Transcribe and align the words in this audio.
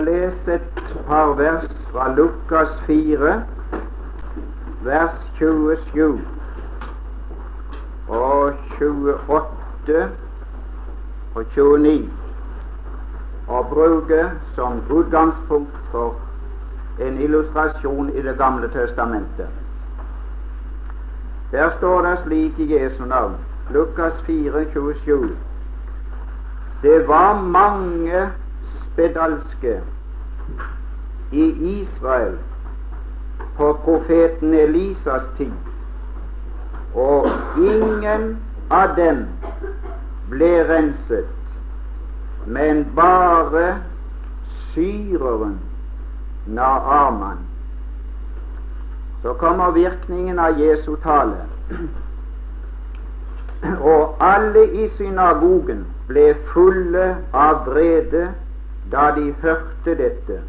lese 0.00 0.54
et 0.54 0.82
par 1.08 1.34
vers 1.34 1.66
fra 1.92 2.08
Lukas 2.14 2.68
4, 2.86 3.42
vers 4.82 5.14
27 5.38 6.20
og 8.08 8.52
28 8.80 10.08
og 11.34 11.44
29, 11.54 12.10
og 13.48 13.66
bruke 13.66 14.30
som 14.54 14.82
utgangspunkt 14.90 15.76
for 15.90 16.14
en 17.00 17.20
illustrasjon 17.20 18.10
i 18.10 18.22
Det 18.22 18.38
gamle 18.38 18.68
testamentet. 18.68 19.48
Der 21.52 21.70
står 21.78 22.02
det 22.02 22.18
slik 22.24 22.58
i 22.58 22.74
Jesu 22.74 23.04
navn, 23.04 23.34
Lukas 23.70 24.12
4, 24.26 24.64
27. 24.72 25.36
Det 26.82 27.08
var 27.08 27.40
mange 27.42 28.28
spedalske 28.98 29.80
i 31.32 31.44
Israel 31.80 32.38
på 33.56 33.72
profeten 33.84 34.54
Elisas 34.54 35.22
tid, 35.36 35.52
og 36.94 37.28
ingen 37.58 38.38
av 38.70 38.96
dem 38.96 39.20
ble 40.30 40.50
renset, 40.70 41.30
men 42.46 42.82
bare 42.96 43.76
syreren 44.72 45.60
Naaman. 46.46 47.38
Så 49.22 49.34
kommer 49.34 49.70
virkningen 49.70 50.38
av 50.38 50.58
Jesu 50.58 50.96
tale. 51.02 51.46
Og 53.80 54.16
alle 54.20 54.66
i 54.72 54.90
synagogen 54.96 55.86
ble 56.08 56.32
fulle 56.52 57.08
av 57.34 57.66
vrede 57.66 58.28
da 58.92 59.10
de 59.16 59.34
hørte 59.42 59.94
dette. 59.98 60.40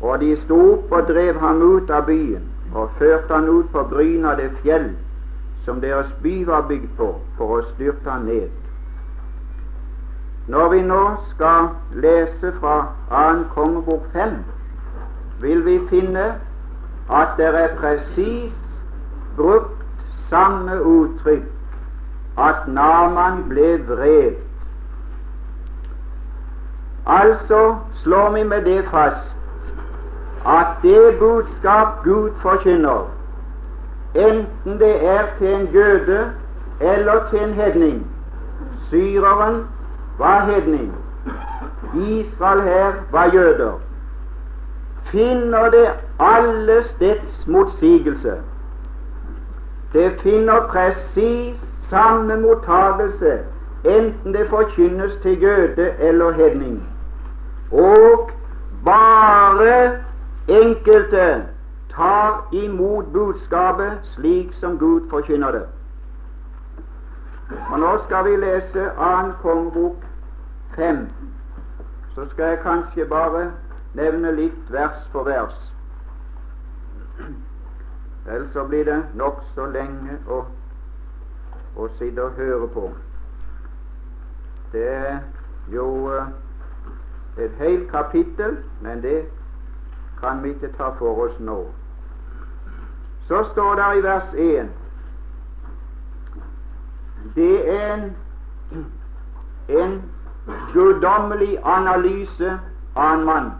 Og 0.00 0.20
de 0.20 0.36
sto 0.44 0.58
opp 0.72 0.92
og 0.92 1.08
drev 1.08 1.40
ham 1.40 1.62
ut 1.62 1.90
av 1.90 2.06
byen 2.06 2.44
og 2.74 2.90
førte 2.98 3.34
han 3.34 3.48
ut 3.48 3.68
på 3.72 3.82
bryn 3.90 4.24
av 4.28 4.36
det 4.40 4.50
fjell 4.62 4.90
som 5.64 5.80
deres 5.80 6.12
by 6.22 6.44
var 6.46 6.66
bygd 6.68 6.92
på, 6.98 7.08
for 7.38 7.58
å 7.58 7.62
styrte 7.72 8.10
han 8.10 8.28
ned. 8.28 8.50
Når 10.46 10.68
vi 10.70 10.82
nå 10.86 11.02
skal 11.32 11.72
lese 12.04 12.52
fra 12.60 12.76
2. 13.10 13.48
kongebok 13.54 14.04
5, 14.12 14.36
vil 15.42 15.64
vi 15.66 15.80
finne 15.90 16.26
at 17.10 17.34
det 17.38 17.50
er 17.50 17.74
presis 17.80 18.54
brukt 19.36 20.06
samme 20.30 20.78
uttrykk 20.78 21.50
at 22.38 22.68
Naman 22.68 23.42
ble 23.50 23.74
vred. 23.88 24.38
Altså 27.06 27.76
slår 27.94 28.30
vi 28.30 28.42
med 28.42 28.64
det 28.64 28.84
fast 28.90 29.36
at 30.46 30.66
det 30.82 31.18
budskap 31.18 32.04
Gud 32.04 32.30
forkynner, 32.42 33.10
enten 34.14 34.78
det 34.78 35.06
er 35.08 35.22
til 35.38 35.54
en 35.54 35.66
jøde 35.66 36.30
eller 36.80 37.28
til 37.30 37.42
en 37.42 37.54
hedning 37.54 38.06
Syreren 38.88 39.66
var 40.18 40.40
hedning, 40.44 40.92
Israel 41.94 42.62
her 42.62 42.92
var 43.10 43.30
jøder, 43.34 43.80
finner 45.04 45.70
det 45.70 45.88
alle 46.20 46.84
steds 46.84 47.46
motsigelse. 47.46 48.34
Det 49.92 50.12
finner 50.22 50.66
presis 50.68 51.56
samme 51.90 52.36
mottagelse 52.36 53.38
enten 53.84 54.34
det 54.34 54.46
forkynnes 54.50 55.12
til 55.22 55.42
jøde 55.42 55.90
eller 55.98 56.32
hedning. 56.32 56.95
Og 57.72 58.30
bare 58.84 60.02
enkelte 60.48 61.44
tar 61.90 62.48
imot 62.52 63.04
budskapet 63.12 63.98
slik 64.02 64.54
som 64.60 64.78
Gud 64.78 65.10
forkynner 65.10 65.50
det. 65.50 65.66
Og 67.72 67.80
Nå 67.80 67.98
skal 68.04 68.24
vi 68.24 68.36
lese 68.36 68.90
2. 68.96 69.32
kongebok 69.42 69.96
5. 70.76 71.08
Så 72.14 72.28
skal 72.30 72.44
jeg 72.44 72.58
kanskje 72.62 73.04
bare 73.04 73.50
nevne 73.94 74.32
litt 74.32 74.72
vers 74.72 75.08
for 75.12 75.22
vers. 75.22 75.72
Ellers 78.26 78.50
så 78.52 78.64
blir 78.64 78.84
det 78.84 79.02
nokså 79.14 79.66
lenge 79.66 80.18
å, 80.28 80.40
å 81.76 81.88
sitte 81.98 82.24
og 82.24 82.40
høre 82.40 82.68
på. 82.74 82.88
Det 84.72 84.88
er 84.88 85.20
jo 85.72 85.86
eh, 86.12 86.32
et 87.38 87.50
helt 87.58 87.90
kapittel, 87.90 88.56
men 88.80 89.02
det 89.02 89.24
kan 90.22 90.42
vi 90.42 90.48
ikke 90.48 90.72
ta 90.78 90.88
for 90.98 91.24
oss 91.26 91.40
nå. 91.40 91.66
Så 93.28 93.44
står 93.52 93.74
det 93.74 93.98
i 93.98 94.02
vers 94.02 94.34
1 94.34 94.68
Det 97.34 97.76
er 97.76 97.94
en, 97.94 98.14
en 99.68 100.02
guddommelig 100.72 101.58
analyse 101.64 102.60
av 102.94 103.14
en 103.14 103.24
mann. 103.24 103.50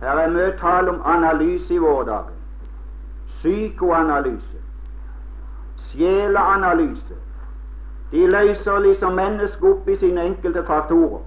Her 0.00 0.18
er 0.18 0.30
mye 0.30 0.52
tale 0.60 0.90
om 0.90 1.02
analyse 1.04 1.74
i 1.74 1.78
våre 1.78 2.06
dager. 2.06 2.32
Psykoanalyse. 3.38 4.62
Sjeleanalyse. 5.88 7.14
De 8.12 8.26
løser 8.26 8.78
liksom 8.78 9.14
mennesket 9.14 9.68
opp 9.70 9.88
i 9.88 9.96
sine 9.96 10.24
enkelte 10.24 10.64
faktorer. 10.66 11.20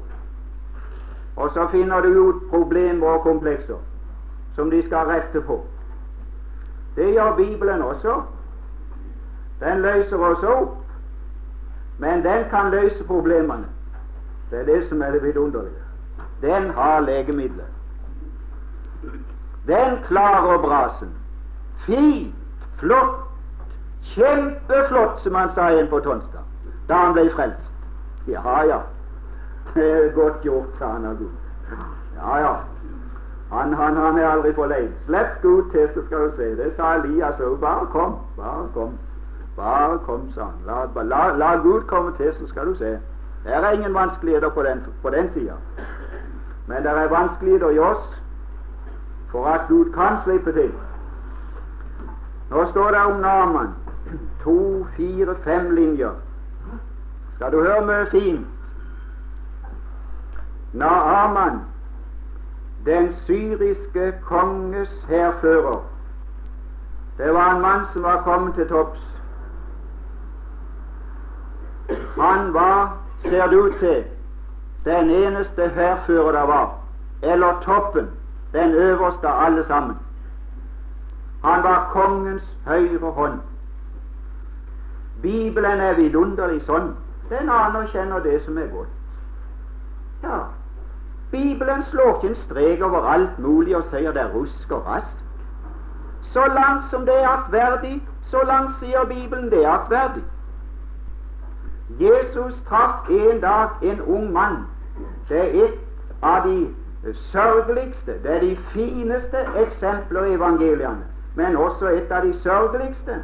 Og 1.35 1.50
så 1.53 1.68
finner 1.72 2.01
du 2.01 2.07
ut 2.07 2.50
problemer 2.50 3.07
og 3.07 3.22
komplekser 3.22 3.81
som 4.56 4.69
de 4.72 4.85
skal 4.85 5.07
rette 5.07 5.41
på. 5.41 5.59
Det 6.96 7.12
gjør 7.13 7.35
Bibelen 7.35 7.81
også. 7.81 8.22
Den 9.59 9.81
løser 9.81 10.18
oss 10.18 10.44
opp, 10.44 10.78
men 12.00 12.24
den 12.24 12.45
kan 12.50 12.72
løse 12.72 13.03
problemene. 13.03 13.68
Det 14.51 14.59
er 14.59 14.66
det 14.66 14.90
som 14.90 15.01
er 15.01 15.12
det 15.12 15.24
vidunderlige. 15.24 15.84
Den 16.41 16.69
har 16.69 17.00
legemidler. 17.00 17.72
Den 19.68 19.97
klarer 20.07 20.57
brasen. 20.57 21.09
Fint, 21.85 22.35
flott, 22.78 23.16
kjempeflott, 24.01 25.22
som 25.24 25.35
han 25.35 25.50
sa 25.56 25.69
igjen 25.69 25.88
på 25.90 26.00
Tonstad 26.00 26.41
da 26.88 26.94
han 26.94 27.13
ble 27.13 27.29
frelst. 27.34 27.72
Ja, 28.29 28.62
ja, 28.66 28.79
det 29.75 29.91
er 29.91 30.12
godt 30.12 30.41
gjort, 30.41 30.78
sa 30.78 30.88
han 30.88 31.06
av 31.06 31.18
Gud. 31.18 31.31
Ja, 32.16 32.38
ja. 32.38 32.56
Han, 33.52 33.74
han, 33.74 33.96
han 33.96 34.18
er 34.18 34.28
aldri 34.28 34.53
for 34.53 34.72
lei. 34.72 34.88
Slipp 35.06 35.41
Gud 35.41 35.72
til, 35.72 35.90
så 35.94 36.06
skal 36.06 36.19
du 36.19 36.31
se. 36.38 36.47
Det 36.56 36.72
sa 36.78 36.94
Elias 36.96 37.40
òg. 37.40 37.58
Bare 37.59 37.86
kom, 37.91 38.16
bare 38.38 38.69
kom. 38.74 38.96
Bare 39.58 40.00
kom, 40.06 40.31
sa 40.36 40.47
han. 40.47 40.63
La, 40.66 41.03
la, 41.03 41.28
la, 41.38 41.52
Gud 41.63 41.84
komme 41.91 42.16
til, 42.18 42.34
så 42.40 42.47
skal 42.47 42.72
du 42.72 42.75
se. 42.75 42.96
Det 43.44 43.53
er 43.53 43.72
ingen 43.72 43.94
vanskeligheter 43.94 44.50
på 44.50 44.63
den, 44.63 44.84
på 45.02 45.09
den 45.09 45.30
sida. 45.34 45.59
Men 46.68 46.84
det 46.84 46.92
er 46.92 47.07
vanskeligheter 47.07 47.69
i 47.69 47.80
oss 47.80 48.22
for 49.31 49.46
at 49.46 49.68
Gud 49.68 49.94
kan 49.94 50.18
slippe 50.24 50.52
til. 50.53 50.72
Nå 52.50 52.66
står 52.72 52.92
det 52.92 53.06
om 53.06 53.19
Naman. 53.19 53.75
To, 54.44 54.86
fire, 54.97 55.36
fem 55.44 55.69
linjer. 55.75 56.12
Skal 57.36 57.52
du 57.52 57.62
høre 57.62 57.86
mye 57.86 58.06
fint? 58.12 58.55
Naaman, 60.75 61.62
den 62.86 63.13
syriske 63.25 64.13
konges 64.25 65.06
hærfører, 65.08 65.84
det 67.18 67.34
var 67.34 67.56
en 67.56 67.62
mann 67.62 67.86
som 67.94 68.03
var 68.03 68.22
kommet 68.22 68.56
til 68.56 68.68
topps. 68.68 69.00
Han 72.19 72.53
var, 72.53 72.97
ser 73.18 73.47
det 73.47 73.58
ut 73.58 73.75
til, 73.80 74.03
den 74.86 75.09
eneste 75.09 75.69
hærfører 75.69 76.31
der 76.31 76.46
var, 76.46 76.78
eller 77.24 77.62
toppen, 77.62 78.10
den 78.54 78.72
øverste 78.72 79.27
av 79.27 79.45
alle 79.45 79.68
sammen. 79.68 79.98
Han 81.44 81.63
var 81.63 81.89
kongens 81.94 82.57
høyre 82.66 83.12
hånd. 83.12 83.39
Bibelen 85.22 85.80
er 85.81 85.94
vidunderlig 85.94 86.62
sånn. 86.66 86.92
Den 87.30 87.50
anerkjenner 87.50 88.19
det 88.25 88.39
som 88.45 88.57
er 88.57 88.68
godt. 88.74 88.92
Ja, 90.24 90.39
Bibelen 91.36 91.84
slår 91.84 92.16
ikke 92.16 92.28
en 92.28 92.36
strek 92.36 92.82
over 92.82 93.02
alt 93.14 93.40
mulig 93.40 93.76
og 93.78 93.84
sier 93.92 94.14
det 94.16 94.22
er 94.22 94.32
rusk 94.34 94.72
og 94.72 94.86
rask. 94.88 95.18
Så 96.22 96.46
langt 96.48 96.86
som 96.92 97.04
det 97.06 97.16
er 97.24 97.28
aktverdig, 97.28 97.98
så 98.32 98.44
langt 98.48 98.78
sier 98.80 99.04
Bibelen 99.10 99.50
det 99.52 99.66
er 99.66 99.72
aktverdig. 99.72 100.24
Jesus 102.00 102.56
traff 102.70 103.10
en 103.10 103.42
dag 103.42 103.84
en 103.84 104.02
ung 104.02 104.32
mann. 104.34 104.56
Det 105.30 105.42
er 105.42 105.66
et 105.66 106.24
av 106.24 106.48
de 106.48 106.74
sørgeligste, 107.34 108.16
det 108.24 108.32
er 108.36 108.40
de 108.40 108.56
fineste 108.72 109.44
eksempler 109.66 110.24
i 110.24 110.38
evangeliene, 110.40 111.04
men 111.36 111.56
også 111.56 111.92
et 111.98 112.12
av 112.12 112.24
de 112.24 112.32
sørgeligste. 112.40 113.20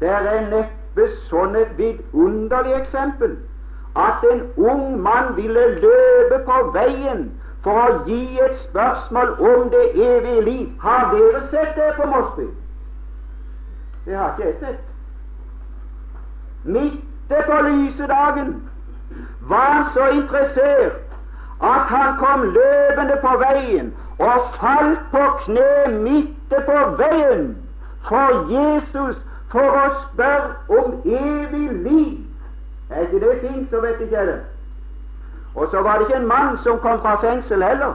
Det 0.00 0.12
er 0.12 0.44
neppe 0.52 1.08
sånn 1.30 1.56
et 1.56 1.72
vidunderlig 1.80 2.76
eksempel 2.82 3.38
at 3.96 4.24
en 4.32 4.42
ung 4.56 5.02
mann 5.02 5.36
ville 5.36 5.66
løpe 5.80 6.38
på 6.46 6.58
veien 6.74 7.30
for 7.62 7.78
å 7.78 8.02
gi 8.06 8.40
et 8.40 8.56
spørsmål 8.64 9.34
om 9.38 9.70
det 9.70 9.84
evige 9.94 10.44
liv. 10.48 10.66
Har 10.80 11.12
dere 11.12 11.42
sett 11.50 11.76
det 11.76 11.92
på 11.96 12.08
Mosby? 12.10 12.48
Det 14.04 14.16
har 14.16 14.32
ikke 14.32 14.48
jeg 14.48 14.56
sett. 14.60 14.80
Midt 16.64 17.00
på 17.28 17.60
lyse 17.66 18.06
dagen 18.06 18.54
var 19.40 19.68
han 19.70 19.84
så 19.94 20.08
interessert 20.08 21.00
at 21.62 21.86
han 21.92 22.16
kom 22.18 22.42
løpende 22.42 23.16
på 23.22 23.36
veien 23.38 23.92
og 24.18 24.48
falt 24.58 25.04
på 25.12 25.22
kne 25.44 25.92
midt 26.02 26.56
på 26.66 26.78
veien 26.98 27.52
for 28.08 28.42
Jesus 28.50 29.20
for 29.52 29.78
å 29.78 29.86
spørre 30.02 30.80
om 30.80 31.00
evig 31.04 31.68
liv. 31.86 32.31
Er 32.94 33.00
ikke 33.00 33.20
det 33.20 33.38
fint, 33.40 33.70
så 33.70 33.80
vet 33.80 34.00
ikke 34.00 34.18
jeg 34.18 34.26
det. 34.26 34.40
Og 35.54 35.68
så 35.70 35.82
var 35.82 35.92
det 35.92 36.00
ikke 36.00 36.20
en 36.20 36.26
mann 36.26 36.58
som 36.58 36.78
kom 36.78 37.00
fra 37.00 37.20
fengsel 37.20 37.62
heller. 37.62 37.92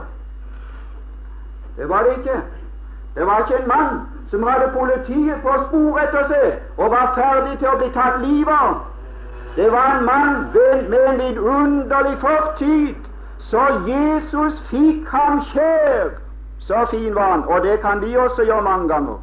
Det 1.76 1.88
var 1.88 2.02
det 2.02 2.18
ikke. 2.18 2.42
Det 3.14 3.26
var 3.26 3.38
ikke 3.38 3.62
en 3.62 3.68
mann 3.68 4.00
som 4.30 4.42
hadde 4.42 4.72
politiet 4.78 5.42
på 5.42 5.52
spor 5.68 5.98
etter 5.98 6.26
seg 6.28 6.48
og 6.76 6.90
var 6.90 7.12
ferdig 7.16 7.58
til 7.58 7.68
å 7.68 7.78
bli 7.78 7.90
tatt 7.94 8.20
livet 8.22 8.54
av. 8.54 8.80
Det 9.56 9.72
var 9.72 9.94
en 9.96 10.04
mann 10.04 10.34
med 10.90 11.06
en 11.08 11.20
vidunderlig 11.22 12.18
fortid, 12.20 12.94
så 13.50 13.62
Jesus 13.86 14.60
fikk 14.70 15.08
ham 15.10 15.40
kjær. 15.52 16.10
Så 16.58 16.86
fin 16.90 17.14
var 17.14 17.30
han, 17.30 17.44
og 17.44 17.62
det 17.62 17.80
kan 17.80 18.00
vi 18.00 18.16
også 18.16 18.42
gjøre 18.42 18.62
mange 18.62 18.88
ganger. 18.88 19.16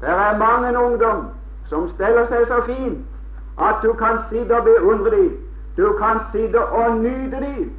Det 0.00 0.08
er 0.08 0.38
mange 0.38 0.78
ungdom 0.78 1.26
som 1.68 1.88
steller 1.88 2.26
seg 2.26 2.46
så 2.46 2.60
fint 2.66 3.13
at 3.58 3.74
du 3.82 3.92
kan 3.92 4.18
sitte 4.30 4.56
og 4.56 4.64
beundre 4.64 5.10
dem. 5.10 5.38
Du 5.76 5.92
kan 5.98 6.20
sitte 6.32 6.64
og 6.64 6.96
nyte 6.96 7.36
dem. 7.36 7.72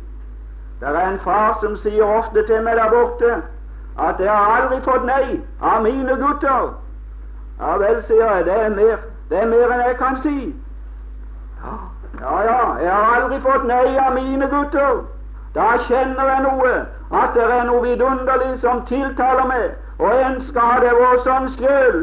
Det 0.80 0.88
er 0.88 1.10
en 1.10 1.20
far 1.20 1.58
som 1.62 1.78
sier 1.78 2.04
ofte 2.04 2.46
til 2.48 2.64
meg 2.64 2.76
der 2.76 2.90
borte 2.90 3.36
at 4.00 4.20
'jeg 4.20 4.32
har 4.32 4.62
aldri 4.62 4.82
fått 4.82 5.06
nei 5.06 5.42
av 5.62 5.82
mine 5.84 6.16
gutter'. 6.16 6.74
Ja 7.60 7.78
vel, 7.78 8.04
sier 8.08 8.34
jeg, 8.34 8.46
det 8.46 8.62
er 8.66 8.70
mer, 8.70 8.98
det 9.30 9.42
er 9.42 9.48
mer 9.48 9.72
enn 9.72 9.88
jeg 9.88 9.98
kan 9.98 10.22
si. 10.22 10.56
Ja, 12.22 12.44
ja, 12.44 12.76
jeg 12.84 12.92
har 12.92 13.22
aldri 13.22 13.40
fått 13.42 13.66
nei 13.68 13.98
av 13.98 14.14
mine 14.14 14.48
gutter. 14.48 15.04
Da 15.56 15.78
kjenner 15.88 16.30
jeg 16.30 16.42
noe, 16.44 16.74
at 17.24 17.34
det 17.34 17.44
er 17.44 17.64
noe 17.64 17.82
vidunderlig 17.84 18.60
som 18.62 18.86
tiltaler 18.86 19.48
meg, 19.48 19.72
og 20.00 20.12
en 20.12 20.36
ønsker 20.36 20.60
ha 20.60 20.80
det 20.80 20.92
vært 21.00 21.24
sånn 21.24 21.50
sjøl. 21.56 22.00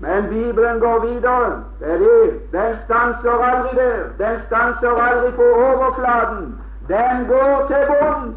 Men 0.00 0.28
Bibelen 0.28 0.80
går 0.80 1.06
videre. 1.06 1.64
Det 1.80 1.92
er 1.92 1.98
det. 1.98 2.52
Den 2.52 2.76
stanser 2.84 3.30
aldri 3.30 3.76
der. 3.76 3.96
Den 4.18 4.40
stanser 4.46 4.90
aldri 4.90 5.30
på 5.30 5.42
overflaten. 5.42 6.58
Den 6.88 7.26
går 7.28 7.64
til 7.66 7.86
bunns. 7.88 8.36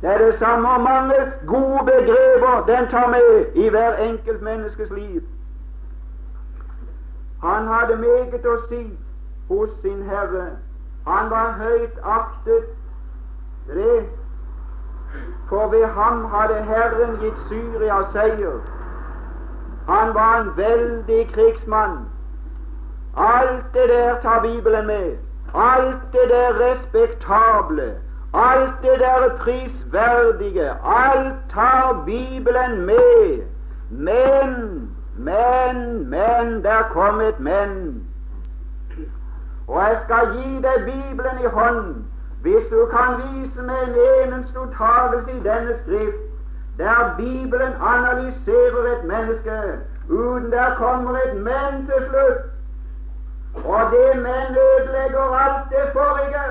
Det 0.00 0.14
er 0.14 0.18
det 0.18 0.38
samme 0.38 0.68
om 0.68 0.80
mange 0.80 1.32
gode 1.46 1.80
begreper 1.84 2.64
den 2.66 2.88
tar 2.88 3.08
med 3.08 3.46
i 3.54 3.68
hver 3.68 3.94
enkelt 3.94 4.42
menneskes 4.42 4.90
liv. 4.90 5.22
Han 7.42 7.66
hadde 7.66 7.96
meget 7.96 8.46
å 8.46 8.56
si 8.68 8.82
hos 9.48 9.70
sin 9.82 10.02
Herre. 10.02 10.46
Han 11.06 11.30
var 11.30 11.50
høyt 11.60 11.98
aktet. 12.02 12.64
Det. 13.66 14.08
For 15.48 15.68
ved 15.68 15.86
ham 15.86 16.24
hadde 16.24 16.54
Herren 16.54 17.16
gitt 17.20 17.38
Syria 17.48 18.02
seier. 18.12 18.75
Han 19.88 20.14
var 20.14 20.40
en 20.40 20.56
veldig 20.56 21.28
krigsmann. 21.32 21.98
Alt 23.16 23.64
det 23.74 23.88
der 23.88 24.20
tar 24.22 24.42
Bibelen 24.42 24.86
med. 24.86 25.16
Alt 25.54 26.02
det 26.12 26.30
der 26.30 26.60
respektable. 26.60 27.94
Alt 28.34 28.72
det 28.82 28.98
der 28.98 29.36
prisverdige. 29.38 30.70
Alt 30.84 31.34
tar 31.54 32.02
Bibelen 32.06 32.86
med. 32.86 33.42
Men, 33.90 34.50
men, 35.18 36.08
men, 36.10 36.62
der 36.62 36.82
kom 36.92 37.20
et 37.20 37.40
men. 37.40 38.02
Og 39.68 39.82
jeg 39.82 39.98
skal 40.04 40.28
gi 40.32 40.56
deg 40.56 40.84
Bibelen 40.84 41.38
i 41.44 41.46
hånden 41.46 42.06
hvis 42.42 42.66
du 42.70 42.86
kan 42.86 43.16
vise 43.22 43.62
meg 43.62 43.80
en 43.82 43.96
eneste 44.22 44.58
i 45.34 45.40
denne 45.42 45.72
skrift 45.82 46.25
der 46.78 47.14
Bibelen 47.16 47.72
analyserer 47.80 48.82
et 48.96 49.04
menneske 49.04 49.80
uten 50.08 50.50
der 50.50 50.74
kommer 50.76 51.18
et 51.26 51.36
men 51.36 51.86
til 51.86 52.08
slutt. 52.08 52.40
Og 53.64 53.80
det 53.92 54.22
men 54.22 54.56
ødelegger 54.68 55.36
alt 55.44 55.70
det 55.70 55.92
forrige. 55.92 56.46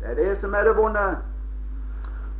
Det 0.00 0.10
er 0.10 0.14
det 0.14 0.40
som 0.40 0.54
er 0.54 0.62
det 0.62 0.76
vonde. 0.76 1.16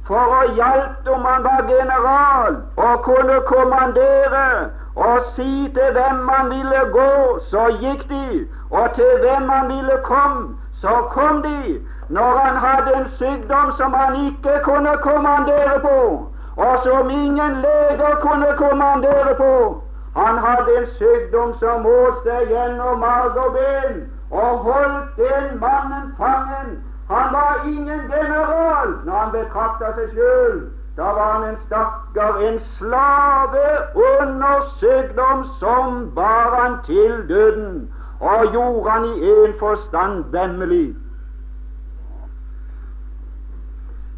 For 0.07 0.35
å 0.39 0.43
hjelpe 0.53 1.11
om 1.11 1.25
han 1.25 1.45
var 1.45 1.63
general 1.69 2.57
og 2.77 3.05
kunne 3.07 3.39
kommandere 3.49 4.71
og 4.95 5.31
si 5.37 5.73
til 5.75 5.93
hvem 5.97 6.29
han 6.29 6.51
ville 6.51 6.83
gå, 6.93 7.39
så 7.51 7.71
gikk 7.81 8.05
de 8.09 8.45
og 8.71 8.95
til 8.95 9.13
hvem 9.23 9.49
han 9.49 9.69
ville 9.69 9.97
komme, 10.05 10.57
så 10.81 10.95
kom 11.17 11.43
de. 11.43 11.81
Når 12.09 12.39
han 12.39 12.57
hadde 12.57 12.97
en 12.97 13.09
sykdom 13.19 13.73
som 13.77 13.95
han 13.95 14.27
ikke 14.27 14.61
kunne 14.63 14.97
kommandere 15.03 15.81
på, 15.81 16.29
og 16.57 16.75
som 16.83 17.11
ingen 17.11 17.55
leger 17.67 18.15
kunne 18.21 18.53
kommandere 18.57 19.35
på 19.37 19.83
Han 20.17 20.39
hadde 20.39 20.77
en 20.79 20.87
sykdom 20.87 21.55
som 21.59 21.87
åt 21.87 22.27
gjennom 22.49 22.99
mage 22.99 23.41
og 23.47 23.53
ben, 23.53 23.97
og 24.31 24.59
holdt 24.59 25.17
den 25.17 25.59
mannen 25.61 26.15
fangen. 26.19 26.85
Han 27.11 27.33
var 27.33 27.65
ingen 27.67 28.01
general 28.15 28.89
når 29.05 29.13
han 29.13 29.33
betrakta 29.33 29.91
seg 29.97 30.15
sjøl. 30.15 30.61
Da 30.97 31.11
var 31.19 31.33
han 31.33 31.49
en 31.49 31.59
stakkar, 31.67 32.39
en 32.49 32.61
slave 32.79 33.67
under 33.95 34.63
sykdom 34.79 35.45
som 35.59 36.13
bar 36.15 36.55
han 36.61 36.79
til 36.87 37.29
døden 37.29 37.91
og 38.21 38.53
gjorde 38.53 38.91
han 38.91 39.05
i 39.05 39.31
en 39.31 39.55
forstand 39.59 40.25
vemmelig. 40.31 40.95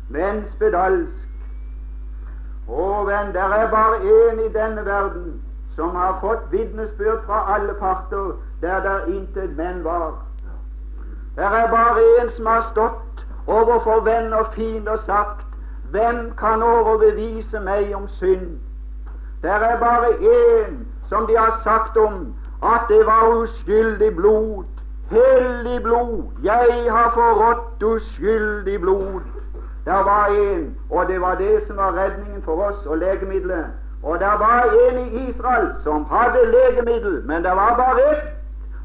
Men 0.09 0.45
spedalsk 0.55 1.26
Å, 2.69 3.05
venn, 3.07 3.33
der 3.35 3.53
er 3.55 3.69
bare 3.71 3.99
én 4.03 4.41
i 4.43 4.49
denne 4.53 4.85
verden 4.87 5.43
som 5.77 5.95
har 5.95 6.19
fått 6.21 6.47
vitnesbyrd 6.51 7.23
fra 7.27 7.45
alle 7.55 7.75
parter 7.79 8.33
der 8.61 8.81
der 8.83 9.07
intet 9.07 9.57
menn 9.57 9.85
var. 9.85 10.13
Der 11.37 11.51
er 11.63 11.71
bare 11.71 12.07
én 12.21 12.31
som 12.37 12.47
har 12.47 12.65
stått 12.71 13.27
overfor 13.47 14.01
venn 14.01 14.33
og 14.33 14.55
fiende 14.55 14.91
og 14.91 15.05
sagt 15.07 15.45
Hvem 15.91 16.33
kan 16.37 16.63
overbevise 16.63 17.61
meg 17.61 17.93
om 17.95 18.09
synd? 18.09 18.59
Der 19.43 19.63
er 19.63 19.79
bare 19.79 20.09
én 20.19 20.81
som 21.09 21.27
de 21.27 21.37
har 21.39 21.61
sagt 21.63 21.97
om 21.97 22.35
at 22.63 22.89
det 22.89 23.07
var 23.07 23.29
uskyldig 23.43 24.17
blod, 24.17 24.65
hellig 25.11 25.83
blod. 25.83 26.23
Jeg 26.43 26.87
har 26.91 27.11
forrådt 27.15 27.83
uskyldig 27.83 28.81
blod. 28.81 29.21
Der 29.87 30.05
var 30.05 30.27
en, 30.27 30.77
og 30.91 31.09
det 31.09 31.21
var 31.21 31.35
det 31.35 31.63
som 31.67 31.77
var 31.77 31.93
redningen 31.95 32.43
for 32.43 32.63
oss 32.63 32.87
og 32.87 32.99
legemiddelet. 32.99 33.67
Og 34.03 34.19
der 34.21 34.39
var 34.39 34.63
en 34.89 34.99
i 34.99 35.31
Israel 35.31 35.69
som 35.83 36.07
hadde 36.11 36.47
legemiddel, 36.57 37.23
men 37.27 37.45
det 37.45 37.51
var 37.51 37.77
bare 37.77 38.11
ett. 38.13 38.33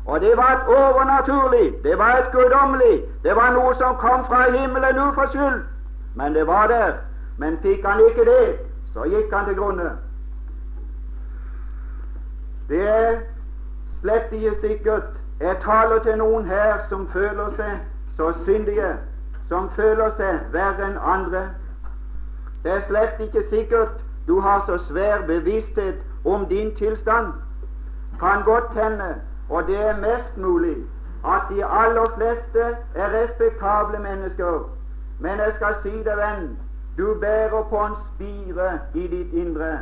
Og 0.06 0.22
det 0.22 0.38
var 0.38 0.52
et 0.52 0.68
overnaturlig, 0.68 1.74
det 1.84 1.98
var 1.98 2.18
et 2.18 2.32
guddommelig, 2.32 3.04
det 3.24 3.36
var 3.36 3.52
noe 3.54 3.76
som 3.78 3.96
kom 3.96 4.26
fra 4.26 4.52
himmelen 4.52 5.00
uforskyldt. 5.00 5.66
Men 6.16 6.34
det 6.34 6.48
var 6.48 6.68
der. 6.68 6.94
Men 7.38 7.58
fikk 7.62 7.86
han 7.86 8.02
ikke 8.10 8.26
det, 8.26 8.60
så 8.94 9.04
gikk 9.04 9.34
han 9.34 9.46
til 9.46 9.56
grunne. 9.56 9.92
Det 12.70 12.90
er 12.90 13.18
slett 14.02 14.32
ikke 14.32 14.56
sikkert 14.62 15.04
jeg 15.42 15.56
taler 15.64 16.00
til 16.00 16.18
noen 16.18 16.46
her 16.46 16.84
som 16.90 17.08
føler 17.14 17.54
seg 17.58 17.78
så 18.18 18.34
syndige, 18.46 18.92
som 19.52 19.70
føler 19.76 20.14
seg 20.16 20.46
verre 20.54 20.86
enn 20.88 21.00
andre. 21.14 21.42
Det 22.64 22.72
er 22.72 22.86
slett 22.88 23.18
ikke 23.20 23.42
sikkert 23.50 23.98
du 24.28 24.38
har 24.40 24.64
så 24.66 24.78
svær 24.86 25.26
bevissthet 25.28 25.98
om 26.26 26.46
din 26.46 26.70
tilstand. 26.76 27.34
Kan 28.20 28.46
godt 28.46 28.72
hende, 28.78 29.10
og 29.50 29.68
det 29.68 29.82
er 29.90 30.00
mest 30.00 30.38
mulig, 30.38 30.78
at 31.28 31.50
de 31.50 31.66
aller 31.66 32.08
fleste 32.16 32.64
er 32.96 33.12
respektable 33.18 34.00
mennesker. 34.00 34.70
Men 35.20 35.44
jeg 35.44 35.52
skal 35.56 35.76
si 35.84 35.98
deg, 36.08 36.16
venn, 36.18 36.48
du 36.98 37.18
bærer 37.20 37.68
på 37.70 37.84
en 37.90 38.00
spire 38.08 38.72
i 38.94 39.08
ditt 39.08 39.34
indre. 39.34 39.74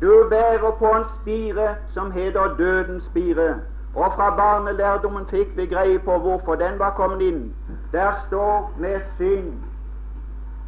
Du 0.00 0.26
bærer 0.30 0.74
på 0.78 0.90
en 0.98 1.06
spire 1.20 1.74
som 1.94 2.10
heter 2.10 2.54
dødens 2.58 3.04
spire. 3.04 3.54
Og 3.94 4.12
fra 4.16 4.34
barnelærdommen 4.36 5.26
fikk 5.30 5.56
vi 5.56 5.66
greie 5.66 5.98
på 5.98 6.18
hvorfor 6.18 6.54
den 6.54 6.78
var 6.78 6.90
kommet 6.98 7.22
inn. 7.22 7.54
Der 7.92 8.12
står 8.26 8.72
med 8.78 9.00
synd 9.16 9.52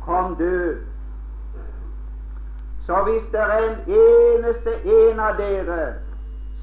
kom 0.04 0.36
død. 0.36 0.76
Så 2.86 2.96
hvis 3.04 3.22
det 3.32 3.40
er 3.40 3.58
en 3.58 3.78
eneste 3.86 4.70
en 4.84 5.20
av 5.20 5.36
dere 5.36 5.94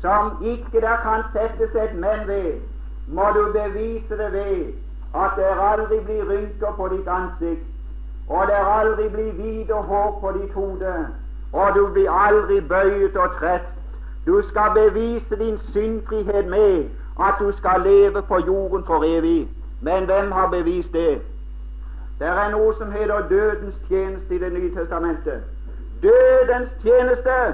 som 0.01 0.31
ikke 0.41 0.81
der 0.81 0.97
kan 1.03 1.23
settes 1.33 1.75
et 1.83 1.95
men 1.95 2.27
ved, 2.27 2.53
må 3.07 3.23
du 3.35 3.53
bevise 3.53 4.17
det 4.17 4.31
ved 4.33 4.73
at 5.15 5.31
det 5.37 5.45
aldri 5.71 5.99
blir 5.99 6.29
rynker 6.29 6.73
på 6.77 6.87
ditt 6.87 7.07
ansikt, 7.07 7.65
og 8.29 8.47
det 8.47 8.59
aldri 8.59 9.09
blir 9.09 9.31
hvite 9.31 9.73
hår 9.73 10.19
på 10.21 10.31
ditt 10.41 10.53
hode, 10.53 11.07
og 11.53 11.75
du 11.75 11.87
blir 11.93 12.11
aldri 12.11 12.59
bøyet 12.61 13.17
og 13.17 13.29
trett. 13.39 13.69
Du 14.25 14.41
skal 14.49 14.71
bevise 14.73 15.35
din 15.39 15.57
syndfrihet 15.57 16.47
med 16.47 16.89
at 17.19 17.33
du 17.39 17.51
skal 17.57 17.81
leve 17.81 18.21
på 18.21 18.39
jorden 18.39 18.83
for 18.85 19.03
evig. 19.17 19.56
Men 19.81 20.05
hvem 20.05 20.31
har 20.31 20.47
bevist 20.47 20.93
det? 20.93 21.21
Det 22.19 22.27
er 22.27 22.49
noe 22.49 22.73
som 22.77 22.91
heter 22.91 23.27
dødens 23.29 23.75
tjeneste 23.87 24.35
i 24.35 24.39
Det 24.39 24.53
nye 24.53 24.75
testamentet. 24.75 25.41
Dødens 26.01 26.69
tjeneste. 26.83 27.53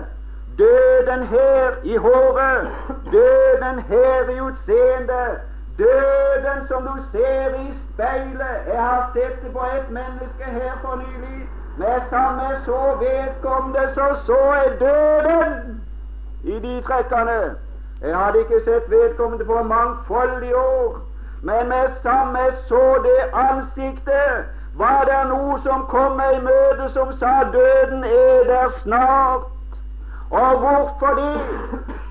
Døden 0.58 1.24
her 1.24 1.72
i 1.84 1.96
håret. 1.98 2.68
Døden 3.12 3.80
her 3.80 4.30
i 4.30 4.40
utseendet. 4.42 5.42
Døden 5.78 6.68
som 6.68 6.84
du 6.84 6.96
ser 7.12 7.56
i 7.60 7.74
speilet. 7.94 8.58
Jeg 8.68 8.82
har 8.82 9.12
sett 9.14 9.44
det 9.44 9.52
på 9.54 9.64
et 9.78 9.90
menneske 9.90 10.44
her 10.46 10.72
for 10.82 10.96
nylig. 10.96 11.50
Med 11.78 12.02
samme 12.10 12.50
så 12.66 12.82
vedkommende, 13.00 13.94
så 13.94 14.08
så 14.26 14.54
jeg 14.54 14.80
døden 14.80 15.82
i 16.44 16.60
de 16.60 16.82
trekkene. 16.82 17.56
Jeg 18.02 18.18
hadde 18.18 18.40
ikke 18.40 18.64
sett 18.66 18.92
vedkommende 18.92 19.46
på 19.46 19.64
mangfoldige 19.64 20.58
år. 20.58 21.13
Men 21.44 21.70
med 21.70 21.88
samme 22.02 22.40
så 22.68 22.84
det 23.04 23.22
ansiktet, 23.34 24.46
var 24.76 25.04
det 25.06 25.30
noe 25.30 25.58
som 25.64 25.84
kom 25.92 26.16
meg 26.18 26.38
i 26.38 26.44
møte 26.46 26.88
som 26.94 27.12
sa 27.20 27.34
døden 27.54 28.04
er 28.04 28.46
der 28.48 28.70
snart. 28.84 29.50
Og 30.32 30.60
hvorfor 30.62 31.20
det? 31.20 31.42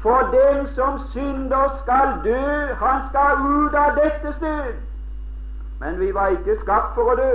For 0.02 0.28
den 0.34 0.68
som 0.74 1.00
synder 1.12 1.78
skal 1.82 2.12
dø, 2.24 2.74
han 2.84 3.00
skal 3.08 3.40
ut 3.46 3.74
av 3.74 3.96
dette 4.02 4.34
sted. 4.36 4.74
Men 5.80 6.00
vi 6.00 6.14
var 6.14 6.36
ikke 6.36 6.58
skapt 6.60 6.94
for 6.94 7.14
å 7.14 7.16
dø. 7.16 7.32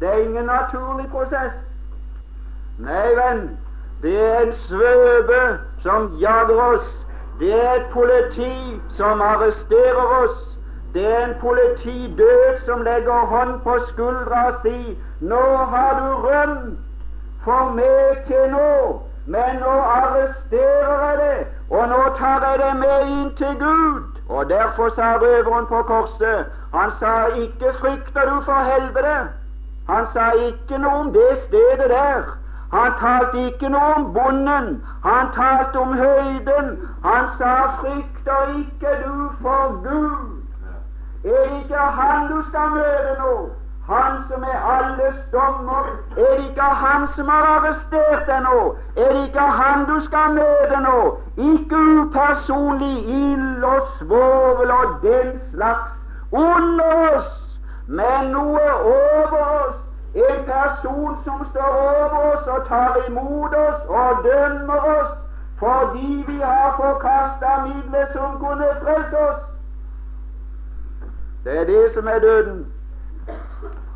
Det 0.00 0.10
er 0.10 0.24
ingen 0.26 0.50
naturlig 0.50 1.06
prosess. 1.14 1.54
Nei, 2.78 3.14
venn, 3.16 3.46
det 4.02 4.16
er 4.20 4.42
en 4.42 4.52
svøpe 4.66 5.40
som 5.86 6.10
jager 6.20 6.60
oss. 6.66 6.92
Det 7.40 7.54
er 7.54 7.72
et 7.78 7.88
politi 7.92 8.80
som 8.98 9.20
arresterer 9.20 10.18
oss. 10.20 10.45
Det 10.96 11.14
er 11.14 11.24
en 11.24 11.34
politidød 11.40 12.60
som 12.66 12.82
legger 12.82 13.12
hånd 13.12 13.60
på 13.60 13.74
skuldra 13.88 14.46
og 14.46 14.54
sier 14.62 14.94
'Nå 15.20 15.56
har 15.72 15.90
du 16.00 16.06
rømt 16.26 16.78
for 17.44 17.72
meg 17.78 18.22
til 18.26 18.44
nå'. 18.52 19.00
Men 19.26 19.56
nå 19.60 19.74
arresterer 19.98 20.96
jeg 21.04 21.18
det, 21.24 21.46
og 21.70 21.88
nå 21.88 22.00
tar 22.18 22.38
jeg 22.46 22.58
det 22.62 22.76
med 22.76 23.00
inn 23.16 23.34
til 23.36 23.58
Gud. 23.64 24.02
Og 24.28 24.48
derfor 24.48 24.88
sa 24.88 25.08
røveren 25.16 25.66
på 25.66 25.82
korset 25.82 26.46
Han 26.74 26.90
sa 27.00 27.26
ikke 27.26 27.74
'frykter 27.80 28.24
du 28.30 28.40
for 28.44 28.60
helvete'. 28.70 29.28
Han 29.88 30.06
sa 30.12 30.30
ikke 30.30 30.78
noe 30.78 31.00
om 31.00 31.12
det 31.12 31.32
stedet 31.46 31.90
der. 31.90 32.22
Han 32.72 32.92
talte 33.00 33.46
ikke 33.46 33.68
noe 33.68 33.94
om 33.96 34.12
bonden. 34.14 34.82
Han 35.04 35.26
talte 35.34 35.76
om 35.76 35.92
høyden. 35.92 36.66
Han 37.04 37.24
sa 37.38 37.52
'frykter 37.76 38.42
ikke 38.58 38.92
du 39.04 39.30
for 39.42 39.64
Gud'. 39.88 40.35
Er 41.26 41.48
det 41.48 41.62
ikke 41.62 41.76
Han 41.76 42.28
du 42.30 42.42
skal 42.48 42.70
møte 42.70 43.14
nå? 43.20 43.30
Han 43.86 44.12
som 44.28 44.42
er 44.42 44.58
alles 44.74 45.16
dommer. 45.32 45.86
Er 46.16 46.36
det 46.36 46.44
ikke 46.48 46.62
Han 46.82 47.08
som 47.16 47.28
har 47.28 47.46
arrestert 47.54 48.26
deg 48.28 48.44
nå? 48.44 48.60
Er 48.96 49.12
det 49.12 49.24
ikke 49.26 49.46
Han 49.60 49.84
du 49.88 49.96
skal 50.04 50.36
møte 50.36 50.78
nå? 50.84 51.00
Ikke 51.36 51.80
upersonlig 52.02 52.98
ild 53.22 53.64
og 53.64 53.80
svovel 53.98 54.70
og 54.70 54.94
den 55.02 55.32
slags 55.50 55.90
under 56.32 56.92
oss, 57.16 57.58
men 57.88 58.30
noe 58.36 58.68
over 58.84 59.42
oss. 59.42 59.76
En 60.14 60.40
person 60.52 61.18
som 61.24 61.46
står 61.50 61.72
over 61.82 62.16
oss 62.30 62.46
og 62.54 62.62
tar 62.68 63.02
imot 63.08 63.58
oss 63.66 63.82
og 63.88 64.24
dømmer 64.30 64.88
oss 64.94 65.12
fordi 65.58 66.24
vi 66.28 66.40
har 66.40 66.74
forkasta 66.76 67.58
midler 67.66 68.06
som 68.12 68.38
kunne 68.38 68.72
frelse 68.82 69.18
oss. 69.28 69.55
Det 71.46 71.60
er 71.60 71.64
det 71.64 71.90
som 71.94 72.06
er 72.06 72.18
døden. 72.18 72.66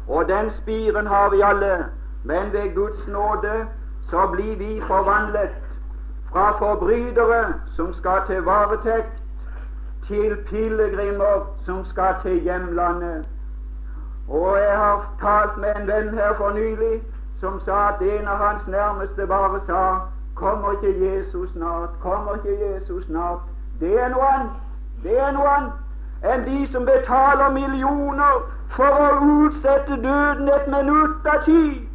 Og 0.09 0.29
den 0.29 0.51
spiren 0.51 1.07
har 1.07 1.31
vi 1.31 1.41
alle. 1.41 1.87
Men 2.25 2.53
ved 2.53 2.75
Guds 2.75 3.07
nåde 3.09 3.67
så 4.11 4.27
blir 4.33 4.57
vi 4.57 4.83
forvandlet 4.87 5.51
fra 6.33 6.59
forbrytere 6.59 7.55
som 7.77 7.95
skal 7.95 8.21
til 8.27 8.43
varetekt, 8.43 9.23
til 10.07 10.37
pilegrimer 10.47 11.57
som 11.65 11.85
skal 11.85 12.15
til 12.23 12.41
hjemlandet. 12.41 13.29
Og 14.29 14.59
jeg 14.59 14.77
har 14.77 15.15
talt 15.21 15.59
med 15.59 15.77
en 15.77 15.87
venn 15.87 16.15
her 16.15 16.35
for 16.35 16.51
nylig 16.51 17.03
som 17.41 17.61
sa 17.61 17.89
at 17.89 18.03
en 18.03 18.29
av 18.29 18.37
hans 18.37 18.67
nærmeste 18.67 19.27
bare 19.27 19.61
sa 19.67 19.99
Kommer 20.35 20.73
ikke 20.73 21.07
Jesus 21.07 21.51
snart? 21.51 21.89
Kommer 22.03 22.35
ikke 22.35 22.75
Jesus 22.75 23.05
snart? 23.05 23.39
Det 23.81 24.03
er 24.03 24.09
noe 24.09 24.35
annet. 24.35 24.53
Det 25.03 25.21
er 25.21 25.33
noe 25.33 25.49
annet 25.49 25.73
enn 26.25 26.45
de 26.45 26.67
som 26.73 26.85
betaler 26.85 27.51
millioner 27.51 28.43
for 28.77 29.05
å 29.05 29.11
utsette 29.45 29.97
døden 30.03 30.49
et 30.49 30.67
minutt 30.69 31.27
av 31.35 31.45
tid. 31.45 31.87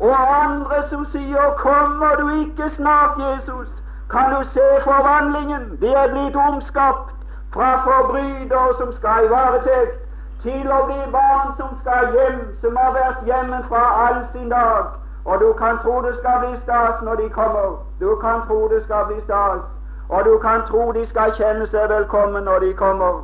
Og 0.00 0.14
andre 0.44 0.88
som 0.88 1.06
sier 1.06 1.54
'Kommer 1.56 2.16
du 2.16 2.28
ikke 2.40 2.70
snart, 2.76 3.18
Jesus', 3.18 3.82
kan 4.10 4.34
du 4.34 4.44
se 4.44 4.66
forvandlingen. 4.84 5.78
De 5.80 5.94
er 5.94 6.08
blitt 6.12 6.36
omskapt 6.36 7.14
fra 7.52 7.70
forbrytere 7.84 8.76
som 8.78 8.92
skal 8.92 9.24
i 9.24 9.28
varetekt, 9.28 9.96
til 10.42 10.72
å 10.72 10.84
bli 10.86 11.00
barn 11.12 11.56
som 11.56 11.70
skal 11.80 12.12
hjem, 12.14 12.40
som 12.60 12.76
har 12.76 12.92
vært 12.92 13.24
hjemmefra 13.26 13.84
all 14.06 14.20
sin 14.32 14.48
dag. 14.48 14.84
Og 15.24 15.40
du 15.40 15.52
kan 15.52 15.78
tro 15.78 16.02
det 16.02 16.14
skal 16.18 16.38
bli 16.40 16.60
stas 16.62 17.02
når 17.02 17.14
de 17.14 17.28
kommer. 17.28 17.68
Du 18.00 18.16
kan 18.20 18.42
tro 18.46 18.68
det 18.68 18.84
skal 18.84 19.04
bli 19.06 19.20
stas. 19.24 19.60
Og 20.08 20.24
du 20.24 20.38
kan 20.38 20.62
tro 20.68 20.92
de 20.92 21.06
skal 21.06 21.32
kjenne 21.36 21.66
seg 21.66 21.90
velkommen 21.90 22.44
når 22.44 22.58
de 22.58 22.72
kommer. 22.74 23.18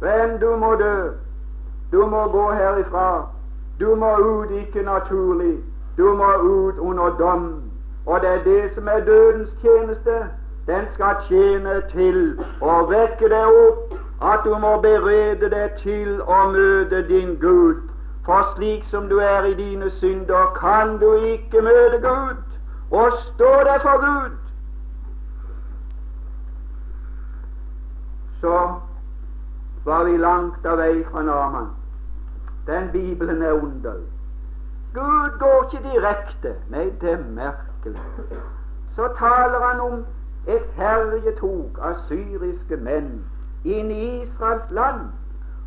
Men 0.00 0.38
du 0.40 0.56
må 0.56 0.74
dø. 0.80 1.10
Du 1.92 2.06
må 2.06 2.22
gå 2.32 2.50
herifra. 2.52 3.28
Du 3.80 3.94
må 3.94 4.16
ut, 4.16 4.50
ikke 4.50 4.82
naturlig. 4.82 5.58
Du 5.98 6.14
må 6.14 6.32
ut 6.42 6.78
under 6.78 7.10
dom. 7.18 7.62
Og 8.06 8.20
det 8.20 8.30
er 8.30 8.42
det 8.44 8.70
som 8.74 8.88
er 8.88 9.04
dødens 9.04 9.50
tjeneste. 9.60 10.16
Den 10.66 10.88
skal 10.94 11.16
tjene 11.28 11.82
til 11.92 12.40
å 12.60 12.80
vekke 12.88 13.28
deg 13.28 13.60
opp, 13.60 13.94
at 14.22 14.44
du 14.44 14.56
må 14.58 14.74
berede 14.80 15.50
deg 15.50 15.76
til 15.82 16.20
å 16.22 16.40
møte 16.52 17.04
din 17.08 17.36
Gud. 17.40 17.84
For 18.24 18.52
slik 18.56 18.84
som 18.90 19.08
du 19.08 19.18
er 19.18 19.44
i 19.44 19.54
dine 19.54 19.90
synder, 19.90 20.52
kan 20.60 20.98
du 21.00 21.12
ikke 21.12 21.62
møte 21.64 22.00
Gud 22.04 22.47
og 22.90 23.12
stå 23.22 23.44
der 23.44 23.78
for 23.82 24.00
Gud. 24.06 24.36
Så 28.40 28.74
var 29.84 30.04
vi 30.04 30.16
langt 30.16 30.66
av 30.66 30.78
vei 30.78 31.04
fra 31.10 31.22
Naman. 31.22 31.68
Den 32.66 32.88
Bibelen 32.92 33.42
er 33.42 33.52
underlig. 33.52 34.08
Gud 34.94 35.38
går 35.38 35.64
ikke 35.64 35.88
direkte. 35.88 36.54
Nei, 36.68 36.90
det 37.00 37.10
er 37.10 37.24
merkelig. 37.24 38.02
Så 38.94 39.08
taler 39.18 39.66
han 39.66 39.80
om 39.80 40.04
et 40.46 40.64
herjetog 40.76 41.78
av 41.82 41.94
syriske 42.08 42.76
menn 42.76 43.24
inn 43.64 43.90
i 43.90 44.22
Israels 44.22 44.70
land. 44.70 45.10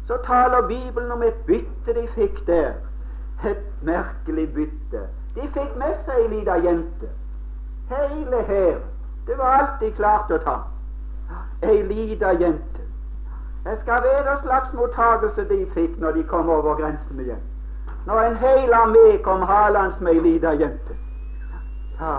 Så 0.07 0.17
taler 0.25 0.67
Bibelen 0.67 1.11
om 1.11 1.23
et 1.23 1.37
bytte 1.47 1.93
de 1.93 2.07
fikk 2.15 2.47
der. 2.47 2.73
Et 3.45 3.65
merkelig 3.81 4.53
bytte. 4.53 5.07
De 5.35 5.47
fikk 5.53 5.75
med 5.77 5.95
seg 6.05 6.19
ei 6.19 6.27
lita 6.27 6.55
jente. 6.63 7.09
Hele 7.89 8.43
hæren. 8.47 8.81
Det 9.27 9.37
var 9.37 9.57
alltid 9.59 9.95
klart 9.95 10.31
å 10.31 10.37
ta. 10.43 10.57
Ei 11.61 11.81
lita 11.87 12.33
jente. 12.39 12.85
Det 13.63 13.77
skal 13.81 14.03
være 14.03 14.31
en 14.31 14.43
slags 14.43 14.73
mottagelse 14.73 15.47
de 15.49 15.65
fikk 15.73 15.99
når 15.99 16.11
de 16.11 16.23
kom 16.23 16.49
over 16.49 16.75
grensen 16.75 17.19
igjen. 17.19 17.43
Når 18.05 18.21
en 18.21 18.39
hel 18.41 18.73
armé 18.73 19.21
kom 19.23 19.41
halende 19.41 20.01
med 20.01 20.13
ei 20.15 20.23
lita 20.29 20.55
jente. 20.57 20.97
Ja, 21.99 22.15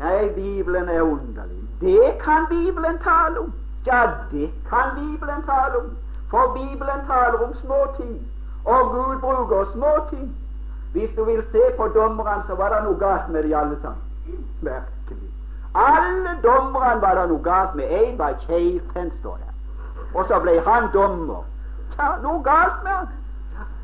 Nei, 0.00 0.28
Bibelen 0.28 0.88
er 0.88 1.02
underlig. 1.02 1.60
Det 1.80 2.18
kan 2.24 2.46
Bibelen 2.48 2.98
tale 2.98 3.38
om. 3.40 3.52
Ja, 3.86 4.10
det 4.32 4.50
kan 4.68 4.86
Bibelen 4.96 5.42
tale 5.46 5.76
om. 5.76 5.90
For 6.30 6.54
Bibelen 6.54 7.00
taler 7.06 7.38
om 7.46 7.54
småting, 7.54 8.28
og 8.64 8.90
Gud 8.94 9.20
bruker 9.20 9.64
småting. 9.72 10.36
Hvis 10.92 11.10
du 11.16 11.24
vil 11.24 11.42
se 11.52 11.62
på 11.76 11.88
dommerne, 11.88 12.42
så 12.46 12.54
var 12.54 12.74
det 12.74 12.82
noe 12.84 12.98
galt 12.98 13.28
med 13.28 13.42
de 13.42 13.56
alle 13.56 13.76
sammen. 13.82 14.02
Merkelig. 14.60 15.30
Alle 15.74 16.32
dommerne 16.42 17.00
var 17.00 17.14
det 17.14 17.28
noe 17.28 17.42
galt 17.42 17.74
med. 17.74 17.84
Én 17.84 18.18
var 18.18 18.34
keifhendt, 18.46 19.14
står 19.20 19.36
det. 19.36 19.50
Og 20.14 20.24
så 20.28 20.40
ble 20.40 20.60
han 20.66 20.90
dommer. 20.92 21.44
Ja, 21.98 22.08
noe 22.22 22.42
galt 22.42 22.82
med 22.82 22.92
han. 22.92 23.08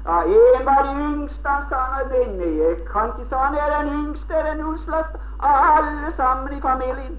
Ja, 0.07 0.23
En 0.23 0.67
var 0.67 0.83
de 0.83 0.93
yngste, 1.03 1.49
han 1.49 1.63
sa 1.69 1.77
han 1.77 2.11
denne. 2.11 2.51
Jeg 2.65 2.77
kan 2.93 3.13
ikke, 3.15 3.29
sa 3.31 3.37
han, 3.37 3.55
er 3.55 3.83
den 3.83 3.93
yngste, 3.93 4.35
den 4.51 4.65
usleste 4.65 5.19
av 5.39 5.57
alle 5.77 6.13
sammen 6.17 6.53
i 6.53 6.61
familien. 6.61 7.19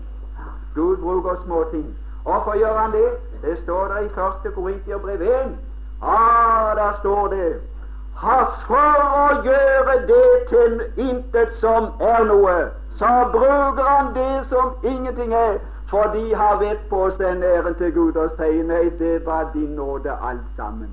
Gud 0.75 0.97
bruker 0.97 1.35
småting. 1.45 1.87
Hvorfor 2.23 2.55
gjør 2.55 2.77
han 2.77 2.91
det? 2.91 3.09
Det 3.41 3.57
står 3.63 3.87
der 3.87 3.99
i 3.99 4.09
første 4.09 4.51
Korinterbrev 4.51 5.21
1. 5.21 5.57
Ah, 6.01 6.75
der 6.75 6.93
står 6.99 7.27
det 7.27 7.53
For 8.17 9.01
å 9.21 9.41
gjøre 9.45 9.95
det 10.09 10.29
til 10.49 10.79
intet 10.97 11.51
som 11.61 11.91
er 12.01 12.23
noe, 12.25 12.55
så 12.97 13.09
bruker 13.31 13.83
han 13.85 14.13
det 14.15 14.45
som 14.49 14.71
ingenting 14.83 15.33
er, 15.33 15.59
for 15.91 16.09
de 16.13 16.33
har 16.35 16.57
vett 16.59 16.81
på 16.89 17.03
å 17.05 17.11
sende 17.19 17.47
æren 17.47 17.75
til 17.79 17.93
Gud 17.95 18.17
og 18.17 18.33
sier 18.39 18.63
nei, 18.67 18.89
det 18.99 19.21
var 19.25 19.51
din 19.53 19.75
nåde 19.77 20.15
alt 20.29 20.47
sammen. 20.57 20.89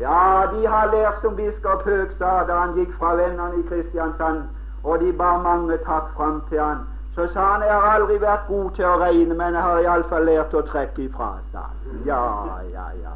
Ja, 0.00 0.50
de 0.52 0.66
har 0.66 0.90
lært 0.92 1.22
som 1.22 1.36
biskop 1.38 1.86
Høeg 1.86 2.12
sa 2.18 2.42
da 2.50 2.58
han 2.64 2.74
gikk 2.76 2.92
fra 2.98 3.14
vennene 3.16 3.62
i 3.62 3.64
Kristiansand, 3.70 4.42
og 4.82 5.00
de 5.00 5.12
bar 5.12 5.38
mange 5.46 5.78
takk 5.86 6.10
fram 6.18 6.42
til 6.50 6.60
han. 6.60 6.82
Så 7.14 7.28
sa 7.32 7.46
han 7.54 7.62
jeg 7.64 7.72
har 7.72 7.94
aldri 7.94 8.18
vært 8.20 8.50
god 8.50 8.74
til 8.76 8.90
å 8.90 8.98
regne, 9.00 9.38
men 9.38 9.54
jeg 9.54 9.62
har 9.62 9.84
iallfall 9.86 10.28
lært 10.28 10.58
å 10.58 10.66
trekke 10.66 11.06
ifra, 11.06 11.30
sa 11.54 11.70
han. 11.70 12.02
Ja, 12.10 12.20
ja, 12.74 12.90
ja. 13.04 13.14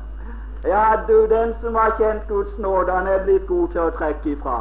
Ja, 0.64 0.84
du, 1.08 1.26
den 1.26 1.54
som 1.62 1.74
har 1.74 1.94
kjent 1.98 2.28
Guds 2.28 2.58
nåde, 2.58 2.92
han 2.92 3.06
er 3.06 3.24
blitt 3.24 3.46
god 3.46 3.68
til 3.68 3.80
å 3.80 3.90
trekke 3.96 4.34
ifra. 4.34 4.58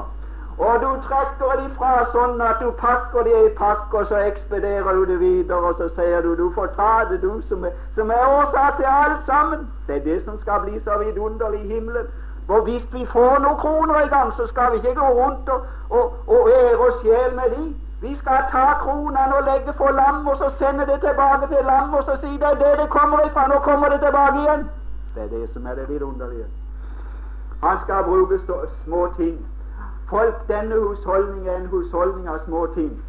Og 0.59 0.79
du 0.83 0.87
trekker 1.07 1.51
det 1.57 1.65
ifra 1.69 2.05
sånn 2.11 2.41
at 2.43 2.59
du 2.63 2.71
pakker 2.79 3.23
det 3.27 3.35
i 3.45 3.51
pakke, 3.57 3.99
og 3.99 4.07
så 4.07 4.21
ekspederer 4.27 4.95
du 4.95 5.05
det 5.11 5.19
videre, 5.19 5.59
og 5.59 5.75
så 5.79 5.87
sier 5.95 6.23
du 6.23 6.33
du 6.35 6.49
får 6.55 6.71
ta 6.79 7.03
det, 7.11 7.19
du 7.21 7.41
som 7.47 7.63
er, 7.67 7.75
som 7.95 8.11
er 8.11 8.25
årsak 8.27 8.79
til 8.79 8.89
alt 8.91 9.27
sammen. 9.27 9.67
Det 9.87 9.95
er 9.95 10.03
det 10.07 10.17
som 10.25 10.39
skal 10.41 10.65
bli 10.65 10.79
så 10.87 10.97
vidunderlig 11.03 11.61
i 11.63 11.73
himmelen. 11.73 12.07
For 12.47 12.63
hvis 12.67 12.87
vi 12.95 13.05
får 13.05 13.39
noen 13.43 13.59
kroner 13.61 14.01
i 14.07 14.09
gang, 14.15 14.33
så 14.39 14.47
skal 14.47 14.71
vi 14.71 14.81
ikke 14.81 14.95
gå 14.99 15.11
rundt 15.19 15.49
og, 15.53 15.67
og, 15.89 16.15
og 16.27 16.49
ære 16.55 16.79
oss 16.87 16.99
sjel 17.03 17.35
med 17.39 17.55
de. 17.55 17.63
Vi 18.01 18.15
skal 18.15 18.47
ta 18.51 18.65
kronene 18.83 19.35
og 19.37 19.47
legge 19.51 19.75
for 19.77 19.91
lam, 20.01 20.27
og 20.27 20.37
så 20.41 20.51
sende 20.59 20.87
det 20.91 20.99
tilbake 21.03 21.47
til 21.51 21.63
lam, 21.71 21.93
og 21.93 22.03
så 22.07 22.15
si 22.23 22.31
det 22.41 22.51
er 22.51 22.59
det 22.63 22.73
det 22.81 22.89
kommer 22.89 23.23
ifra. 23.27 23.47
Nå 23.47 23.59
kommer 23.67 23.95
det 23.95 23.99
tilbake 24.03 24.43
igjen. 24.43 24.69
Det 25.15 25.23
er 25.23 25.27
det 25.27 25.49
som 25.53 25.65
er 25.65 25.75
det 25.75 25.89
vidunderlige. 25.89 26.45
Han 27.63 27.77
skal 27.83 28.03
bruke 28.03 28.39
små 28.85 29.07
ting 29.17 29.45
Folk, 30.09 30.47
denne 30.47 30.75
husholdning 30.75 31.47
er 31.47 31.55
en 31.55 31.67
husholdning 31.67 32.29
av 32.29 32.39
små 32.45 32.65
ting. 32.73 33.01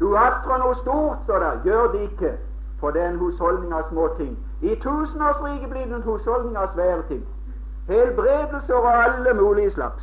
Du 0.00 0.16
atrer 0.16 0.58
noe 0.58 0.74
stort, 0.80 1.18
står 1.24 1.38
det. 1.44 1.50
Gjør 1.64 1.92
det 1.92 2.00
ikke, 2.00 2.32
for 2.80 2.90
det 2.90 3.02
er 3.02 3.12
en 3.12 3.18
husholdning 3.18 3.74
av 3.74 3.84
små 3.90 4.08
ting. 4.16 4.32
I 4.62 4.74
tusenårsriket 4.82 5.70
blir 5.70 5.84
det 5.86 5.94
en 6.00 6.02
husholdning 6.02 6.56
av 6.58 6.72
svære 6.74 7.02
ting. 7.10 7.22
Helbredelser 7.88 8.74
og 8.74 8.88
alle 9.04 9.34
mulige 9.34 9.70
slags. 9.70 10.02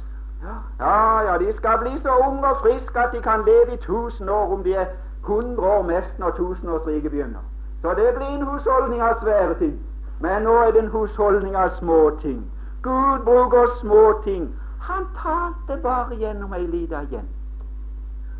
Ja, 0.79 1.21
ja, 1.27 1.37
de 1.37 1.53
skal 1.57 1.77
bli 1.83 1.99
så 1.99 2.15
unge 2.27 2.47
og 2.47 2.61
friske 2.61 2.99
at 2.99 3.11
de 3.13 3.21
kan 3.21 3.43
leve 3.45 3.73
i 3.73 3.81
tusen 3.83 4.29
år, 4.29 4.53
om 4.53 4.63
de 4.63 4.73
er 4.75 4.85
hundre 5.27 5.63
år 5.63 5.83
mest 5.91 6.19
når 6.19 6.31
tusenårsriket 6.39 7.11
begynner. 7.11 7.43
Så 7.81 7.89
det 7.99 8.15
blir 8.15 8.31
en 8.31 8.47
husholdning 8.47 9.01
av 9.01 9.19
svære 9.21 9.59
ting. 9.59 9.75
Men 10.19 10.41
nå 10.41 10.53
er 10.63 10.71
det 10.71 10.83
en 10.83 10.89
husholdning 10.89 11.55
av 11.55 11.69
småting. 11.69 12.51
Gud 12.81 13.23
bruker 13.23 13.67
småting. 13.81 14.55
han 14.79 15.05
talte 15.17 15.81
bare 15.81 16.15
gjennom 16.15 16.53
ei 16.53 16.67
lita 16.67 16.99
jente. 17.11 17.33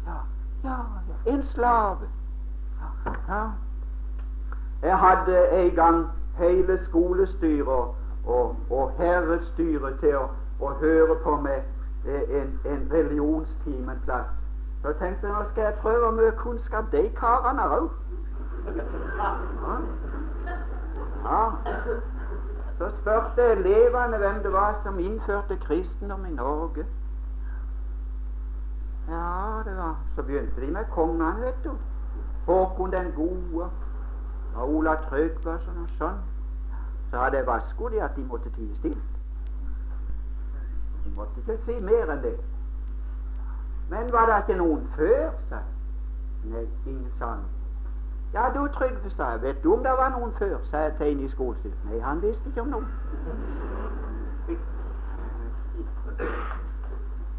Ja, 0.05 0.20
ja, 0.63 0.77
ja, 1.10 1.32
en 1.34 1.44
slave. 1.44 2.08
Ja, 2.79 3.12
ja. 3.27 3.44
Jeg 4.82 4.98
hadde 4.98 5.50
en 5.50 5.75
gang 5.75 6.08
hele 6.38 6.79
skolestyret 6.84 7.67
og, 8.25 8.55
og 8.70 8.91
herrestyret 8.98 10.00
til 10.00 10.15
å, 10.15 10.27
å, 10.60 10.74
høre 10.82 11.15
på 11.24 11.36
meg 11.41 11.63
en, 12.05 12.60
en 12.65 12.88
religionstime 12.91 13.91
en 13.91 14.01
plass. 14.05 14.29
Så 14.84 14.94
tenkte 15.00 15.27
jeg 15.27 15.34
nå 15.34 15.44
skal 15.51 15.63
jeg 15.63 15.79
prøve 15.82 16.12
mye 16.12 16.32
kunnskap 16.38 16.91
de 16.91 17.08
karene 17.17 17.70
òg. 17.79 17.89
Ja. 19.17 19.32
Ja. 21.25 21.41
Så 22.77 22.89
spurte 23.00 23.41
elevene 23.51 24.17
hvem 24.17 24.44
det 24.44 24.51
var 24.53 24.79
som 24.84 25.00
innførte 25.00 25.58
kristendom 25.58 26.25
i 26.25 26.34
Norge. 26.36 26.86
Ja, 29.09 29.61
det 29.66 29.77
var 29.77 29.96
Så 30.16 30.24
begynte 30.24 30.61
de 30.61 30.72
med 30.72 30.85
kongene, 30.92 31.42
vet 31.42 31.64
du. 31.64 31.72
Håkon 32.46 32.92
den 32.92 33.11
gode 33.16 33.70
og 34.55 34.74
Ola 34.75 34.96
Tryggvason 35.09 35.77
og 35.81 35.90
sånn. 36.00 36.20
Så 37.09 37.20
hadde 37.20 37.38
jeg 37.38 37.48
vasko 37.48 37.90
de 37.90 38.01
at 38.03 38.16
de 38.16 38.24
måtte 38.24 38.51
tie 38.55 38.75
stille. 38.75 39.01
De 41.05 41.14
måtte 41.16 41.42
ikke 41.42 41.57
si 41.66 41.79
mer 41.79 42.11
enn 42.14 42.24
det. 42.24 42.38
Men 43.90 44.11
var 44.14 44.29
det 44.29 44.38
ikke 44.44 44.59
noen 44.61 44.88
før, 44.96 45.29
sa 45.50 45.61
Nei, 46.46 46.68
ingen 46.85 47.11
sa 47.20 47.35
noe. 47.40 47.54
Ja, 48.35 48.51
du 48.55 48.67
Trygve, 48.67 49.09
sa 49.09 49.24
jeg, 49.24 49.41
vet 49.41 49.63
du 49.63 49.74
om 49.74 49.83
det 49.83 49.91
var 49.91 50.09
noen 50.09 50.33
før? 50.39 50.57
sa 50.63 50.77
jeg 50.77 50.93
til 50.98 51.07
en 51.07 51.19
i 51.19 51.29
skolestyret. 51.29 51.85
Nei, 51.85 52.00
han 52.00 52.21
visste 52.21 52.50
ikke 52.50 52.61
om 52.61 52.67
noen. 52.67 52.87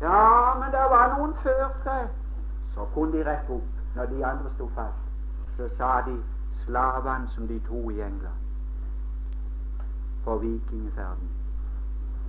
Ja, 0.01 0.55
men 0.61 0.73
det 0.73 0.87
var 0.93 1.19
noen 1.19 1.35
før, 1.43 1.69
sa 1.85 1.99
jeg. 2.01 2.09
Så 2.75 2.87
kunne 2.95 3.13
de 3.13 3.25
rekke 3.29 3.53
opp 3.59 3.97
når 3.97 4.07
de 4.07 4.25
andre 4.27 4.53
sto 4.55 4.71
fast. 4.79 5.05
Så 5.57 5.69
sa 5.77 5.91
de 6.07 6.17
slavene 6.65 7.29
som 7.35 7.49
de 7.49 7.61
to 7.69 7.91
i 7.91 8.01
England 8.01 8.41
på 10.25 10.39
vikingferden. 10.39 11.29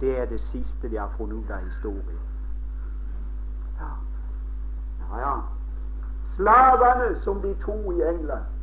Det 0.02 0.20
er 0.20 0.26
det 0.26 0.42
siste 0.42 0.90
de 0.90 0.98
har 0.98 1.10
funnet 1.18 1.36
ut 1.36 1.52
av 1.52 1.64
historien. 1.64 2.20
Ja, 3.80 3.94
ja. 5.00 5.20
ja. 5.20 5.34
Slavene 6.36 7.22
som 7.24 7.42
de 7.42 7.56
to 7.64 7.80
i 7.92 8.02
England, 8.02 8.57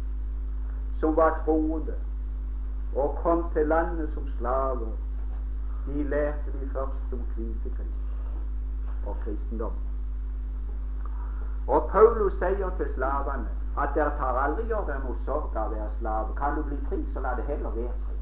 som 1.04 1.16
var 1.16 1.40
troende 1.44 1.94
og 2.96 3.18
kom 3.22 3.50
til 3.52 3.66
landet 3.66 4.10
som 4.14 4.28
slaver, 4.38 4.92
de 5.86 6.02
lærte 6.02 6.52
de 6.52 6.68
først 6.72 7.12
om 7.12 7.20
kvitekrist 7.34 9.06
og 9.06 9.16
kristendom. 9.24 9.72
Og 11.68 11.88
Paulus 11.92 12.32
sier 12.32 12.70
til 12.78 12.88
slavene 12.94 13.48
at 13.82 13.92
dere 13.94 14.16
tar 14.18 14.40
aldri 14.46 14.64
gjør 14.70 14.86
dere 14.88 15.02
noe 15.04 15.16
sorg 15.26 15.56
av 15.56 15.72
å 15.72 15.74
være 15.74 15.90
slave. 15.98 16.36
Kan 16.40 16.56
du 16.56 16.62
bli 16.70 16.78
fri, 16.88 17.00
så 17.12 17.20
la 17.20 17.34
det 17.36 17.44
heller 17.50 17.76
være 17.76 17.96
fri. 18.06 18.16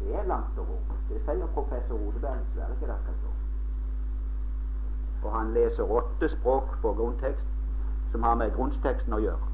Det 0.00 0.16
er 0.20 0.28
langt 0.28 0.58
å 0.58 0.66
gå. 0.68 0.80
Det 1.08 1.22
sier 1.28 1.52
professor 1.54 1.96
Odeberg 2.08 2.42
i 2.44 2.50
Sverige 2.54 2.90
det 2.90 2.98
skal 3.04 3.20
stå. 3.22 3.36
Og 5.22 5.32
han 5.38 5.54
leser 5.56 5.96
åtte 6.00 6.28
språk 6.36 6.76
på 6.82 6.92
grunntekst 7.00 8.12
som 8.12 8.28
har 8.28 8.36
med 8.42 8.52
grunnsteksten 8.58 9.16
å 9.16 9.22
gjøre. 9.24 9.49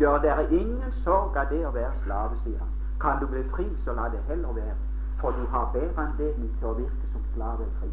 Gjør 0.00 0.18
dere 0.18 0.46
ingen 0.50 0.92
sorg 1.04 1.36
av 1.36 1.50
det 1.50 1.60
å 1.68 1.70
være 1.74 1.92
slave, 2.04 2.36
sier 2.44 2.58
han. 2.58 2.68
Kan 3.00 3.18
du 3.20 3.26
bli 3.28 3.42
fri, 3.52 3.66
så 3.84 3.92
la 3.92 4.06
det 4.08 4.20
heller 4.28 4.54
være, 4.56 4.76
for 5.20 5.36
du 5.36 5.42
har 5.52 5.66
bedre 5.74 6.06
anledning 6.06 6.54
til 6.60 6.70
å 6.70 6.78
virke 6.78 7.10
som 7.12 7.26
slave 7.34 7.66
fri. 7.80 7.90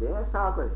Det 0.00 0.10
er 0.10 0.26
saken. 0.32 0.72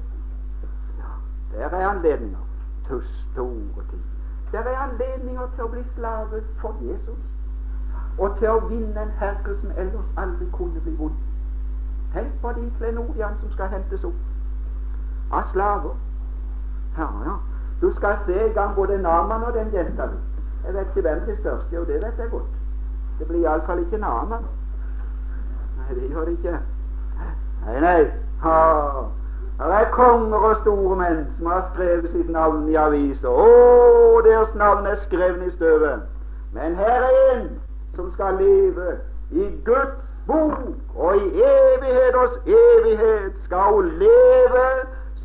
Ja, 1.00 1.10
der 1.56 1.74
er 1.80 1.88
anledninger 1.88 2.46
til 2.86 3.02
store 3.24 3.88
ting. 3.90 4.06
Der 4.52 4.62
er 4.62 4.78
anledninger 4.84 5.50
til 5.56 5.66
å 5.66 5.68
bli 5.74 5.84
slave 5.96 6.44
for 6.62 6.78
Jesus, 6.82 7.26
og 8.18 8.38
til 8.38 8.54
å 8.54 8.62
vinne 8.70 9.02
en 9.02 9.14
herre 9.18 9.58
som 9.60 9.74
ellers 9.76 10.16
aldri 10.16 10.46
kunne 10.54 10.86
bli 10.86 10.94
vond. 11.02 11.18
Tenk 12.14 12.40
på 12.42 12.54
de 12.56 12.70
klenodiene 12.78 13.36
som 13.42 13.52
skal 13.52 13.74
hentes 13.74 14.06
opp 14.06 15.34
av 15.34 15.50
slaver. 15.52 15.98
Ja, 16.98 17.10
ja. 17.26 17.36
Du 17.80 17.92
skal 17.96 18.16
se 18.26 18.46
i 18.46 18.52
gang 18.52 18.74
både 18.74 18.98
Naman 18.98 19.42
og 19.42 19.54
den 19.54 19.72
jenta 19.72 20.02
di. 20.02 20.18
Jeg 20.66 20.74
vet 20.74 20.80
ikke 20.80 21.08
hvem 21.08 21.20
det 21.26 21.38
største 21.38 21.76
Jo, 21.76 21.80
det 21.80 21.94
vet 21.94 22.18
jeg 22.18 22.30
godt. 22.30 22.50
Det 23.18 23.26
blir 23.26 23.40
iallfall 23.40 23.78
ikke 23.78 23.98
Naman. 23.98 24.42
Nei, 25.78 25.94
det 25.94 26.10
gjør 26.10 26.24
det 26.24 26.30
ikke. 26.30 26.58
Nei, 27.66 27.80
nei. 27.80 28.10
Ha. 28.42 28.58
Her 29.58 29.72
er 29.72 29.90
konger 29.90 30.38
og 30.38 30.56
store 30.56 30.96
menn 30.96 31.24
som 31.36 31.46
har 31.46 31.64
skrevet 31.72 32.10
sitt 32.10 32.28
navn 32.30 32.68
i 32.70 32.76
aviser. 32.78 33.30
Å, 33.30 34.20
deres 34.26 34.54
navn 34.54 34.86
er 34.86 35.00
skrevet 35.06 35.46
i 35.46 35.50
støvet. 35.56 36.04
Men 36.54 36.76
her 36.78 37.06
er 37.08 37.16
en 37.32 37.48
som 37.96 38.10
skal 38.14 38.38
leve 38.38 38.92
i 39.30 39.48
Guds 39.64 40.04
bok, 40.26 40.60
og 40.94 41.16
i 41.16 41.42
evighet 41.42 42.14
hos 42.14 42.38
evighet 42.46 43.34
skal 43.44 43.74
hun 43.74 43.90
leve 43.98 44.66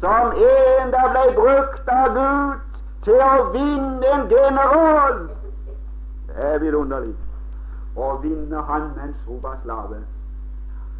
som 0.01 0.33
en 0.33 0.91
der 0.91 1.12
ble 1.23 1.35
brukt 1.35 1.87
av 1.87 2.13
Gud 2.13 2.59
til 3.03 3.21
å 3.21 3.49
vinne 3.53 4.09
en 4.15 4.27
general. 4.31 5.19
Det 6.27 6.47
er 6.49 6.59
vidunderlig. 6.59 7.15
Å 7.95 8.15
vinne 8.23 8.63
han 8.67 8.89
mens 8.97 9.19
hun 9.27 9.41
var 9.43 9.59
slave. 9.63 10.01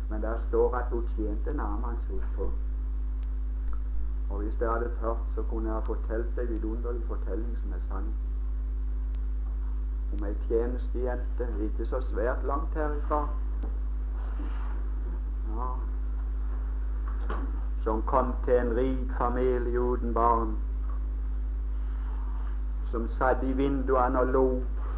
Men 0.10 0.22
der 0.22 0.38
står 0.48 0.76
at 0.78 0.92
hun 0.92 1.08
tjente 1.16 1.54
Namans 1.58 2.04
hustru. 2.10 2.52
Og 4.30 4.42
hvis 4.42 4.56
det 4.60 4.70
hadde 4.70 4.92
hørt, 5.02 5.24
så 5.36 5.44
kunne 5.50 5.70
jeg 5.70 5.74
ha 5.74 5.86
fortalt 5.88 6.40
en 6.40 6.50
vidunderlig 6.50 7.04
fortelling 7.08 7.58
som 7.62 7.74
er 7.74 7.82
sann. 7.90 8.12
Om 10.14 10.28
ei 10.28 10.36
tjenestejente 10.48 11.48
ikke 11.66 11.90
så 11.90 12.02
svært 12.12 12.46
langt 12.46 12.78
herifra. 12.78 13.26
Ja, 15.54 15.74
som 17.84 18.02
kom 18.08 18.34
til 18.46 18.60
en 18.60 18.76
rik 18.78 19.18
familie 19.18 19.80
uten 19.80 20.14
barn. 20.14 20.56
som 22.94 23.08
satt 23.18 23.44
i 23.44 23.52
vinduene 23.58 24.20
og 24.20 24.28
lo 24.28 24.48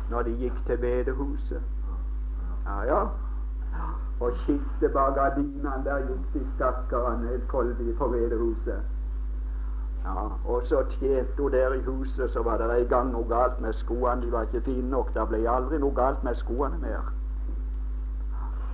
når 0.10 0.22
de 0.28 0.32
gikk 0.40 0.58
til 0.68 0.78
bedehuset. 0.78 1.62
Ja, 2.66 2.82
ja. 2.84 3.04
Og 4.20 4.32
kikket 4.46 4.92
bak 4.94 5.16
gardinene, 5.16 5.72
der 5.86 6.04
gikk 6.10 6.34
de 6.34 6.42
stakkarene 6.56 7.28
helt 7.28 7.48
på 7.98 8.08
bedehuset. 8.08 8.82
Ja, 10.04 10.28
og 10.46 10.62
så 10.66 10.84
tjente 10.90 11.42
hun 11.42 11.52
der 11.52 11.74
i 11.74 11.82
huset, 11.82 12.32
så 12.32 12.44
var 12.44 12.58
det 12.58 12.82
en 12.82 12.88
gang 12.88 13.12
noe 13.12 13.26
galt 13.30 13.62
med 13.62 13.74
skoene. 13.74 14.22
De 14.22 14.32
var 14.32 14.42
ikke 14.42 14.62
fine 14.62 14.90
nok. 14.90 15.14
Det 15.14 15.28
ble 15.28 15.50
aldri 15.50 15.80
noe 15.80 15.96
galt 15.96 16.24
med 16.24 16.36
skoene 16.36 16.78
mer. 16.78 17.12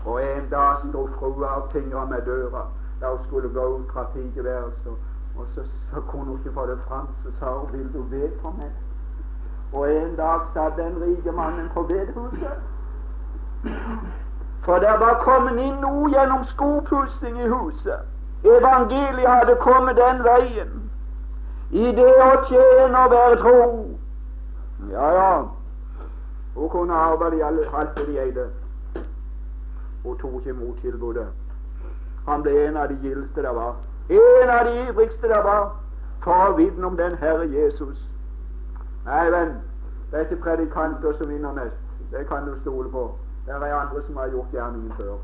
Og 0.06 0.24
en 0.24 0.50
dag 0.50 0.82
sto 0.90 1.08
frua 1.20 1.56
og 1.62 1.72
fingra 1.72 2.06
med 2.06 2.26
døra 2.26 2.66
hun 3.10 3.20
skulle 3.28 3.50
gå 3.50 3.66
ut 3.78 3.92
fra 3.94 4.04
pigeværelset. 4.14 4.96
Og 5.38 5.46
så, 5.56 5.62
så, 5.94 6.02
kunne 6.02 6.26
hun 6.26 6.40
ikke 6.40 6.54
få 6.54 6.66
det 6.68 6.80
fram. 6.88 7.08
Så 7.24 7.30
sa 7.40 7.46
hun 7.46 7.72
'Vil 7.72 7.94
du 7.94 8.04
be 8.04 8.32
for 8.42 8.52
meg?' 8.52 8.78
Og 9.74 9.92
en 9.96 10.16
dag 10.16 10.40
satt 10.54 10.78
den 10.78 11.02
rike 11.02 11.32
mannen 11.32 11.70
på 11.74 11.84
bedehuset. 11.84 12.58
For 14.64 14.80
det 14.80 14.96
var 15.00 15.20
kommet 15.20 15.60
inn 15.60 15.76
noe 15.82 16.10
gjennom 16.10 16.44
skopussing 16.46 17.40
i 17.42 17.48
huset. 17.48 18.00
Evangeliet 18.44 19.30
hadde 19.30 19.56
kommet 19.56 19.98
den 19.98 20.24
veien. 20.24 20.92
I 21.72 21.92
det 21.96 22.14
å 22.24 22.32
tjene 22.50 23.04
og 23.06 23.12
være 23.12 23.38
tro. 23.38 23.60
Ja, 24.92 25.12
ja. 25.14 25.44
Hun 26.56 26.70
kunne 26.70 26.94
arbeide 26.94 27.38
i 27.38 27.42
alt 27.42 27.96
det 27.98 28.08
de 28.08 28.20
eide. 28.20 28.50
Hun 30.04 30.18
tok 30.18 30.34
ikke 30.34 30.50
imot 30.50 30.82
tilbudet. 30.82 31.28
Han 32.32 32.44
ble 32.44 32.68
en 32.68 32.78
av 32.78 32.88
de 32.88 32.96
gildeste 33.04 33.42
det 33.44 33.56
var. 33.56 33.76
En 34.10 34.50
av 34.50 34.66
de 34.66 34.76
ivrigste 34.88 35.28
det 35.28 35.42
var 35.44 35.74
å 36.26 36.54
vitne 36.56 36.88
om 36.88 36.96
den 36.98 37.18
Herre 37.20 37.48
Jesus. 37.50 37.98
Nei, 39.06 39.26
venn, 39.34 39.58
det 40.12 40.20
er 40.20 40.28
ikke 40.30 40.44
predikanter 40.46 41.18
som 41.18 41.28
vinner 41.30 41.52
mest. 41.58 41.82
Det 42.12 42.24
kan 42.30 42.46
du 42.48 42.54
stole 42.62 42.90
på. 42.90 43.10
Det 43.46 43.54
er 43.54 43.76
andre 43.76 44.04
som 44.06 44.18
har 44.18 44.32
gjort 44.32 44.54
gjerningen 44.54 44.94
før. 45.00 45.18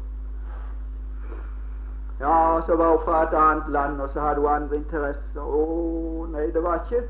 Ja, 2.20 2.62
så 2.66 2.76
var 2.76 2.90
hun 2.90 3.06
fra 3.06 3.24
et 3.24 3.34
annet 3.34 3.70
land, 3.70 4.02
og 4.02 4.10
så 4.10 4.20
hadde 4.20 4.42
hun 4.42 4.50
andre 4.50 4.76
interesser. 4.76 5.42
Å 5.42 6.26
nei, 6.34 6.50
det 6.52 6.64
var 6.64 6.82
ikke, 6.84 7.04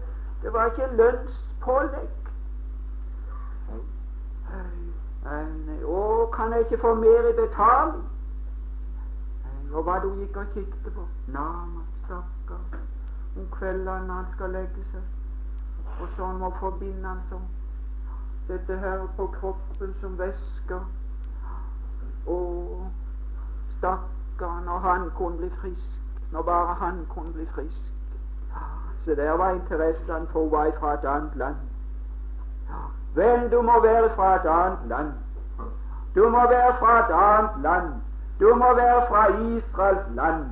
det 0.43 0.53
var 0.53 0.69
ikke 0.73 0.89
lønnspålegg. 0.99 2.13
Nei, 5.25 5.41
nei, 5.67 5.79
å, 5.83 6.27
kan 6.35 6.53
jeg 6.53 6.67
ikke 6.67 6.81
få 6.85 6.93
mer 7.01 7.31
i 7.31 7.33
betaling? 7.39 8.05
Og 9.73 9.83
hva 9.83 9.99
du 10.03 10.13
gikk 10.19 10.37
og 10.37 10.45
kikket 10.53 10.93
på? 10.95 11.05
Nama, 11.27 11.81
stakkar. 12.05 12.79
Om 13.37 13.47
kveldene 13.51 14.13
han 14.13 14.25
skal 14.35 14.49
legge 14.49 14.85
seg. 14.91 15.01
Og 16.01 16.07
så 16.15 16.27
må 16.39 16.51
forbinde 16.59 17.07
han 17.07 17.19
sånn. 17.29 17.47
Dette 18.47 18.77
her 18.79 19.03
på 19.17 19.27
kroppen 19.35 19.93
som 20.01 20.15
væsker. 20.19 20.87
Og 22.27 22.87
stakkar, 23.77 24.61
når 24.65 24.79
han 24.87 25.09
kunne 25.19 25.37
bli 25.43 25.51
frisk. 25.61 25.93
Når 26.31 26.47
bare 26.47 26.73
han 26.79 27.05
kunne 27.13 27.33
bli 27.33 27.45
frisk. 27.55 27.93
Så 29.03 29.15
der 29.15 29.31
var 29.31 29.51
interessene 29.55 30.27
for 30.31 30.43
hun 30.43 30.51
var 30.51 30.71
fra 30.79 30.93
et 30.93 31.05
annet 31.05 31.35
land. 31.35 31.55
Vel, 33.15 33.51
du 33.51 33.61
må 33.61 33.81
være 33.81 34.09
fra 34.15 34.35
et 34.35 34.45
annet 34.45 34.87
land. 34.87 35.13
Du 36.15 36.29
må 36.29 36.41
være 36.49 36.75
fra 36.79 36.99
et 36.99 37.13
annet 37.15 37.61
land. 37.63 37.93
Du 38.39 38.55
må 38.55 38.73
være 38.75 39.01
fra 39.09 39.27
Israels 39.27 40.07
land. 40.15 40.45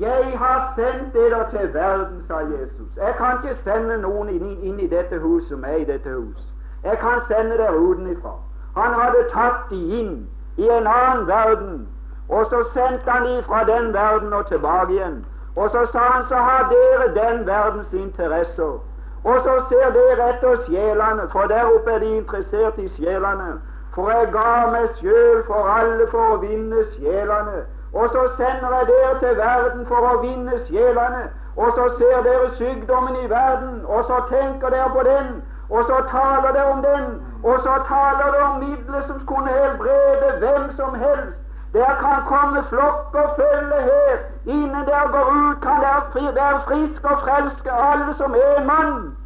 Jeg 0.00 0.38
har 0.38 0.72
sendt 0.76 1.12
dere 1.14 1.50
til 1.50 1.74
verden, 1.74 2.24
sa 2.28 2.38
Jesus. 2.38 2.96
Jeg 2.96 3.14
kan 3.18 3.38
ikke 3.42 3.62
sende 3.64 3.98
noen 3.98 4.28
inn, 4.28 4.56
inn 4.62 4.80
i 4.80 4.88
dette 4.90 5.18
huset 5.18 5.48
som 5.48 5.64
er 5.64 5.76
i 5.76 5.84
dette 5.84 6.10
hus. 6.10 6.40
Jeg 6.84 6.98
kan 6.98 7.20
sende 7.28 7.58
dere 7.58 7.78
utenfra. 7.78 8.32
Han 8.76 8.96
hadde 9.00 9.28
tatt 9.30 9.70
de 9.70 9.78
inn 10.00 10.16
i 10.56 10.66
en 10.68 10.86
annen 10.86 11.26
verden, 11.26 11.88
og 12.28 12.46
så 12.50 12.64
sendte 12.72 13.10
han 13.10 13.24
de 13.28 13.42
fra 13.46 13.64
den 13.64 13.92
verden 13.94 14.32
og 14.32 14.48
tilbake 14.48 14.92
igjen. 14.92 15.24
Og 15.56 15.70
så 15.70 15.86
sa 15.92 15.98
han 15.98 16.26
så 16.28 16.36
har 16.36 16.66
dere 16.74 17.14
den 17.14 17.46
verdens 17.46 17.92
interesser. 17.92 18.82
Og 19.24 19.36
så 19.44 19.54
ser 19.68 19.92
dere 19.94 20.28
etter 20.32 20.56
sjelene, 20.66 21.28
for 21.32 21.46
der 21.46 21.64
oppe 21.64 21.90
er 21.90 21.98
de 21.98 22.16
interessert 22.16 22.78
i 22.78 22.88
sjelene. 22.88 23.60
For 23.94 24.10
jeg 24.10 24.32
ga 24.32 24.52
meg 24.72 24.88
sjøl 24.98 25.44
for 25.46 25.70
alle 25.70 26.06
for 26.10 26.34
å 26.34 26.42
vinne 26.42 26.82
sjelene. 26.96 27.62
Og 27.94 28.10
så 28.10 28.22
sender 28.36 28.74
jeg 28.78 28.86
dere 28.90 29.18
til 29.22 29.36
verden 29.38 29.86
for 29.86 30.08
å 30.10 30.20
vinne 30.22 30.58
sjelene. 30.66 31.28
Og 31.56 31.70
så 31.76 31.84
ser 31.98 32.22
dere 32.26 32.50
sykdommen 32.58 33.16
i 33.22 33.28
verden, 33.30 33.84
og 33.86 34.04
så 34.08 34.18
tenker 34.30 34.74
dere 34.74 34.90
på 34.96 35.04
den. 35.06 35.30
Og 35.70 35.84
så 35.86 36.00
taler 36.10 36.52
dere 36.52 36.72
om 36.72 36.82
den. 36.82 37.06
Og 37.44 37.60
så 37.62 37.78
taler 37.88 38.32
dere 38.32 38.44
om 38.48 38.60
midler 38.64 39.06
som 39.06 39.22
kunne 39.30 39.54
helbrede 39.62 40.36
hvem 40.42 40.70
som 40.76 40.94
helst. 40.94 41.38
Der 41.74 41.94
kan 42.02 42.26
komme 42.26 42.62
flokk 42.70 43.14
og 43.14 43.30
følge 43.38 43.80
her. 43.90 44.16
Innen 44.46 44.86
dere 44.86 45.08
går 45.14 45.30
ut, 45.38 45.60
kan 45.62 45.82
dere 45.86 46.02
fri, 46.12 46.24
være 46.34 46.60
friske 46.68 47.08
og 47.08 47.20
frelske, 47.26 47.70
alle 47.72 48.14
som 48.14 48.34
en 48.34 48.66
mann. 48.66 49.16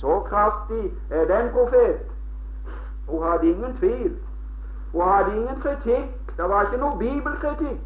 Så 0.00 0.20
kraftig 0.28 0.92
er 1.10 1.24
den 1.32 1.52
profet. 1.52 2.13
Hun 3.08 3.30
hadde 3.30 3.46
ingen 3.46 3.76
tvil. 3.76 4.12
Hun 4.92 5.08
hadde 5.08 5.36
ingen 5.36 5.60
kritikk. 5.62 6.36
Det 6.36 6.48
var 6.48 6.62
ikke 6.62 6.76
noe 6.76 6.98
bibelkritikk. 6.98 7.80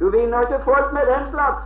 Du 0.00 0.10
vinner 0.10 0.40
ikke 0.40 0.64
folk 0.64 0.92
med 0.92 1.02
den 1.06 1.30
slags. 1.30 1.64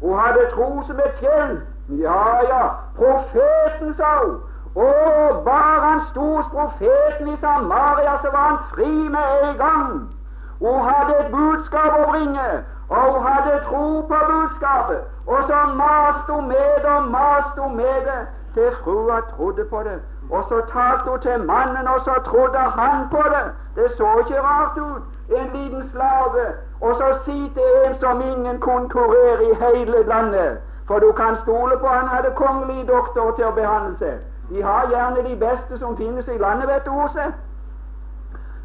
Hun 0.00 0.18
hadde 0.18 0.50
tro 0.50 0.82
som 0.86 0.96
et 0.96 1.14
fjell. 1.18 1.60
Ja, 1.88 2.24
ja, 2.48 2.64
profeten, 2.96 3.94
sa 3.94 4.10
hun. 4.24 4.36
Og 4.74 5.44
bare 5.44 5.80
han 5.80 6.00
sto 6.10 6.36
hos 6.36 6.46
profeten 6.52 7.28
i 7.28 7.36
Samaria, 7.40 8.18
så 8.22 8.28
var 8.32 8.46
han 8.50 8.58
fri 8.74 9.08
med 9.08 9.26
en 9.42 9.56
gang. 9.56 10.14
Hun 10.58 10.80
hadde 10.88 11.18
et 11.20 11.30
budskap 11.32 11.98
å 11.98 12.10
bringe, 12.10 12.48
og 12.88 13.12
hun 13.12 13.26
hadde 13.26 13.60
tro 13.68 13.84
på 14.10 14.18
budskapet. 14.30 15.00
Og 15.26 15.38
så 15.48 15.60
maste 15.74 16.32
hun 16.32 16.48
med 16.48 16.74
det 16.82 16.90
og 16.96 17.10
maste 17.10 17.60
hun 17.60 17.76
med 17.76 18.00
det 18.08 18.20
til 18.54 18.70
frua 18.82 19.20
trodde 19.20 19.64
på 19.64 19.82
det. 19.82 19.98
Og 20.30 20.44
så 20.48 20.62
talte 20.72 21.10
hun 21.10 21.20
til 21.20 21.44
mannen, 21.44 21.88
og 21.88 22.00
så 22.00 22.14
trodde 22.24 22.58
han 22.58 23.08
på 23.10 23.22
det. 23.34 23.44
Det 23.76 23.90
så 23.96 24.08
ikke 24.18 24.40
rart 24.40 24.76
ut. 24.78 25.02
En 25.38 25.48
liten 25.54 25.90
slave. 25.90 26.44
Og 26.80 26.94
så 26.94 27.18
si 27.24 27.52
til 27.54 27.68
en 27.86 27.94
som 28.00 28.20
ingen 28.20 28.60
konkurrerer 28.60 29.40
i 29.40 29.52
hele 29.64 30.06
landet. 30.06 30.58
For 30.86 30.98
du 30.98 31.12
kan 31.12 31.36
stole 31.42 31.78
på 31.78 31.86
han 31.86 32.08
hadde 32.08 32.30
kongelige 32.36 32.86
doktorer 32.86 33.34
til 33.36 33.44
å 33.44 33.56
behandle 33.60 33.96
seg. 33.98 34.16
De 34.50 34.62
har 34.62 34.88
gjerne 34.90 35.28
de 35.28 35.36
beste 35.36 35.78
som 35.78 35.96
finnes 35.96 36.28
i 36.28 36.38
landet, 36.38 36.68
vet 36.68 36.84
du, 36.84 36.90
Ose. 36.90 37.32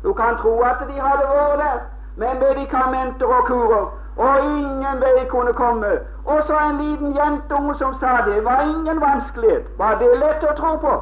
Du 0.04 0.14
kan 0.14 0.38
tro 0.38 0.60
at 0.62 0.84
de 0.88 1.00
hadde 1.02 1.26
vært 1.32 1.60
der 1.60 1.80
med 2.16 2.40
medikamenter 2.40 3.26
og 3.26 3.46
kurer, 3.46 3.86
og 4.20 4.40
ingen 4.44 5.02
vei 5.02 5.26
kunne 5.30 5.54
komme. 5.54 5.92
Og 6.26 6.42
så 6.48 6.56
en 6.70 6.78
liten 6.78 7.16
jentunge 7.20 7.76
som 7.76 7.96
sa 8.00 8.08
det 8.26 8.44
var 8.46 8.62
ingen 8.62 9.02
vanskelighet. 9.02 9.66
Var 9.78 9.96
det 10.02 10.10
lett 10.24 10.44
å 10.44 10.56
tro 10.58 10.76
på? 10.84 10.96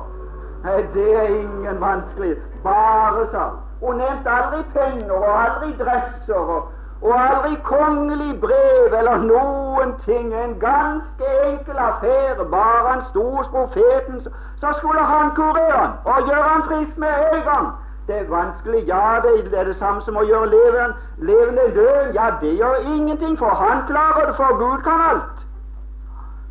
Nei, 0.63 0.81
det 0.93 1.07
er 1.21 1.29
ingen 1.39 1.81
vanskelighet. 1.81 2.43
Bare, 2.63 3.25
sa 3.31 3.47
hun. 3.81 3.97
nevnte 3.97 4.29
aldri 4.29 4.63
penger 4.73 5.11
og 5.11 5.25
aldri 5.45 5.73
dresser 5.79 6.37
og, 6.55 6.69
og 7.01 7.13
aldri 7.13 7.57
kongelig 7.63 8.39
brev 8.41 8.93
eller 8.99 9.25
noen 9.25 9.93
ting. 10.05 10.33
En 10.33 10.55
ganske 10.59 11.33
enkel 11.49 11.77
affære. 11.89 12.45
Bare 12.53 12.87
han 12.89 13.03
sto 13.09 13.25
hos 13.35 13.47
profeten, 13.47 14.21
så 14.61 14.73
skulle 14.77 15.09
han 15.13 15.35
kurere 15.35 15.77
han 15.77 15.93
og 16.05 16.29
gjøre 16.29 16.49
han 16.53 16.63
frisk 16.69 16.97
med 16.97 17.29
en 17.33 17.43
gang. 17.49 17.67
Det 18.07 18.19
er 18.19 18.29
vanskelig, 18.29 18.83
ja, 18.87 19.19
det 19.23 19.59
er 19.59 19.63
det 19.63 19.75
samme 19.75 20.01
som 20.01 20.15
å 20.15 20.23
gjøre 20.23 20.47
leveren 20.47 20.93
levende 21.17 21.65
død. 21.75 22.13
Ja, 22.15 22.29
det 22.41 22.53
gjør 22.55 22.75
ingenting, 22.95 23.37
for 23.39 23.49
han 23.49 23.83
klarer 23.87 24.29
det, 24.29 24.35
for 24.35 24.57
Gud 24.57 24.83
kan 24.83 25.01
alt. 25.09 25.43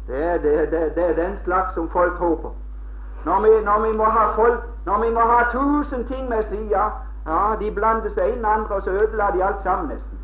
Det 0.09 0.25
er, 0.25 0.38
det, 0.38 0.71
det, 0.71 0.95
det 0.95 1.05
er 1.05 1.14
den 1.14 1.38
slags 1.45 1.75
som 1.75 1.88
folk 1.90 2.16
tror 2.19 2.37
på. 2.42 2.53
Når 3.25 3.40
vi, 3.40 3.64
når 3.64 3.81
vi, 3.87 3.97
må 3.99 4.05
ha 4.05 4.27
folk, 4.35 4.61
når 4.87 5.01
vi 5.05 5.11
må 5.11 5.21
ha 5.21 5.40
tusen 5.53 6.05
ting 6.07 6.29
med 6.29 6.45
sida, 6.51 6.85
ja, 7.27 7.40
de 7.61 7.71
blander 7.71 8.12
seg 8.19 8.37
inn 8.37 8.45
andre, 8.45 8.75
og 8.75 8.83
så 8.83 8.90
ødela 8.90 9.31
de 9.35 9.45
alt 9.45 9.64
sammen 9.64 9.88
nesten. 9.88 10.19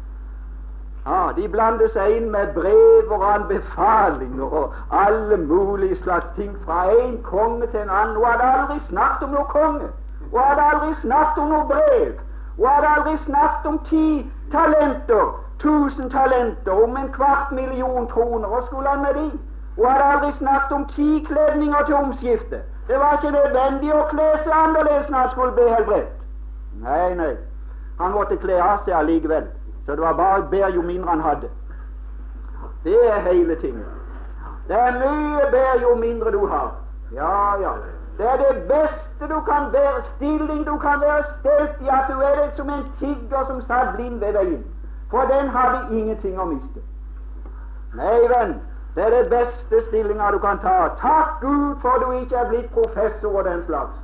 Ja, 1.06 1.32
De 1.36 1.48
blander 1.48 1.88
seg 1.90 2.12
inn 2.16 2.28
med 2.30 2.52
brev 2.54 3.10
og 3.10 3.24
anbefalinger 3.34 4.52
og 4.60 4.74
alle 4.90 5.36
mulige 5.36 5.96
slags 5.96 6.28
ting 6.36 6.52
fra 6.64 6.84
en 6.92 7.16
konge 7.22 7.66
til 7.66 7.80
en 7.80 7.90
annen. 7.90 8.14
Hun 8.16 8.24
hadde 8.24 8.52
aldri 8.52 8.78
snakket 8.88 9.26
om 9.26 9.34
noen 9.34 9.50
konge. 9.50 9.88
Hun 10.32 10.40
hadde 10.40 10.62
aldri 10.62 10.94
snakket 11.00 11.38
om 11.42 11.48
noe 11.48 11.64
brev. 11.68 12.12
Hun 12.56 12.66
hadde 12.66 12.88
aldri 12.96 13.16
snakket 13.24 13.66
om 13.66 13.78
ti 13.88 14.32
talenter, 14.52 15.26
tusen 15.58 16.10
talenter, 16.10 16.72
om 16.84 16.96
en 16.96 17.12
kvart 17.12 17.52
million 17.52 18.08
kroner. 18.08 18.48
Hva 18.48 18.66
skulle 18.66 18.88
han 18.88 19.02
med 19.02 19.14
de? 19.14 19.38
Hun 19.76 19.86
hadde 19.86 20.04
aldri 20.04 20.32
snakket 20.38 20.72
om 20.72 20.86
ti 20.96 21.24
kledninger 21.28 21.84
til 21.86 21.94
omskifte. 21.94 22.62
Det 22.88 22.98
var 22.98 23.12
ikke 23.12 23.30
nødvendig 23.36 23.94
å 23.94 24.02
kle 24.10 24.28
seg 24.42 24.52
annerledes 24.52 25.08
når 25.10 25.18
han 25.18 25.30
skulle 25.30 25.52
bli 25.58 25.68
helbredt. 25.70 26.12
Nei, 26.82 27.14
nei. 27.14 27.34
Han 28.00 28.16
måtte 28.16 28.36
kle 28.42 28.56
av 28.62 28.82
seg 28.84 28.96
allikevel. 28.98 29.46
Så 29.86 29.96
det 29.96 30.02
var 30.02 30.16
bare 30.18 30.42
bedre 30.50 30.72
jo 30.74 30.82
mindre 30.82 31.10
han 31.10 31.20
hadde. 31.20 31.48
Det 32.84 32.98
er 33.10 33.20
hele 33.28 33.54
tingen. 33.60 33.84
Det 34.68 34.78
er 34.78 34.98
mye 34.98 35.50
bedre 35.50 35.80
jo 35.82 35.94
mindre 35.94 36.32
du 36.32 36.46
har. 36.46 36.72
Ja, 37.14 37.60
ja. 37.60 37.76
Det 38.18 38.26
er 38.28 38.36
det 38.36 38.62
beste 38.68 39.34
du 39.34 39.40
kan 39.40 39.72
være, 39.72 40.02
stilling 40.16 40.66
du 40.66 40.78
kan 40.78 41.00
være 41.00 41.24
stelt 41.38 41.80
i, 41.80 41.88
at 41.88 42.04
du 42.08 42.20
er 42.20 42.34
det 42.42 42.50
som 42.56 42.68
en 42.70 42.84
tigger 42.98 43.46
som 43.46 43.62
satt 43.62 43.94
blind 43.96 44.18
ved 44.20 44.32
veien. 44.32 44.64
For 45.10 45.20
den 45.32 45.48
har 45.48 45.72
vi 45.72 45.98
ingenting 46.00 46.40
å 46.40 46.44
miste. 46.44 46.84
Nei, 47.96 48.20
venn, 48.32 48.54
det 48.94 49.04
er 49.06 49.10
det 49.16 49.30
beste 49.32 49.82
stillinga 49.88 50.30
du 50.32 50.38
kan 50.38 50.60
ta. 50.60 50.76
Takk 51.00 51.40
Gud 51.40 51.76
for 51.80 52.04
du 52.04 52.12
ikke 52.20 52.36
er 52.36 52.48
blitt 52.48 52.72
professor 52.72 53.38
og 53.38 53.44
den 53.44 53.64
slags. 53.66 53.96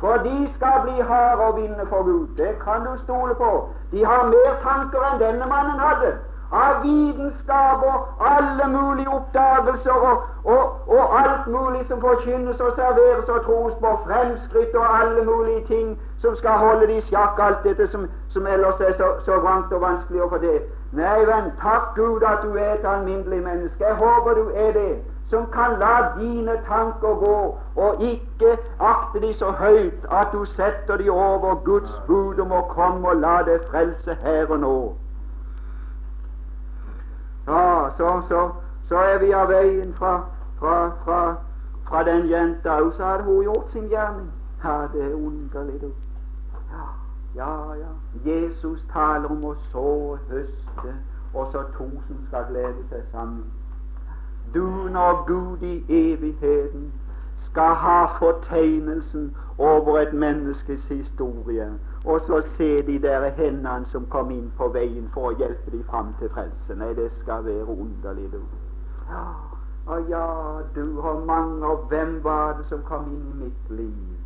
For 0.00 0.16
de 0.24 0.36
skal 0.56 0.82
bli 0.84 1.00
harde 1.00 1.48
å 1.48 1.56
vinne 1.56 1.86
for 1.88 2.04
Gud. 2.04 2.28
Det 2.36 2.56
kan 2.64 2.84
du 2.84 2.92
stole 3.04 3.34
på. 3.34 3.50
De 3.92 4.04
har 4.04 4.26
mer 4.28 4.56
tanker 4.62 5.04
enn 5.10 5.20
denne 5.22 5.48
mannen 5.48 5.80
hadde 5.80 6.16
av 6.50 6.82
vitenskaper, 6.82 7.94
alle 8.20 8.66
mulige 8.68 9.08
oppdagelser 9.08 9.90
og, 9.92 10.22
og, 10.44 10.64
og, 10.86 11.20
alt 11.20 11.46
mulig 11.46 11.86
som 11.88 12.00
forkynnes 12.00 12.60
og 12.60 12.72
serveres 12.76 13.28
og 13.28 13.42
tros 13.44 13.74
på, 13.80 13.94
fremskritt 14.06 14.74
og 14.74 14.86
alle 15.00 15.24
mulige 15.24 15.66
ting 15.66 15.98
som 16.20 16.36
skal 16.36 16.50
holde 16.50 16.86
det 16.86 16.98
i 16.98 17.06
sjakk, 17.08 17.40
alt 17.40 17.64
dette 17.64 17.86
som, 17.86 18.06
som 18.28 18.46
ellers 18.46 18.80
er 18.80 18.92
så, 19.00 19.08
så 19.24 19.40
vrangt 19.40 19.72
og 19.72 19.80
vanskelig 19.80 20.22
å 20.22 20.30
få 20.32 20.38
det. 20.44 20.60
Nei, 20.92 21.24
venn, 21.26 21.50
takk 21.62 21.96
Gud 21.96 22.22
at 22.22 22.44
du 22.46 22.54
er 22.54 22.76
et 22.76 22.86
alminnelig 22.86 23.42
menneske. 23.42 23.84
Jeg 23.84 23.98
håper 23.98 24.38
du 24.38 24.50
er 24.54 24.72
det 24.72 24.92
som 25.30 25.46
kan 25.52 25.78
la 25.80 25.94
dine 26.18 26.54
tanker 26.68 27.14
gå, 27.26 27.38
og 27.76 28.02
ikke 28.02 28.56
akte 28.80 29.20
de 29.20 29.32
så 29.34 29.50
høyt 29.50 30.04
at 30.10 30.28
du 30.32 30.44
setter 30.44 30.96
de 30.96 31.10
over 31.10 31.54
Guds 31.64 32.02
bud 32.06 32.38
om 32.38 32.52
å 32.52 32.66
komme 32.70 33.08
og 33.08 33.24
la 33.24 33.40
deg 33.48 33.64
frelse 33.70 34.16
her 34.22 34.46
og 34.50 34.60
nå. 34.60 34.76
Så, 37.96 38.22
så, 38.28 38.50
så 38.88 38.96
er 38.96 39.18
vi 39.18 39.32
av 39.32 39.48
veien 39.48 39.94
fra, 39.94 40.14
fra, 40.58 40.90
fra, 41.04 41.20
fra 41.88 42.04
den 42.04 42.26
jenta, 42.26 42.80
og 42.82 42.92
så 42.96 43.04
hadde 43.04 43.24
hun 43.24 43.42
gjort 43.42 43.72
sin 43.72 43.88
gjerning. 43.88 44.30
Ja, 44.64 44.86
det 44.92 45.04
er 45.04 45.14
underlig, 45.14 45.80
du. 45.80 45.90
Ja, 46.72 46.86
ja, 47.36 47.74
ja. 47.74 47.92
Jesus 48.24 48.84
taler 48.92 49.30
om 49.30 49.44
å 49.44 49.54
så 49.70 50.18
høste, 50.30 50.94
og 51.34 51.48
så 51.52 51.62
to 51.76 51.88
som 52.06 52.26
skal 52.28 52.46
glede 52.50 52.88
seg 52.90 53.02
sammen. 53.12 53.44
Du, 54.54 54.88
når 54.90 55.24
Gud 55.26 55.62
i 55.62 55.84
evigheten 55.88 56.92
skal 57.50 57.74
ha 57.74 57.98
fortegnelsen 58.18 59.34
over 59.58 59.98
et 59.98 60.12
menneskes 60.12 60.84
historie, 60.88 61.70
og 62.04 62.20
så 62.20 62.40
se 62.56 62.78
de 62.86 62.98
der 62.98 63.30
hendene 63.30 63.86
som 63.86 64.06
kom 64.10 64.30
inn 64.30 64.52
på 64.58 64.68
veien 64.68 65.08
for 65.14 65.30
å 65.30 65.36
hjelpe 65.40 65.70
dem 65.72 65.84
fram 65.88 66.12
til 66.18 66.28
frelse. 66.34 66.76
Nei, 66.76 66.92
det 66.94 67.10
skal 67.20 67.44
være 67.44 67.64
underlig, 67.64 68.28
du. 68.32 68.42
Ja, 69.08 69.24
og 69.86 70.10
ja, 70.10 70.26
du 70.74 71.00
har 71.00 71.24
mange, 71.24 71.66
og 71.66 71.86
hvem 71.88 72.18
var 72.24 72.58
det 72.58 72.66
som 72.68 72.82
kom 72.88 73.08
inn 73.08 73.24
i 73.32 73.38
mitt 73.46 73.72
liv? 73.78 74.20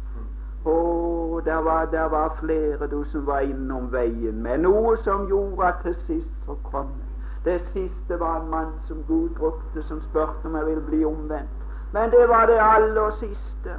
Å, 0.67 0.75
oh, 0.75 1.39
der 1.45 1.63
var, 1.63 1.87
der 1.87 2.09
var 2.11 2.35
flere 2.41 2.89
du 2.91 3.05
som 3.13 3.27
var 3.27 3.47
innom 3.47 3.93
veien 3.93 4.43
med 4.43 4.65
noe 4.67 4.97
som 5.05 5.29
gjorde 5.31 5.69
at 5.71 5.79
til 5.87 5.95
sist 6.09 6.49
så 6.49 6.59
kom 6.67 6.91
jeg. 6.99 7.07
Det 7.45 7.61
siste 7.73 8.19
var 8.21 8.41
en 8.41 8.51
mann 8.51 8.75
som 8.89 9.05
Gud 9.07 9.31
brukte, 9.39 9.83
som 9.83 10.03
spurte 10.11 10.51
om 10.51 10.57
jeg 10.59 10.67
ville 10.67 10.83
bli 10.91 11.05
omvendt. 11.05 11.55
Men 11.93 12.11
det 12.11 12.27
var 12.29 12.47
det 12.47 12.59
aller 12.61 13.11
siste. 13.11 13.79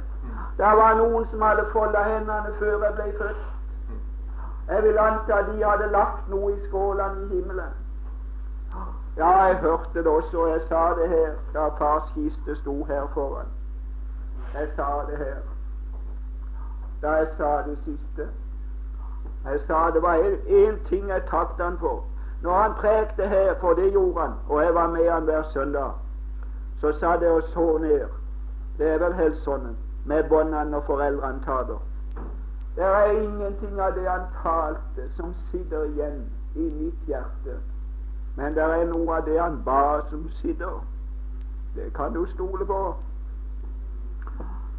Det 0.56 0.72
var 0.80 0.96
noen 0.98 1.26
som 1.30 1.42
hadde 1.44 1.68
folda 1.72 2.02
hendene 2.08 2.56
før 2.58 2.84
jeg 2.86 2.96
ble 2.96 3.12
født. 3.18 3.49
Jeg 4.68 4.82
vil 4.82 4.98
anta 4.98 5.42
de 5.52 5.64
hadde 5.64 5.92
lagt 5.92 6.28
noe 6.28 6.52
i 6.52 6.66
skålene 6.68 7.24
i 7.24 7.28
himmelen. 7.34 7.72
Ja, 9.16 9.30
jeg 9.42 9.56
hørte 9.56 9.94
det 9.94 10.06
også, 10.06 10.40
og 10.40 10.50
jeg 10.50 10.60
sa 10.68 10.94
det 10.94 11.08
her 11.08 11.32
da 11.54 11.68
fars 11.78 12.12
kiste 12.14 12.56
sto 12.56 12.84
her 12.84 13.06
foran. 13.14 13.50
Jeg 14.54 14.68
sa 14.76 14.90
det 15.10 15.18
her 15.18 15.40
da 17.02 17.10
jeg 17.10 17.26
sa 17.36 17.62
det 17.66 17.78
siste. 17.84 18.28
Jeg 19.44 19.60
sa 19.66 19.90
det 19.90 20.02
var 20.02 20.14
én 20.46 20.88
ting 20.88 21.08
jeg 21.08 21.22
takket 21.30 21.64
han 21.64 21.78
for. 21.78 22.04
Når 22.42 22.54
han 22.54 22.74
prekte 22.74 23.28
her, 23.28 23.54
for 23.60 23.72
det 23.72 23.92
gjorde 23.92 24.20
han, 24.20 24.32
og 24.48 24.64
jeg 24.64 24.74
var 24.74 24.86
med 24.86 25.10
han 25.10 25.22
hver 25.22 25.42
søndag, 25.42 25.90
så 26.80 26.92
satt 26.92 27.22
jeg 27.22 27.30
og 27.30 27.42
så 27.42 27.78
ned. 27.78 28.08
Det 28.78 28.88
er 28.88 28.98
vel 28.98 29.12
helt 29.12 29.36
sånn 29.44 29.76
med 30.04 30.28
båndene 30.28 30.70
når 30.70 30.80
foreldrene 30.86 31.44
tar 31.44 31.66
det. 32.76 32.84
Er 32.84 33.10
ingenting 33.22 33.80
av 33.80 33.92
det 33.94 34.08
han 34.08 34.26
talte, 34.42 35.08
som 35.16 35.34
sitter 35.50 35.84
igjen 35.84 36.24
i 36.54 36.66
mitt 36.82 37.08
hjerte. 37.08 37.58
Men 38.36 38.54
det 38.54 38.62
er 38.62 38.86
noe 38.92 39.16
av 39.16 39.24
det 39.24 39.38
han 39.40 39.60
ba, 39.64 40.00
som 40.10 40.28
sitter. 40.40 40.80
Det 41.74 41.92
kan 41.94 42.12
du 42.14 42.26
stole 42.26 42.66
på. 42.66 42.80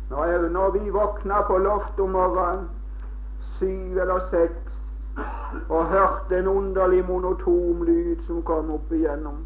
Når, 0.09 0.49
når 0.49 0.71
vi 0.71 0.89
våkna 0.89 1.41
på 1.47 1.57
loftet 1.57 1.99
om 1.99 2.09
morgenen, 2.09 2.67
syv 3.59 3.97
eller 3.97 4.27
seks, 4.29 4.71
og 5.69 5.85
hørte 5.85 6.37
en 6.37 6.47
underlig 6.47 7.05
monotom 7.05 7.83
lyd 7.83 8.19
som 8.27 8.43
kom 8.43 8.71
opp 8.71 8.91
igjennom 8.91 9.41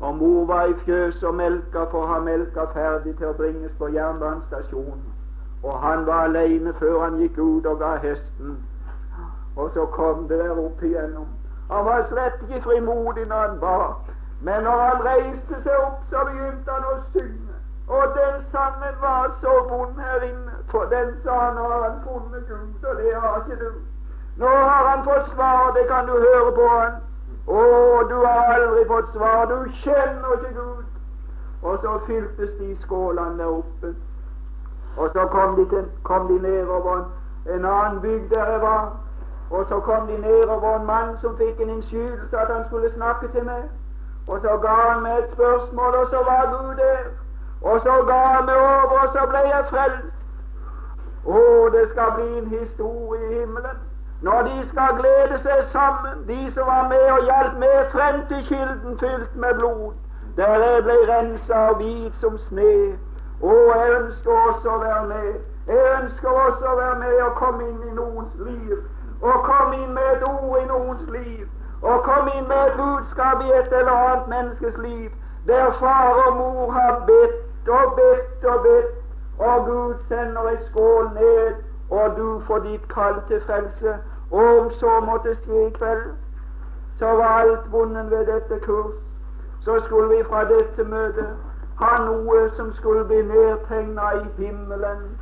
og 0.00 0.16
mor 0.16 0.46
var 0.46 0.64
i 0.64 0.74
fjøset 0.84 1.24
og 1.28 1.34
melka 1.34 1.84
for 1.92 2.04
å 2.04 2.12
ha 2.14 2.20
melka 2.24 2.64
ferdig 2.72 3.12
til 3.18 3.28
å 3.28 3.36
bringes 3.36 3.72
på 3.78 3.90
jernbanestasjonen. 3.92 5.02
Og 5.62 5.78
han 5.80 6.06
var 6.06 6.24
aleine 6.24 6.72
før 6.78 7.02
han 7.04 7.18
gikk 7.20 7.38
ut 7.38 7.66
og 7.66 7.78
ga 7.78 7.96
hesten. 8.02 8.56
Og 9.56 9.70
så 9.74 9.86
kom 9.86 10.28
det 10.28 10.38
der 10.38 10.58
opp 10.58 10.82
igjennom. 10.82 11.26
Han 11.70 11.84
var 11.84 12.06
slett 12.08 12.40
ikke 12.48 12.62
frimodig 12.62 13.26
når 13.28 13.46
han 13.46 13.58
ba, 13.60 13.76
men 14.40 14.62
når 14.64 14.78
han 14.84 15.04
reiste 15.04 15.58
seg 15.62 15.76
opp, 15.84 16.00
så 16.10 16.24
begynte 16.26 16.72
han 16.72 16.86
å 16.92 16.96
synge. 17.12 17.58
Og 17.90 18.16
den 18.16 18.42
sangen 18.52 18.96
var 19.02 19.36
så 19.42 19.52
vond 19.68 20.00
her 20.00 20.24
inne, 20.26 20.56
for 20.70 20.84
den 20.90 21.14
sa 21.24 21.38
han 21.44 21.56
har 21.56 21.82
han 21.84 22.00
funnet 22.06 22.48
Gud, 22.48 22.88
og 22.90 22.96
det 22.96 23.14
har 23.14 23.36
ikke 23.42 23.64
du. 23.64 23.70
Nå 24.36 24.48
har 24.48 24.88
han 24.88 25.04
fått 25.04 25.30
svar, 25.34 25.72
det 25.76 25.86
kan 25.88 26.06
du 26.06 26.12
høre 26.12 26.52
på 26.58 26.68
han. 26.68 27.00
Å, 27.46 27.62
du 28.10 28.16
har 28.24 28.54
aldri 28.54 28.84
fått 28.88 29.10
svar, 29.16 29.46
du 29.50 29.70
kjenner 29.82 30.36
ikke 30.38 30.54
Gud. 30.54 30.84
Og 31.62 31.78
så 31.82 31.98
fyltes 32.06 32.54
de 32.58 32.76
skålene 32.84 33.36
der 33.42 33.58
oppe. 33.58 33.94
Og 34.96 35.10
så 35.12 35.26
kom 35.26 35.56
de, 35.56 35.68
til, 35.68 35.84
kom 36.02 36.28
de 36.28 36.38
nedover 36.38 37.04
en 37.46 37.64
annen 37.64 38.00
bygd 38.00 38.34
der 38.34 38.50
jeg 38.50 38.60
var. 38.60 38.96
Og 39.50 39.64
så 39.68 39.80
kom 39.80 40.06
de 40.06 40.16
nedover 40.18 40.76
en 40.76 40.86
mann 40.86 41.18
som 41.18 41.36
fikk 41.36 41.60
en 41.60 41.70
innskytelse 41.70 42.38
at 42.38 42.54
han 42.54 42.64
skulle 42.66 42.92
snakke 42.94 43.28
til 43.28 43.44
meg. 43.44 43.62
Og 44.28 44.40
så 44.40 44.58
ga 44.62 44.74
han 44.88 45.02
meg 45.02 45.18
et 45.18 45.32
spørsmål, 45.32 45.94
og 46.02 46.06
så 46.10 46.16
var 46.30 46.42
Gud 46.54 46.74
der. 46.76 47.02
Og 47.62 47.80
så 47.80 47.94
ga 48.06 48.18
han 48.34 48.44
meg 48.46 48.56
over, 48.56 48.98
og 49.02 49.08
så 49.12 49.26
ble 49.28 49.38
jeg 49.38 49.64
frelst. 49.70 50.20
Å, 51.26 51.40
det 51.74 51.88
skal 51.92 52.12
bli 52.16 52.38
en 52.38 52.48
historie 52.48 53.30
i 53.30 53.40
himmelen. 53.40 53.80
Når 54.22 54.42
de 54.42 54.68
skal 54.68 54.96
glede 55.00 55.38
seg 55.42 55.64
sammen, 55.72 56.24
de 56.28 56.52
som 56.54 56.66
var 56.66 56.88
med 56.88 57.06
og 57.16 57.22
hjalp 57.24 57.58
meg 57.58 57.92
frem 57.92 58.22
til 58.28 58.46
kilden 58.48 58.98
fylt 59.00 59.36
med 59.36 59.54
blod, 59.54 59.92
der 60.36 60.64
jeg 60.64 60.82
ble 60.84 60.96
rensa 61.08 61.60
og 61.70 61.76
hvit 61.76 62.16
som 62.20 62.38
sne. 62.48 62.72
Å, 63.42 63.52
jeg 63.74 63.92
ønsker 64.00 64.32
også 64.48 64.70
å 64.74 64.78
være 64.82 65.06
med. 65.06 65.34
Jeg 65.66 65.92
ønsker 66.02 66.28
også 66.28 66.66
å 66.72 66.76
være 66.76 66.98
med 67.00 67.22
og 67.24 67.34
komme 67.38 67.68
inn 67.68 67.82
i 67.88 67.94
noens 67.94 68.34
liv. 68.44 68.76
Og 69.20 69.44
komme 69.44 69.78
inn 69.78 69.94
med 69.94 70.12
et 70.16 70.26
ord 70.28 70.58
i 70.60 70.66
noens 70.68 71.06
liv. 71.14 71.46
Og 71.82 72.02
komme 72.04 72.34
inn 72.36 72.48
med 72.48 72.66
et 72.66 72.76
budskap 72.76 73.44
i 73.44 73.52
et 73.56 73.72
eller 73.72 73.92
annet 73.92 74.28
menneskes 74.28 74.76
liv. 74.84 75.10
Der 75.46 75.72
far 75.80 76.20
og 76.26 76.36
mor 76.36 76.70
har 76.72 77.02
bedt 77.06 77.68
og 77.68 77.94
bedt 77.96 78.44
og 78.44 78.62
bedt, 78.62 78.94
og 79.38 79.66
Gud 79.66 79.94
sender 80.08 80.48
ei 80.48 80.56
skål 80.66 81.10
ned, 81.14 81.54
og 81.90 82.16
du 82.16 82.42
får 82.46 82.58
ditt 82.58 82.88
kall 82.92 83.22
til 83.28 83.40
frelse. 83.46 83.94
Og 84.30 84.58
om 84.60 84.70
så 84.70 85.00
måtte 85.00 85.34
skje 85.34 85.66
i 85.66 85.70
kveld, 85.78 86.10
så 86.98 87.06
var 87.20 87.38
alt 87.40 87.72
vunnet 87.72 88.10
ved 88.10 88.26
dette 88.26 88.60
kurs. 88.66 88.94
Så 89.64 89.80
skulle 89.84 90.16
vi 90.16 90.24
fra 90.24 90.44
dette 90.44 90.84
møtet 90.84 91.49
ha 91.80 92.04
noe 92.04 92.50
som 92.56 92.72
skulle 92.72 93.04
bli 93.04 93.22
nedtegna 93.22 94.12
i 94.12 94.24
himmelen. 94.36 95.18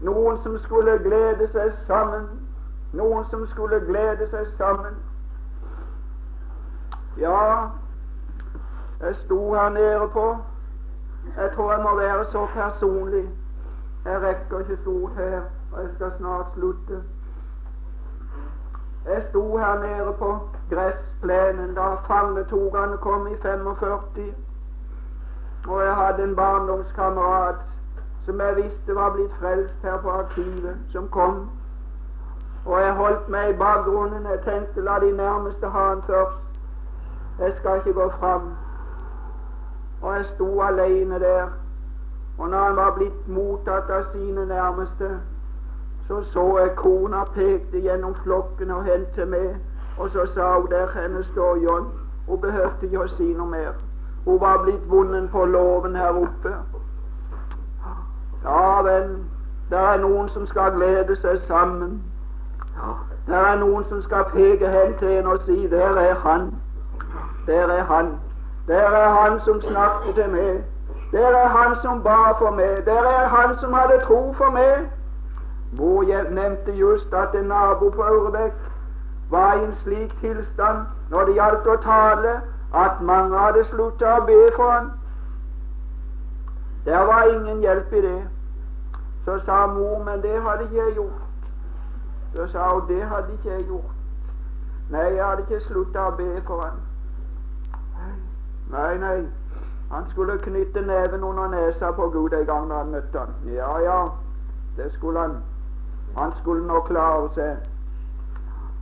Noen 0.00 0.38
som 0.42 0.58
skulle 0.58 0.98
glede 1.04 1.48
seg 1.52 1.72
sammen. 1.86 2.28
Noen 2.92 3.24
som 3.30 3.46
skulle 3.46 3.80
glede 3.80 4.28
seg 4.30 4.46
sammen. 4.56 4.96
Ja, 7.18 7.68
jeg 9.00 9.14
sto 9.24 9.54
her 9.54 9.68
nede 9.68 10.08
på 10.12 10.36
Jeg 11.36 11.50
tror 11.54 11.72
jeg 11.72 11.82
må 11.82 11.94
være 11.96 12.24
så 12.24 12.46
personlig. 12.54 13.28
Jeg 14.04 14.20
rekker 14.22 14.58
ikke 14.58 14.76
stort 14.82 15.12
her, 15.16 15.40
og 15.72 15.82
jeg 15.82 15.90
skal 15.94 16.12
snart 16.18 16.46
slutte. 16.54 17.02
Jeg 19.06 19.22
sto 19.28 19.56
her 19.56 19.74
nede 19.82 20.12
på 20.18 20.38
gressplenen 20.70 21.74
da 21.74 21.94
fangetogene 22.06 22.96
kom 22.96 23.26
i 23.26 23.36
45. 23.42 24.47
Og 25.66 25.84
jeg 25.84 25.94
hadde 25.94 26.22
en 26.22 26.36
barndomskamerat 26.36 27.54
som 28.24 28.40
jeg 28.40 28.56
visste 28.56 28.94
var 28.94 29.12
blitt 29.12 29.32
frelst 29.40 29.76
her 29.82 29.96
på 30.02 30.10
arkivet, 30.10 30.76
som 30.92 31.08
kom. 31.08 31.50
Og 32.66 32.80
jeg 32.80 32.92
holdt 32.92 33.28
meg 33.28 33.50
i 33.50 33.56
bakgrunnen. 33.56 34.26
Jeg 34.26 34.40
tenkte 34.44 34.80
la 34.80 34.98
de 34.98 35.12
nærmeste 35.16 35.68
ha 35.68 35.88
han 35.88 36.02
først. 36.06 36.44
Jeg 37.40 37.52
skal 37.56 37.76
ikke 37.76 37.92
gå 37.92 38.10
fram. 38.20 38.50
Og 40.02 40.14
jeg 40.14 40.24
sto 40.24 40.60
alene 40.60 41.18
der. 41.20 41.46
Og 42.38 42.48
når 42.48 42.58
han 42.58 42.76
var 42.76 42.94
blitt 42.94 43.28
mottatt 43.28 43.90
av 43.90 44.04
sine 44.12 44.46
nærmeste, 44.46 45.10
så 46.06 46.22
så 46.22 46.58
jeg 46.58 46.76
kona 46.76 47.24
pekte 47.24 47.80
gjennom 47.80 48.14
flokken 48.14 48.70
og 48.70 48.84
hen 48.84 49.06
til 49.14 49.26
meg, 49.26 49.56
og 49.98 50.10
så 50.10 50.26
sa 50.34 50.60
hun 50.60 50.70
der 50.70 51.00
henne 51.00 51.24
står 51.24 51.56
John. 51.56 51.88
Hun 52.28 52.40
behørte 52.40 52.86
ikke 52.86 53.02
å 53.02 53.08
si 53.16 53.32
noe 53.32 53.50
mer. 53.50 53.87
Hun 54.28 54.40
var 54.40 54.62
blitt 54.62 54.90
vunnen 54.90 55.28
på 55.28 55.44
låven 55.44 55.96
her 55.96 56.08
oppe. 56.08 56.56
Ja 58.44 58.82
vel, 58.82 59.16
det 59.70 59.78
er 59.78 60.00
noen 60.02 60.28
som 60.28 60.46
skal 60.46 60.72
glede 60.72 61.16
seg 61.16 61.38
sammen. 61.46 62.02
Det 63.26 63.36
er 63.36 63.56
noen 63.62 63.86
som 63.88 64.02
skal 64.02 64.26
peke 64.32 64.68
hen 64.74 64.92
til 64.98 65.08
en 65.18 65.26
og 65.26 65.40
si 65.46 65.66
'Der 65.66 65.96
er 65.96 66.14
han'. 66.14 66.52
Der 67.46 67.68
er 67.68 67.84
han. 67.84 68.12
Der 68.66 68.90
er 69.00 69.08
han 69.10 69.40
som 69.40 69.62
snakket 69.62 70.14
til 70.14 70.30
meg. 70.30 70.64
Der 71.12 71.28
er 71.28 71.48
han 71.48 71.76
som 71.82 72.02
ba 72.02 72.32
for 72.38 72.50
meg. 72.50 72.84
Der 72.84 73.02
er 73.02 73.28
han 73.28 73.58
som 73.58 73.72
hadde 73.72 74.00
tro 74.00 74.34
for 74.38 74.50
meg. 74.50 74.90
Hvor 75.72 76.02
jeg 76.02 76.26
nevnte 76.30 76.72
just 76.72 77.14
at 77.14 77.34
en 77.34 77.44
nabo 77.44 77.90
på 77.90 78.02
Aurebekk 78.02 78.54
var 79.30 79.54
i 79.54 79.64
en 79.64 79.74
slik 79.74 80.20
tilstand 80.20 80.78
når 81.10 81.24
det 81.24 81.34
gjaldt 81.34 81.66
å 81.66 81.76
tale, 81.76 82.40
at 82.74 83.00
mange 83.00 83.38
hadde 83.38 83.64
sluttet 83.64 84.08
å 84.08 84.24
be 84.26 84.40
for 84.56 84.70
han. 84.70 84.90
Der 86.84 87.04
var 87.06 87.22
ingen 87.22 87.60
hjelp 87.60 87.92
i 87.92 88.00
det. 88.00 88.28
Så 89.24 89.38
sa 89.44 89.66
mor, 89.66 90.04
men 90.04 90.22
det 90.22 90.42
hadde 90.42 90.64
ikke 90.64 90.76
jeg 90.84 90.94
gjort. 90.94 91.24
Så 92.34 92.46
sa 92.52 92.68
hun, 92.74 92.88
det 92.88 93.02
hadde 93.08 93.32
ikke 93.32 93.50
jeg 93.50 93.66
gjort. 93.68 93.94
Nei, 94.90 95.04
jeg 95.14 95.24
hadde 95.24 95.44
ikke 95.44 95.60
sluttet 95.64 96.00
å 96.00 96.14
be 96.16 96.28
for 96.46 96.64
han. 96.64 96.78
Nei, 98.72 98.98
nei, 99.00 99.18
han 99.90 100.08
skulle 100.10 100.38
knytte 100.38 100.80
neven 100.80 101.24
under 101.24 101.48
nesa 101.48 101.90
på 101.92 102.08
Gud 102.12 102.32
en 102.32 102.46
gang 102.46 102.70
da 102.70 102.82
han 102.82 102.90
møtte 102.92 103.18
han. 103.18 103.52
Ja, 103.52 103.78
ja, 103.80 104.04
det 104.76 104.92
skulle 104.92 105.20
han. 105.20 105.36
Han 106.16 106.32
skulle 106.40 106.66
nå 106.66 106.80
klare 106.80 107.28
seg. 107.34 107.56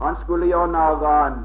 Han 0.00 0.16
skulle 0.22 0.46
gjøre 0.46 0.72
narr 0.72 0.98
av 0.98 1.06
han. 1.06 1.44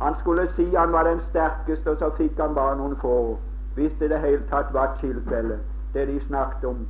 Han 0.00 0.14
skulle 0.20 0.48
si 0.56 0.74
han 0.74 0.92
var 0.92 1.02
den 1.02 1.20
sterkeste, 1.30 1.90
og 1.90 1.96
så 1.98 2.10
fikk 2.16 2.40
han 2.40 2.54
bare 2.54 2.76
noen 2.76 2.96
få. 3.00 3.38
Hvis 3.74 3.92
det 3.98 4.04
i 4.04 4.08
det 4.08 4.18
hele 4.20 4.42
tatt 4.50 4.72
var 4.72 4.96
tilfellet, 5.00 5.58
det 5.94 6.08
de 6.08 6.20
snakket 6.26 6.64
om. 6.64 6.86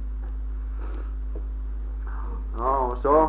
Ja, 2.59 2.75
og 2.91 2.97
så, 3.03 3.29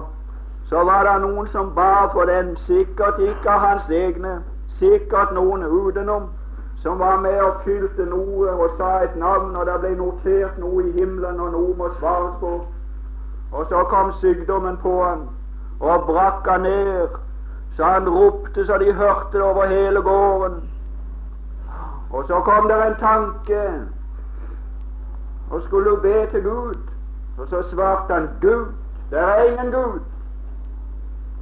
så 0.69 0.83
var 0.83 1.03
det 1.03 1.21
noen 1.21 1.47
som 1.47 1.75
ba 1.75 2.07
for 2.13 2.25
den, 2.25 2.57
sikkert 2.57 3.19
ikke 3.19 3.49
hans 3.49 3.89
egne, 3.89 4.41
sikkert 4.79 5.33
noen 5.33 5.63
utenom, 5.63 6.29
som 6.81 6.99
var 6.99 7.19
med 7.21 7.41
og 7.41 7.61
fylte 7.65 8.05
noe 8.05 8.49
og 8.49 8.69
sa 8.77 8.99
et 9.03 9.15
navn, 9.15 9.55
og 9.57 9.65
det 9.65 9.79
ble 9.79 9.95
notert 9.97 10.57
noe 10.61 10.83
i 10.85 10.91
himmelen, 10.99 11.39
og 11.39 11.51
noe 11.51 11.73
må 11.77 11.89
svares 11.99 12.37
på. 12.39 12.53
Og 13.51 13.65
så 13.69 13.83
kom 13.89 14.13
sykdommen 14.21 14.77
på 14.77 15.03
han 15.03 15.27
og 15.79 16.05
brakk 16.07 16.47
han 16.49 16.61
ned, 16.61 17.07
så 17.77 17.83
han 17.83 18.09
ropte 18.09 18.65
så 18.65 18.77
de 18.77 18.93
hørte 18.93 19.37
det 19.37 19.41
over 19.41 19.65
hele 19.65 20.01
gården. 20.01 20.69
Og 22.11 22.23
så 22.27 22.39
kom 22.39 22.67
det 22.67 22.87
en 22.87 22.95
tanke, 22.95 23.85
og 25.51 25.61
skulle 25.61 25.97
be 26.01 26.27
til 26.27 26.43
Gud. 26.43 26.79
Og 27.37 27.47
så 27.49 27.63
svarte 27.69 28.13
han 28.13 28.29
Gud, 28.41 28.65
det 29.09 29.19
er 29.19 29.43
ingen 29.43 29.71
Gud. 29.71 29.99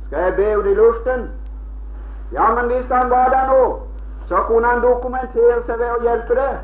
Skal 0.06 0.19
jeg 0.19 0.36
be 0.36 0.43
henne 0.43 0.71
i 0.71 0.76
luften? 0.76 1.30
Ja, 2.32 2.54
men 2.54 2.65
hvis 2.65 2.91
han 2.91 3.10
var 3.10 3.30
der 3.30 3.48
nå, 3.48 3.80
så 4.28 4.36
kunne 4.48 4.67
han 4.67 4.82
dokumentere 4.82 5.62
seg 5.65 5.80
ved 5.80 5.91
å 5.91 6.02
hjelpe 6.02 6.36
deg. 6.36 6.58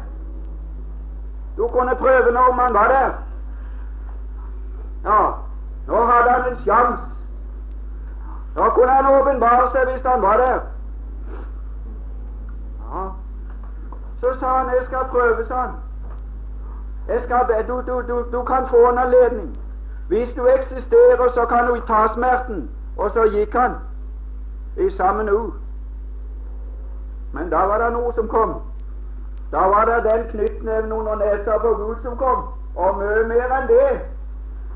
Du 1.57 1.67
kunne 1.67 1.95
prøve 1.95 2.31
når 2.31 2.55
man 2.55 2.73
var 2.73 2.87
der. 2.87 3.11
Ja, 5.05 5.21
nå 5.87 6.05
hadde 6.11 6.29
han 6.29 6.51
en 6.51 6.59
sjanse. 6.65 7.10
Nå 8.55 8.69
kunne 8.69 8.91
han 8.91 9.21
åpenbare 9.21 9.71
seg 9.71 9.91
hvis 9.91 10.01
han 10.05 10.21
var 10.21 10.37
der. 10.37 10.59
Ja. 12.91 13.03
Så 14.21 14.39
sa 14.39 14.57
han 14.57 14.67
'Jeg 14.67 14.85
skal 14.85 15.05
prøve', 15.11 15.47
sa 15.47 15.55
han. 15.55 15.71
Jeg 17.07 17.21
skal 17.23 17.65
du, 17.67 17.81
du, 17.87 18.01
du, 18.07 18.25
du 18.31 18.43
kan 18.43 18.67
få 18.67 18.89
en 18.89 18.97
anledning. 18.97 19.57
Hvis 20.07 20.33
du 20.35 20.47
eksisterer, 20.47 21.31
så 21.33 21.45
kan 21.45 21.67
du 21.67 21.81
ta 21.87 22.07
smerten. 22.13 22.69
Og 22.97 23.11
så 23.11 23.23
gikk 23.23 23.53
han 23.53 23.75
i 24.77 24.89
samme 24.89 25.23
nu. 25.23 25.53
Men 27.33 27.49
da 27.49 27.65
var 27.65 27.77
det 27.77 27.93
noe 27.93 28.13
som 28.15 28.27
kom. 28.27 28.55
Da 29.51 29.57
var 29.57 29.85
det 29.85 30.11
den 30.11 30.23
knyttneven 30.31 30.91
under 30.91 31.15
nesa 31.15 31.57
på 31.57 31.67
Gud 31.67 31.95
som 32.03 32.17
kom, 32.17 32.43
og 32.75 32.97
mye 32.97 33.23
mer 33.27 33.55
enn 33.57 33.67
det. 33.67 34.01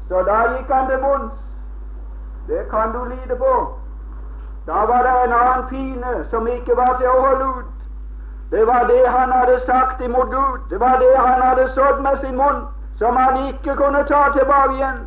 Så 0.07 0.23
da 0.27 0.39
gikk 0.55 0.71
han 0.71 0.89
til 0.89 0.99
bunns. 1.03 1.44
Det 2.47 2.69
kan 2.69 2.91
du 2.93 3.05
lide 3.05 3.35
på. 3.35 3.53
Da 4.65 4.85
var 4.85 5.03
det 5.03 5.13
en 5.23 5.33
annen 5.33 5.67
pine 5.69 6.25
som 6.29 6.47
ikke 6.47 6.75
var 6.75 6.97
til 6.97 7.07
å 7.07 7.21
holde 7.21 7.45
ut. 7.59 7.75
Det 8.51 8.67
var 8.67 8.87
det 8.87 9.07
han 9.07 9.31
hadde 9.31 9.59
sagt 9.65 10.01
imot 10.01 10.29
Gud. 10.31 10.59
Det 10.69 10.79
var 10.79 10.97
det 10.99 11.17
han 11.17 11.41
hadde 11.41 11.69
sådd 11.73 12.01
med 12.01 12.17
sin 12.21 12.37
munn, 12.37 12.65
som 12.97 13.15
han 13.15 13.47
ikke 13.47 13.75
kunne 13.75 14.03
ta 14.03 14.21
tilbake 14.33 14.73
igjen. 14.73 14.99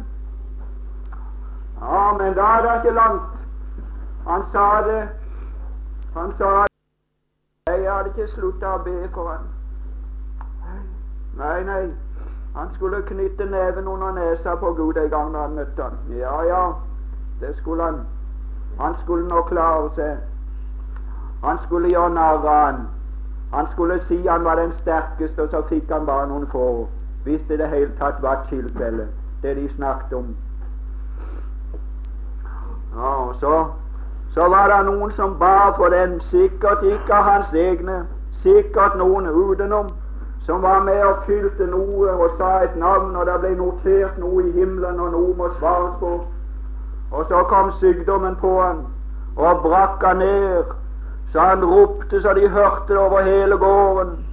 Ja, 1.81 2.13
men 2.19 2.35
da 2.35 2.43
er 2.43 2.63
det 2.63 2.75
ikke 2.77 2.95
langt. 2.95 3.23
Han 4.27 4.43
sa 4.53 4.83
det. 4.87 5.09
Han 6.15 6.35
sa 6.39 6.51
det. 6.63 6.67
jeg 7.75 7.93
hadde 7.93 8.09
ikke 8.09 8.29
sluttet 8.35 8.69
å 8.69 8.79
be 8.85 9.09
for 9.15 9.29
han. 9.29 9.47
Nei, 11.39 11.63
nei, 11.65 11.83
han 12.55 12.71
skulle 12.75 13.03
knytte 13.07 13.45
neven 13.45 13.87
under 13.89 14.13
nesa 14.13 14.57
på 14.57 14.73
Gud 14.75 14.97
en 14.97 15.11
gang 15.11 15.33
da 15.35 15.45
han 15.47 15.55
møtte 15.55 15.83
han. 15.83 15.99
Ja, 16.19 16.43
ja, 16.43 16.63
det 17.41 17.57
skulle 17.57 17.83
han. 17.83 18.01
Han 18.81 18.95
skulle 19.03 19.29
nå 19.29 19.43
klare 19.43 19.91
seg. 19.95 20.17
Han 21.45 21.59
skulle 21.67 21.89
gjøre 21.89 22.15
narr 22.15 22.39
av 22.39 22.49
han. 22.49 22.87
Han 23.53 23.67
skulle 23.73 24.01
si 24.07 24.27
han 24.27 24.45
var 24.45 24.55
den 24.57 24.73
sterkeste, 24.79 25.43
og 25.43 25.49
så 25.51 25.63
fikk 25.69 25.91
han 25.93 26.07
bare 26.07 26.29
noen 26.29 26.47
få. 26.53 26.89
Hvis 27.25 27.41
det 27.49 27.55
i 27.55 27.63
det 27.63 27.69
hele 27.69 27.93
tatt 27.99 28.23
var 28.23 28.47
tilfellet, 28.51 29.09
det 29.43 29.57
de 29.57 29.69
snakket 29.75 30.13
om. 30.13 30.37
Ja, 32.97 33.13
og 33.29 33.35
så 33.41 33.67
så 34.35 34.49
var 34.49 34.69
det 34.69 34.85
noen 34.87 35.13
som 35.13 35.39
ba 35.39 35.71
for 35.77 35.89
den, 35.89 36.21
sikkert 36.21 36.83
ikke 36.83 37.15
hans 37.15 37.55
egne, 37.55 38.05
sikkert 38.43 38.99
noen 38.99 39.27
utenom, 39.27 39.89
som 40.47 40.63
var 40.63 40.83
med 40.85 41.03
og 41.03 41.25
fylte 41.27 41.67
noe 41.67 42.13
og 42.13 42.37
sa 42.39 42.51
et 42.65 42.77
navn, 42.77 43.17
og 43.17 43.27
det 43.27 43.39
ble 43.41 43.55
notert 43.57 44.19
noe 44.19 44.45
i 44.45 44.53
himmelen, 44.53 45.01
og 45.01 45.11
noe 45.13 45.35
må 45.37 45.49
svares 45.59 45.97
på. 46.01 46.13
Og 47.11 47.25
så 47.29 47.43
kom 47.43 47.73
sykdommen 47.81 48.37
på 48.37 48.63
han 48.63 48.87
og 49.39 49.63
brakk 49.63 50.03
han 50.05 50.17
ned, 50.17 50.65
så 51.33 51.41
han 51.41 51.65
ropte 51.65 52.23
så 52.23 52.33
de 52.35 52.49
hørte 52.49 52.89
det 52.89 52.99
over 52.99 53.23
hele 53.23 53.57
gården. 53.57 54.27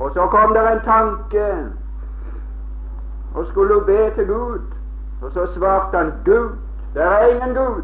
Og 0.00 0.10
så 0.14 0.26
kom 0.26 0.54
det 0.54 0.72
en 0.72 0.80
tanke, 0.84 1.46
og 3.34 3.46
skulle 3.46 3.84
be 3.86 4.10
til 4.14 4.26
Gud, 4.26 4.60
og 5.22 5.32
så 5.32 5.46
svarte 5.54 5.96
han 5.96 6.12
Gud, 6.24 6.50
det 6.94 7.02
er 7.02 7.26
ingen 7.26 7.54
Gud. 7.54 7.82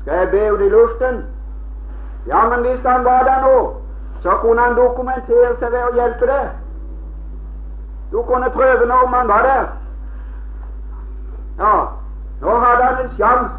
Skal 0.00 0.14
jeg 0.14 0.30
be 0.30 0.52
ut 0.52 0.60
i 0.60 0.68
luften? 0.68 1.24
Ja, 2.26 2.48
men 2.48 2.60
hvis 2.60 2.80
han 2.86 3.04
var 3.04 3.22
der 3.22 3.40
nå, 3.46 3.76
så 4.22 4.30
kunne 4.30 4.60
han 4.62 4.76
dokumentere 4.76 5.54
seg 5.58 5.72
ved 5.72 5.82
å 5.84 5.94
hjelpe 5.94 6.26
deg. 6.26 6.48
Du 8.12 8.22
kunne 8.22 8.50
prøve 8.50 8.86
når 8.86 9.08
man 9.10 9.28
var 9.28 9.42
der. 9.42 9.66
Ja, 11.58 12.01
nå 12.42 12.58
hadde 12.58 12.84
han 12.84 13.04
en 13.04 13.10
sjanse. 13.16 13.54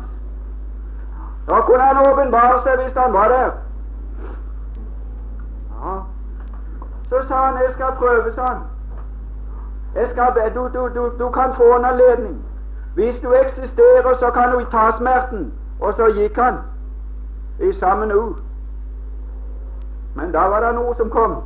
Nå 1.48 1.62
kunne 1.68 1.84
han 1.84 2.02
åpenbare 2.08 2.62
seg 2.64 2.82
hvis 2.82 2.98
han 2.98 3.14
var 3.14 3.28
der. 3.28 3.52
Ja. 5.72 5.96
Så 7.10 7.28
sa 7.28 7.36
han 7.46 7.58
'Jeg 7.62 7.74
skal 7.74 7.92
prøve', 8.02 8.36
sa 8.36 8.46
han. 8.46 8.62
Jeg 9.96 10.10
skal 10.12 10.54
du, 10.56 10.70
du, 10.74 10.90
du, 10.96 11.12
du 11.20 11.30
kan 11.30 11.54
få 11.56 11.76
en 11.78 11.86
anledning. 11.86 12.46
Hvis 12.96 13.22
du 13.22 13.34
eksisterer, 13.34 14.18
så 14.20 14.32
kan 14.32 14.52
du 14.52 14.66
ta 14.72 14.92
smerten. 14.98 15.54
Og 15.80 15.94
så 15.94 16.08
gikk 16.08 16.36
han 16.38 16.58
i 17.60 17.74
samme 17.74 18.06
nu. 18.06 18.36
Men 20.16 20.32
da 20.32 20.40
var 20.40 20.60
det 20.60 20.76
noe 20.76 20.96
som 20.98 21.10
kom. 21.10 21.44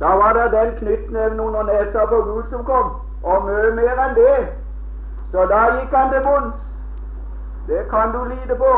Da 0.00 0.06
var 0.06 0.32
det 0.32 0.52
den 0.52 0.74
knyttneven 0.78 1.40
under 1.40 1.62
nesa 1.62 2.06
på 2.06 2.22
Gud 2.22 2.42
som 2.50 2.64
kom, 2.64 2.92
og 3.22 3.44
mye 3.44 3.74
mer 3.74 4.00
enn 4.04 4.14
det. 4.14 4.61
Så 5.32 5.46
da 5.46 5.60
gikk 5.78 5.94
han 5.94 6.10
til 6.12 6.22
bunns. 6.26 6.54
Det 7.66 7.86
kan 7.90 8.12
du 8.12 8.24
lide 8.24 8.56
på. 8.58 8.72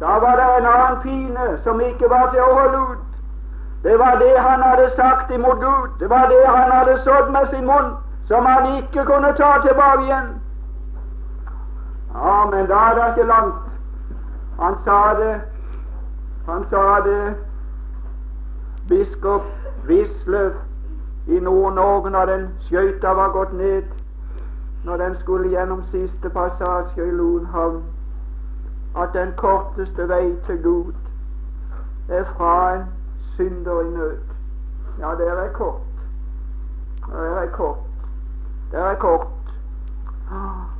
Da 0.00 0.06
var 0.06 0.36
det 0.36 0.46
en 0.58 0.66
annen 0.66 1.02
pine 1.02 1.58
som 1.64 1.80
ikke 1.80 2.08
var 2.10 2.30
til 2.32 2.40
å 2.40 2.54
holde 2.54 2.80
ut. 2.92 3.04
Det 3.82 3.98
var 3.98 4.18
det 4.18 4.38
han 4.38 4.62
hadde 4.62 4.90
sagt 4.96 5.30
imot 5.30 5.60
Gud. 5.60 5.90
Det 6.00 6.10
var 6.10 6.26
det 6.28 6.42
han 6.46 6.72
hadde 6.72 6.98
sådd 7.04 7.30
med 7.32 7.46
sin 7.50 7.66
munn, 7.66 7.94
som 8.28 8.46
han 8.46 8.66
ikke 8.78 9.04
kunne 9.04 9.32
ta 9.36 9.52
tilbake 9.62 10.02
igjen. 10.02 10.28
Ja, 12.14 12.46
men 12.50 12.66
da 12.66 12.74
er 12.90 12.94
det 12.94 13.06
ikke 13.08 13.28
langt. 13.28 13.62
Han 14.60 14.74
sa 14.84 15.14
det 15.20 15.40
Han 16.46 16.66
sa 16.70 17.00
det 17.04 17.34
Biskop 18.88 19.42
Wisløff 19.86 20.54
i 21.26 21.40
Nord-Norge 21.40 22.10
når 22.10 22.26
den 22.26 22.44
skøyta 22.60 23.14
var 23.18 23.28
gått 23.34 23.52
ned, 23.52 23.82
når 24.86 24.96
den 24.96 25.16
skulle 25.20 25.48
gjennom 25.48 25.82
siste 25.90 26.28
passasje 26.30 27.08
i 27.08 27.10
Lonhavn, 27.10 27.82
at 28.96 29.08
den 29.14 29.32
korteste 29.36 30.08
vei 30.08 30.36
til 30.46 30.62
Gud 30.62 30.92
er 32.08 32.24
fra 32.24 32.74
en 32.74 32.84
synder 33.34 33.80
i 33.80 33.90
nød. 33.90 34.18
Ja, 34.98 35.10
det 35.18 35.28
er 35.28 35.52
kort. 35.52 35.80
Det 37.06 37.42
er 37.42 37.50
kort. 37.52 37.78
Det 38.70 38.78
er 38.80 38.94
kort. 38.94 39.26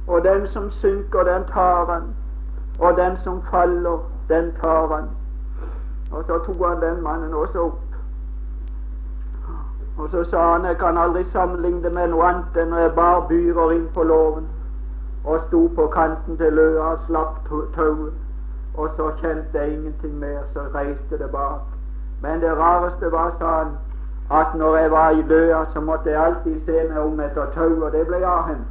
Og 0.07 0.25
den 0.25 0.47
som 0.47 0.71
synker, 0.71 1.23
den 1.23 1.45
tar 1.53 1.93
han. 1.93 2.03
Og 2.79 2.97
den 2.97 3.17
som 3.25 3.43
faller, 3.51 3.99
den 4.29 4.53
tar 4.63 4.87
han. 4.95 5.05
Og 6.13 6.25
så 6.27 6.39
tok 6.39 6.69
han 6.69 6.83
den 6.83 7.03
mannen 7.03 7.35
også 7.35 7.61
opp. 7.61 7.86
Og 9.99 10.11
så 10.11 10.25
sa 10.31 10.53
han 10.53 10.65
jeg 10.65 10.79
kan 10.79 10.99
aldri 10.99 11.25
sammenligne 11.33 11.91
med 11.91 12.13
noe 12.13 12.29
annet 12.29 12.61
enn 12.63 12.71
når 12.71 12.79
jeg 12.79 12.95
bar 12.99 13.21
byrer 13.29 13.81
på 13.95 14.03
låven 14.03 14.49
og 15.27 15.41
sto 15.47 15.67
på 15.77 15.87
kanten 15.87 16.37
til 16.37 16.53
løa 16.53 16.85
og 16.93 16.99
slapp 17.07 17.49
tauet. 17.75 18.13
Og 18.77 18.89
så 18.97 19.11
kjente 19.21 19.59
jeg 19.59 19.73
ingenting 19.73 20.19
mer, 20.19 20.39
så 20.53 20.61
reiste 20.75 21.19
det 21.19 21.31
bak. 21.33 21.61
Men 22.23 22.41
det 22.41 22.59
rareste 22.59 23.13
var, 23.13 23.33
sa 23.39 23.47
han, 23.63 23.73
at 24.31 24.55
når 24.55 24.77
jeg 24.77 24.91
var 24.91 25.11
i 25.11 25.23
løa, 25.23 25.65
så 25.73 25.81
måtte 25.81 26.11
jeg 26.11 26.25
alltid 26.25 26.61
se 26.67 26.89
meg 26.89 26.99
om 26.99 27.21
etter 27.21 27.47
tau, 27.55 27.85
og 27.85 27.93
det 27.93 28.07
ble 28.07 28.21
av 28.27 28.43
henne. 28.49 28.67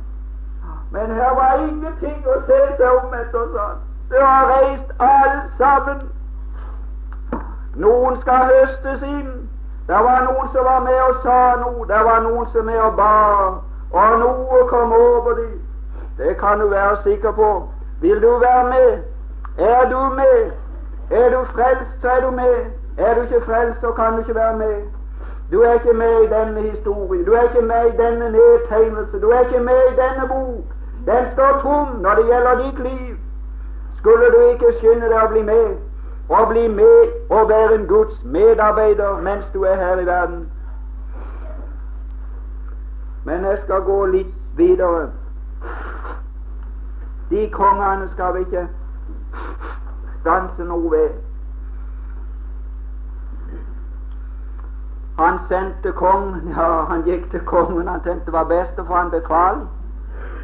Men 0.92 1.12
her 1.12 1.36
var 1.36 1.58
ingenting 1.68 2.28
å 2.28 2.40
se 2.48 2.60
seg 2.78 2.90
om 3.04 3.14
etter, 3.14 3.48
sa 3.56 3.68
han. 3.68 3.82
Det 4.10 4.22
har 4.22 4.46
reist 4.54 4.94
alt 5.00 5.58
sammen. 5.58 6.02
Noen 7.76 8.22
skal 8.22 8.46
høstes 8.52 9.02
inn. 9.04 9.45
Det 9.88 10.02
var 10.08 10.22
noen 10.26 10.48
som 10.54 10.66
var 10.66 10.80
med 10.80 11.00
og 11.10 11.16
sa 11.24 11.40
noe. 11.62 11.88
Det 11.88 12.02
var 12.10 12.22
noen 12.26 12.48
som 12.52 12.66
var 12.66 12.72
med 12.72 12.80
og 12.82 12.96
ba. 12.98 13.12
Og 13.94 14.20
noe 14.20 14.68
kom 14.68 14.94
over 14.94 15.34
dem. 15.34 15.62
Det 16.18 16.38
kan 16.38 16.60
du 16.60 16.68
være 16.68 16.98
sikker 17.04 17.32
på. 17.32 17.70
Vil 18.02 18.22
du 18.22 18.32
være 18.40 18.64
med? 18.70 19.04
Er 19.58 19.90
du 19.90 20.00
med? 20.16 20.52
Er 21.12 21.30
du 21.30 21.46
frelst, 21.54 22.02
så 22.02 22.10
er 22.10 22.22
du 22.22 22.32
med. 22.32 22.56
Er 22.98 23.16
du 23.16 23.22
ikke 23.22 23.42
frelst, 23.46 23.82
så 23.82 23.92
kan 23.92 24.14
du 24.14 24.20
ikke 24.20 24.36
være 24.36 24.58
med. 24.58 24.82
Du 25.52 25.62
er 25.62 25.74
ikke 25.74 25.94
med 25.94 26.22
i 26.22 26.28
denne 26.28 26.62
historien. 26.62 27.26
Du 27.26 27.34
er 27.34 27.42
ikke 27.42 27.62
med 27.62 27.86
i 27.94 27.98
denne 27.98 28.32
nedtegnelse. 28.32 29.22
Du 29.22 29.30
er 29.30 29.40
ikke 29.40 29.60
med 29.60 29.82
i 29.92 29.96
denne 30.02 30.28
bok. 30.28 30.66
Den 31.06 31.26
står 31.34 31.60
tom 31.62 31.88
når 32.02 32.16
det 32.16 32.26
gjelder 32.26 32.56
ditt 32.56 32.80
liv. 32.80 33.16
Skulle 33.98 34.26
du 34.26 34.40
ikke 34.48 34.74
skynde 34.80 35.10
deg 35.10 35.24
å 35.24 35.28
bli 35.28 35.42
med, 35.42 35.78
og 36.30 36.48
bli 36.50 36.68
med 36.68 37.12
og 37.30 37.50
være 37.50 37.76
en 37.76 37.88
Guds 37.88 38.24
medarbeider 38.24 39.22
mens 39.22 39.46
du 39.54 39.64
er 39.64 39.76
her 39.76 40.00
i 40.00 40.06
verden? 40.06 40.52
Men 43.26 43.46
jeg 43.46 43.58
skal 43.64 43.82
gå 43.82 44.06
litt 44.06 44.34
videre. 44.58 45.10
De 47.30 47.50
kongene 47.52 48.10
skal 48.12 48.34
vi 48.34 48.40
ikke 48.40 48.68
stanse 50.22 50.64
noe 50.64 50.92
ved. 50.92 51.10
Han 55.18 55.40
sendte 55.48 55.92
kongen, 55.92 56.48
ja, 56.58 56.70
han 56.90 57.04
gikk 57.04 57.32
til 57.32 57.40
kongen, 57.40 57.88
han 57.88 58.02
tenkte 58.02 58.26
det 58.26 58.34
var 58.34 58.50
best 58.52 58.80
å 58.80 58.86
få 58.86 58.94
han 58.94 59.12
befaling. 59.14 59.68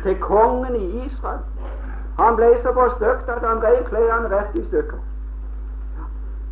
Til 0.03 0.17
kongen 0.21 0.75
i 0.75 1.05
Israel. 1.05 1.41
Han 2.19 2.35
ble 2.35 2.53
så 2.63 2.73
forstøkt 2.73 3.29
at 3.29 3.45
han 3.45 3.63
rev 3.63 3.83
klærne 3.89 4.29
rett 4.29 4.57
i 4.57 4.65
stykker. 4.67 5.10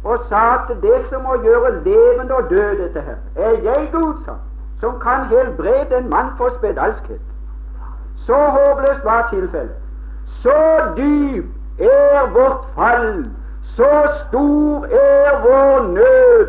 Og 0.04 0.20
sa 0.30 0.44
at 0.54 0.78
det 0.82 1.06
som 1.10 1.22
må 1.22 1.42
gjøre 1.44 1.84
levende 1.84 2.36
og 2.36 2.50
døde 2.50 2.84
dette 2.84 3.02
her, 3.02 3.18
er 3.36 3.52
jeg 3.64 3.90
Gud, 3.92 4.24
sa 4.26 4.38
som 4.80 5.00
kan 5.00 5.26
helbrede 5.26 5.98
en 5.98 6.10
mann 6.10 6.26
for 6.38 6.50
spedalskhet. 6.58 7.22
Så 8.16 8.36
håpløst 8.36 9.04
var 9.04 9.28
tilfellet. 9.30 9.76
Så 10.26 10.82
dyp 10.98 11.46
er 11.80 12.32
vårt 12.34 12.66
fall, 12.76 13.26
så 13.64 14.10
stor 14.28 14.86
er 14.86 15.42
vår 15.42 15.88
nød, 15.88 16.48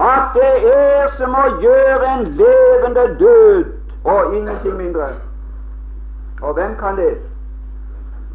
at 0.00 0.22
det 0.34 0.74
er 0.74 1.08
som 1.16 1.34
å 1.34 1.46
gjøre 1.60 2.08
en 2.18 2.26
levende 2.26 3.04
død, 3.18 3.64
og 4.04 4.34
ingenting 4.34 4.76
mindre. 4.76 5.08
Og 6.42 6.54
hvem 6.54 6.76
kan 6.80 6.96
det? 6.96 7.16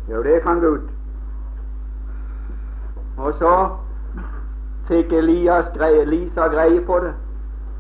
Jo, 0.10 0.24
det 0.24 0.42
kan 0.42 0.60
Gud. 0.60 0.80
Og 3.18 3.34
så 3.34 3.70
fikk 4.88 5.14
Elias 5.14 5.66
greie, 5.76 6.06
Lisa 6.06 6.48
greie 6.48 6.82
på 6.86 7.00
det. 7.00 7.14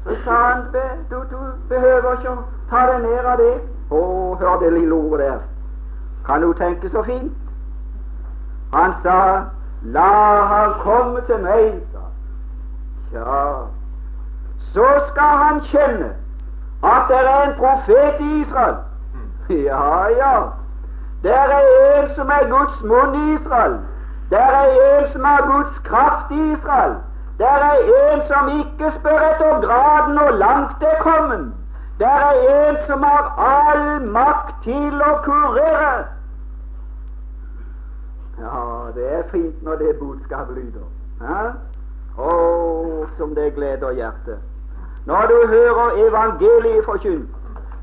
Så 0.03 0.16
sa 0.24 0.32
han 0.32 0.64
du, 1.10 1.16
du 1.32 1.38
behøver 1.70 2.14
ikke 2.20 2.32
å 2.32 2.43
ta 2.70 2.86
deg 2.91 3.01
ned 3.03 3.26
av 3.26 3.38
det. 3.41 3.53
Å, 3.91 4.01
hør 4.39 4.60
det 4.62 4.74
lille 4.76 4.95
ordet 4.95 5.28
der. 5.28 5.39
Kan 6.28 6.43
du 6.43 6.53
tenke 6.53 6.89
så 6.89 7.03
fint? 7.08 7.34
Han 8.74 8.93
sa 9.03 9.18
La 9.84 10.12
han 10.51 10.74
komme 10.82 11.22
til 11.28 11.39
meg, 11.43 11.82
sa 11.93 12.05
Ja, 13.14 13.68
så 14.74 14.88
skal 15.08 15.38
han 15.43 15.62
kjenne 15.72 16.10
at 16.84 17.08
det 17.10 17.20
er 17.20 17.43
en 17.43 17.53
profet 17.60 18.20
i 18.20 18.41
Israel. 18.41 18.76
Ja, 19.49 20.08
ja. 20.18 20.34
Der 21.24 21.53
er 21.60 22.01
en 22.01 22.10
som 22.16 22.30
er 22.30 22.49
Guds 22.49 22.84
munn 22.84 23.16
i 23.16 23.36
Israel. 23.36 23.78
Der 24.30 24.38
er 24.61 24.99
en 24.99 25.11
som 25.11 25.23
har 25.23 25.41
Guds 25.51 25.80
kraft 25.84 26.32
i 26.32 26.51
Israel. 26.51 26.95
Der 27.38 27.57
er 27.69 27.75
en 27.99 28.21
som 28.28 28.49
ikke 28.59 28.91
spør 28.99 29.19
etter 29.32 29.61
graden 29.61 30.17
og 30.17 30.34
langt 30.34 30.84
er 30.84 31.01
kommet. 31.01 31.53
Der 31.99 32.07
er 32.07 32.69
en 32.69 32.78
som 32.88 33.03
har 33.03 33.23
all 33.39 34.11
makt 34.11 34.55
til 34.63 35.01
å 35.01 35.13
kurere. 35.23 36.05
Ja, 38.39 38.91
det 38.95 39.13
er 39.13 39.23
fint 39.32 39.63
når 39.63 39.75
det 39.75 39.95
budskapet 39.99 40.55
lyder. 40.55 40.86
Å, 42.17 42.30
oh, 42.30 43.07
som 43.17 43.34
det 43.36 43.53
gleder 43.55 43.91
hjertet. 43.91 44.38
Når 45.05 45.28
du 45.32 45.47
hører 45.47 45.97
evangeliet 46.07 46.86
forkynt, 46.86 47.30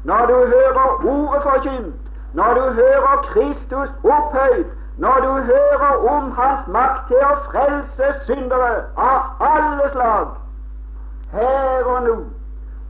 når 0.05 0.26
du 0.26 0.34
hører 0.34 1.07
ordet 1.14 1.42
forkynt, 1.42 1.95
når 2.34 2.55
du 2.55 2.61
hører 2.61 3.22
Kristus 3.32 3.90
opphøyd, 4.05 4.64
når 4.99 5.20
du 5.22 5.30
hører 5.30 6.16
om 6.16 6.30
Hans 6.30 6.66
makt 6.66 7.07
til 7.09 7.22
å 7.26 7.36
frelse 7.51 8.11
syndere 8.26 8.74
av 8.97 9.42
alle 9.42 9.88
slag, 9.90 10.36
her 11.32 11.88
og 11.95 12.05
nå, 12.05 12.14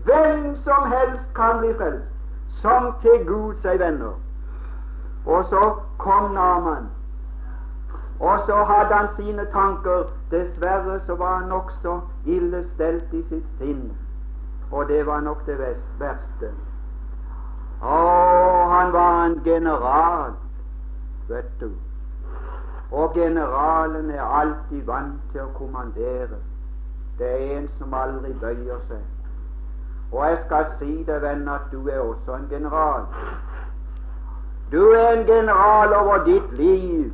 hvem 0.04 0.42
som 0.66 0.90
helst 0.92 1.22
kan 1.36 1.62
bli 1.62 1.72
frelst, 1.78 2.10
som 2.60 2.90
til 3.00 3.24
Gud 3.26 3.54
seg 3.62 3.80
venner. 3.80 4.12
Og 5.24 5.48
så 5.48 5.62
kom 5.98 6.34
Naman, 6.36 6.90
og 8.20 8.44
så 8.46 8.64
hadde 8.68 8.94
han 8.94 9.08
sine 9.16 9.46
tanker. 9.52 10.04
Dessverre 10.30 11.00
så 11.06 11.16
var 11.16 11.38
han 11.38 11.48
nokså 11.48 12.00
ille 12.26 12.60
stelt 12.74 13.16
i 13.16 13.22
sitt 13.30 13.48
sinn, 13.58 13.88
og 14.70 14.88
det 14.92 15.06
var 15.06 15.24
nok 15.24 15.46
det 15.46 15.56
verste. 15.98 16.52
Å, 17.80 17.96
han 18.76 18.92
var 18.92 19.24
en 19.24 19.40
general, 19.44 20.36
vet 21.28 21.50
du. 21.60 21.72
Og 22.90 23.14
generalen 23.14 24.10
er 24.10 24.22
alltid 24.22 24.84
vant 24.86 25.20
til 25.32 25.40
å 25.40 25.52
kommandere. 25.58 26.38
Det 27.18 27.30
er 27.30 27.58
en 27.58 27.68
som 27.78 27.94
aldri 27.94 28.32
bøyer 28.40 28.80
seg. 28.88 29.02
Og 30.12 30.26
jeg 30.26 30.38
skal 30.44 30.66
si 30.78 30.92
deg, 31.06 31.22
venn, 31.22 31.48
at 31.48 31.66
du 31.72 31.88
er 31.88 32.00
også 32.00 32.36
en 32.38 32.48
general. 32.50 33.06
Du 34.72 34.80
er 34.90 35.08
en 35.12 35.26
general 35.26 35.94
over 35.94 36.24
ditt 36.24 36.58
liv. 36.58 37.12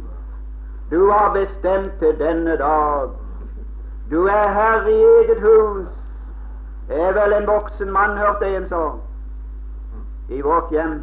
Du 0.91 1.11
har 1.11 1.33
bestemt 1.33 1.93
til 1.99 2.19
denne 2.19 2.57
dag. 2.57 3.11
Du 4.11 4.27
er 4.27 4.49
herre 4.49 4.93
i 4.93 5.03
eget 5.03 5.41
hus. 5.41 5.89
Jeg 6.89 7.01
er 7.09 7.13
vel 7.13 7.33
en 7.33 7.47
voksen 7.47 7.93
mann, 7.93 8.17
hørte 8.19 8.49
jeg 8.49 8.63
en 8.63 8.69
sånn 8.69 8.99
i 10.31 10.41
vårt 10.43 10.73
hjem. 10.75 10.97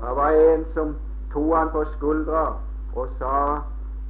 Det 0.00 0.14
var 0.16 0.38
en 0.40 0.64
som 0.74 0.94
tok 1.32 1.52
han 1.56 1.70
på 1.72 1.84
skuldra 1.96 2.46
og 2.96 3.08
sa 3.18 3.60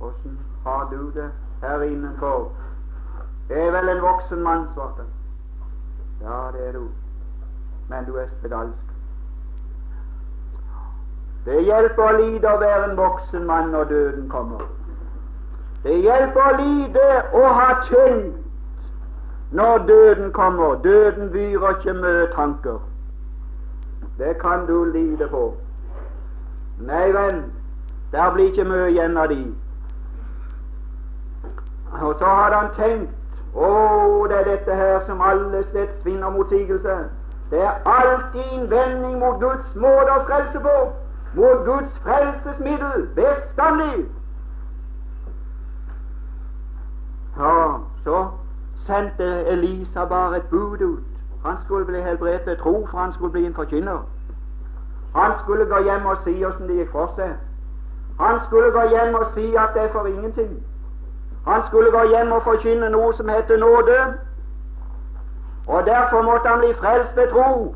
Åssen 0.01 0.39
har 0.65 0.89
du 0.91 1.11
det 1.15 1.31
her 1.63 1.83
innenfor? 1.83 2.53
Jeg 3.49 3.67
er 3.67 3.71
vel 3.71 3.89
en 3.89 4.03
voksen 4.03 4.43
mann, 4.43 4.67
svarte 4.75 5.03
han. 5.03 5.13
Ja, 6.23 6.51
det 6.53 6.69
er 6.69 6.73
du, 6.73 6.89
men 7.89 8.05
du 8.05 8.17
er 8.17 8.27
spedalsk. 8.39 8.87
Det 11.47 11.63
hjelper 11.63 12.03
å 12.03 12.17
lide 12.19 12.51
å 12.51 12.59
være 12.61 12.91
en 12.91 12.97
voksen 12.99 13.47
mann 13.47 13.71
når 13.71 13.85
døden 13.93 14.29
kommer. 14.29 14.67
Det 15.85 16.01
hjelper 16.03 16.43
å 16.43 16.57
lide 16.59 17.05
å 17.39 17.45
ha 17.55 17.69
kjent 17.87 19.55
når 19.55 19.87
døden 19.87 20.33
kommer. 20.33 20.75
Døden 20.83 21.31
byr 21.31 21.69
ikke 21.71 21.95
mye 21.95 22.27
tanker. 22.35 22.81
Det 24.19 24.35
kan 24.43 24.67
du 24.67 24.85
lide 24.91 25.29
på. 25.31 25.45
Nei, 26.83 27.13
venn, 27.13 27.45
der 28.13 28.33
blir 28.33 28.45
ikke 28.45 28.65
mye 28.65 28.91
igjen 28.91 29.17
av 29.17 29.29
de. 29.29 29.55
Og 32.03 32.15
så 32.19 32.25
hadde 32.25 32.57
han 32.57 32.75
tenkt 32.75 33.13
Å, 33.57 34.27
det 34.29 34.37
er 34.37 34.45
dette 34.45 34.75
her 34.77 34.99
som 35.07 35.21
alle 35.25 35.63
slett 35.71 35.93
svinner 36.03 36.29
mot 36.31 36.45
motsigelse. 36.45 36.97
Det 37.51 37.63
er 37.63 37.79
alltid 37.89 38.53
innvending 38.53 39.19
mot 39.19 39.41
Guds 39.41 39.75
måte 39.81 40.13
å 40.13 40.25
frelse 40.29 40.61
på, 40.61 40.75
mot 41.39 41.63
Guds 41.65 41.95
frelsesmiddel, 42.05 43.07
bestandig. 43.17 44.05
Ja, 47.39 47.79
så 48.05 48.21
sendte 48.87 49.31
Elisa 49.55 50.05
bare 50.05 50.37
et 50.37 50.51
bud 50.51 50.85
ut. 50.85 51.09
Han 51.45 51.57
skulle 51.65 51.85
bli 51.85 52.01
helbredet 52.01 52.47
ved 52.47 52.57
tro, 52.57 52.87
for 52.91 52.99
han 52.99 53.13
skulle 53.13 53.33
bli 53.33 53.47
en 53.47 53.55
forkynner. 53.55 54.05
Han 55.15 55.33
skulle 55.43 55.65
gå 55.65 55.81
hjem 55.85 56.07
og 56.07 56.17
si 56.25 56.45
åssen 56.45 56.69
det 56.69 56.83
gikk 56.83 56.93
for 56.93 57.13
seg. 57.17 57.37
Han 58.21 58.41
skulle 58.47 58.71
gå 58.71 58.83
hjem 58.89 59.15
og 59.15 59.27
si 59.35 59.55
at 59.55 59.69
det 59.75 59.83
er 59.83 59.93
for 59.93 60.07
ingenting. 60.07 60.63
Han 61.47 61.63
skulle 61.67 61.91
gå 61.91 62.03
hjem 62.09 62.33
og 62.33 62.43
forkynne 62.43 62.89
noe 62.91 63.13
som 63.15 63.29
heter 63.29 63.57
nåde. 63.57 63.99
Og 65.69 65.87
derfor 65.87 66.23
måtte 66.23 66.49
han 66.49 66.59
bli 66.59 66.75
frelst 66.75 67.17
ved 67.17 67.29
tro, 67.31 67.75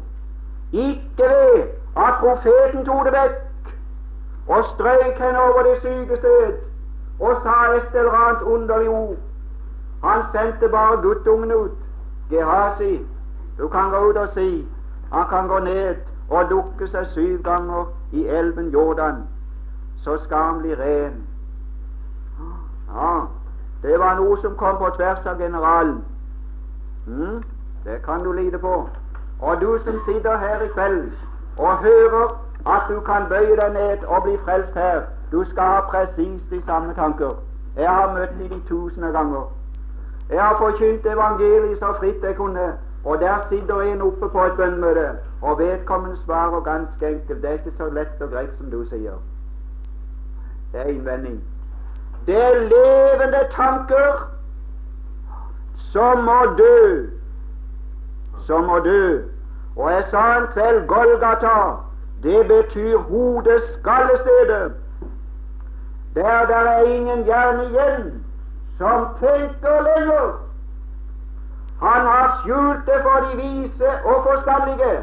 ikke 0.73 1.23
ved 1.23 1.63
at 1.97 2.15
profeten 2.21 2.85
tok 2.85 3.05
det 3.05 3.13
vekk 3.13 3.71
og 4.49 4.65
strøyk 4.75 5.19
henne 5.19 5.43
over 5.43 5.63
det 5.63 5.77
syke 5.83 6.17
sted 6.17 6.53
og 7.21 7.37
sa 7.43 7.57
et 7.77 7.95
eller 7.95 8.13
annet 8.13 8.43
underlig 8.43 8.89
ord. 8.89 9.17
Han 10.05 10.23
sendte 10.33 10.69
bare 10.69 10.97
guttungen 11.03 11.53
ut. 11.53 11.71
Gehazi, 12.31 13.07
du 13.59 13.69
kan 13.69 13.91
gå 13.91 13.97
ut 13.97 14.17
og 14.17 14.29
si 14.29 14.69
han 15.13 15.29
kan 15.29 15.49
gå 15.49 15.59
ned 15.59 15.95
og 16.31 16.51
dukke 16.51 16.87
seg 16.89 17.07
syv 17.15 17.43
ganger 17.43 17.85
i 18.13 18.27
elven 18.27 18.69
Jordan, 18.71 19.25
så 20.05 20.17
skal 20.25 20.39
han 20.39 20.59
bli 20.59 20.75
ren. 20.75 21.27
Ja, 22.95 23.21
det 23.83 23.99
var 23.99 24.15
noe 24.15 24.37
som 24.41 24.57
kom 24.57 24.77
på 24.79 24.91
tvers 24.97 25.27
av 25.27 25.39
generalen. 25.39 26.05
Mm, 27.07 27.43
det 27.85 28.03
kan 28.05 28.25
du 28.25 28.33
lide 28.33 28.59
på. 28.59 28.89
Og 29.41 29.61
du 29.61 29.79
som 29.85 30.01
sitter 30.07 30.37
her 30.39 30.61
i 30.61 30.69
kveld 30.69 31.13
og 31.59 31.79
hører 31.79 32.27
at 32.67 32.83
du 32.89 33.01
kan 33.01 33.29
bøye 33.29 33.57
deg 33.57 33.73
ned 33.73 34.05
og 34.07 34.23
bli 34.23 34.37
frelst 34.45 34.75
her, 34.75 35.01
du 35.33 35.45
skal 35.45 35.65
ha 35.65 35.81
presis 35.81 36.43
de 36.51 36.63
samme 36.67 36.95
tanker. 36.95 37.31
Jeg 37.77 37.89
har 37.89 38.15
møtt 38.15 38.39
dem 38.39 38.49
de 38.49 38.61
tusen 38.69 39.03
ganger. 39.13 39.53
Jeg 40.31 40.43
har 40.43 40.57
forkynt 40.59 41.07
evangeliet 41.07 41.79
så 41.79 41.93
fritt 41.99 42.23
jeg 42.23 42.37
kunne, 42.37 42.73
og 43.05 43.21
der 43.21 43.47
sitter 43.49 43.81
en 43.81 44.03
oppe 44.03 44.29
på 44.29 44.45
et 44.45 44.57
bønnemøte, 44.57 45.11
og 45.43 45.59
vedkommende 45.59 46.17
svarer 46.17 46.61
ganske 46.61 47.09
enkelt. 47.09 47.43
Det 47.43 47.51
er 47.51 47.53
ikke 47.53 47.77
så 47.77 47.91
lett 47.91 48.21
og 48.21 48.31
greit 48.31 48.57
som 48.59 48.71
du 48.71 48.85
sier. 48.85 49.17
Det 50.73 50.81
er 50.81 50.85
innvending. 50.85 51.41
Det 52.27 52.37
er 52.37 52.55
levende 52.55 53.41
tanker 53.51 54.31
som 55.93 56.25
må 56.25 56.55
dø. 56.59 57.07
Som 58.47 58.65
må 58.65 58.79
dø. 58.79 59.23
Og 59.77 59.93
jeg 59.93 60.05
sa 60.11 60.39
en 60.39 60.47
kveld 60.53 60.87
Golgata. 60.87 61.57
Det 62.23 62.49
betyr 62.49 62.99
hodeskallestedet. 62.99 64.73
Der 66.15 66.47
det 66.47 66.57
er 66.57 66.83
ingen 66.83 67.25
hjerne 67.25 67.65
igjen 67.65 68.25
som 68.79 69.07
tenker 69.21 69.77
lenger. 69.89 70.41
Han 71.83 72.07
har 72.07 72.41
skjult 72.41 72.87
det 72.87 72.99
for 73.03 73.19
de 73.27 73.37
vise 73.37 73.91
og 74.05 74.27
forstandige. 74.29 74.97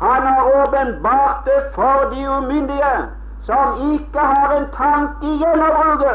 Han 0.00 0.22
har 0.22 0.42
åpenbart 0.60 1.44
det 1.44 1.62
for 1.74 2.10
de 2.12 2.30
umyndige, 2.30 2.94
som 3.42 3.80
ikke 3.94 4.18
har 4.18 4.54
en 4.56 4.68
tanke 4.76 5.26
igjen 5.26 5.64
å 5.64 5.70
bruke. 5.78 6.14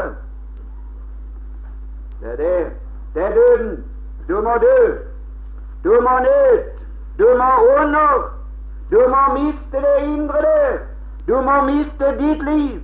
Det 2.20 2.32
er 2.32 2.36
det. 2.36 2.72
Det 3.14 3.22
er 3.24 3.34
døden. 3.34 3.84
Du 4.28 4.40
må 4.40 4.56
dø. 4.62 4.78
Du 5.84 5.92
må 6.00 6.18
ned. 6.26 6.64
Du 7.18 7.26
må 7.40 7.50
under. 7.78 8.32
Du 8.90 8.98
må 9.08 9.22
miste 9.34 9.82
det 9.86 9.96
indre 10.04 10.42
det. 10.42 10.78
Du 11.26 11.34
må 11.40 11.62
miste 11.66 12.12
ditt 12.18 12.42
liv. 12.42 12.80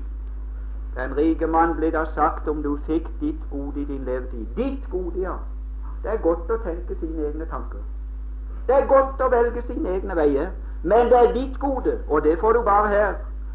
Den 0.97 1.17
rike 1.17 1.47
mann 1.47 1.77
ble 1.77 1.91
da 1.91 2.05
sagt 2.15 2.49
om 2.49 2.63
du 2.63 2.77
fikk 2.87 3.09
ditt 3.21 3.41
gode 3.51 3.81
i 3.81 3.85
din 3.85 4.05
levetid. 4.05 4.47
Ditt 4.57 4.91
gode, 4.91 5.21
ja. 5.21 5.39
Det 6.03 6.11
er 6.11 6.23
godt 6.23 6.51
å 6.51 6.59
tenke 6.65 6.97
sine 7.01 7.29
egne 7.29 7.47
tanker. 7.51 7.81
Det 8.67 8.75
er 8.77 8.87
godt 8.87 9.21
å 9.21 9.31
velge 9.33 9.63
sine 9.67 9.95
egne 9.97 10.17
veier. 10.17 10.51
Men 10.83 11.11
det 11.11 11.19
er 11.19 11.33
ditt 11.33 11.59
gode, 11.63 11.99
og 12.09 12.25
det 12.25 12.39
får 12.41 12.53
du 12.53 12.63
bare 12.67 12.89
her. 12.89 13.15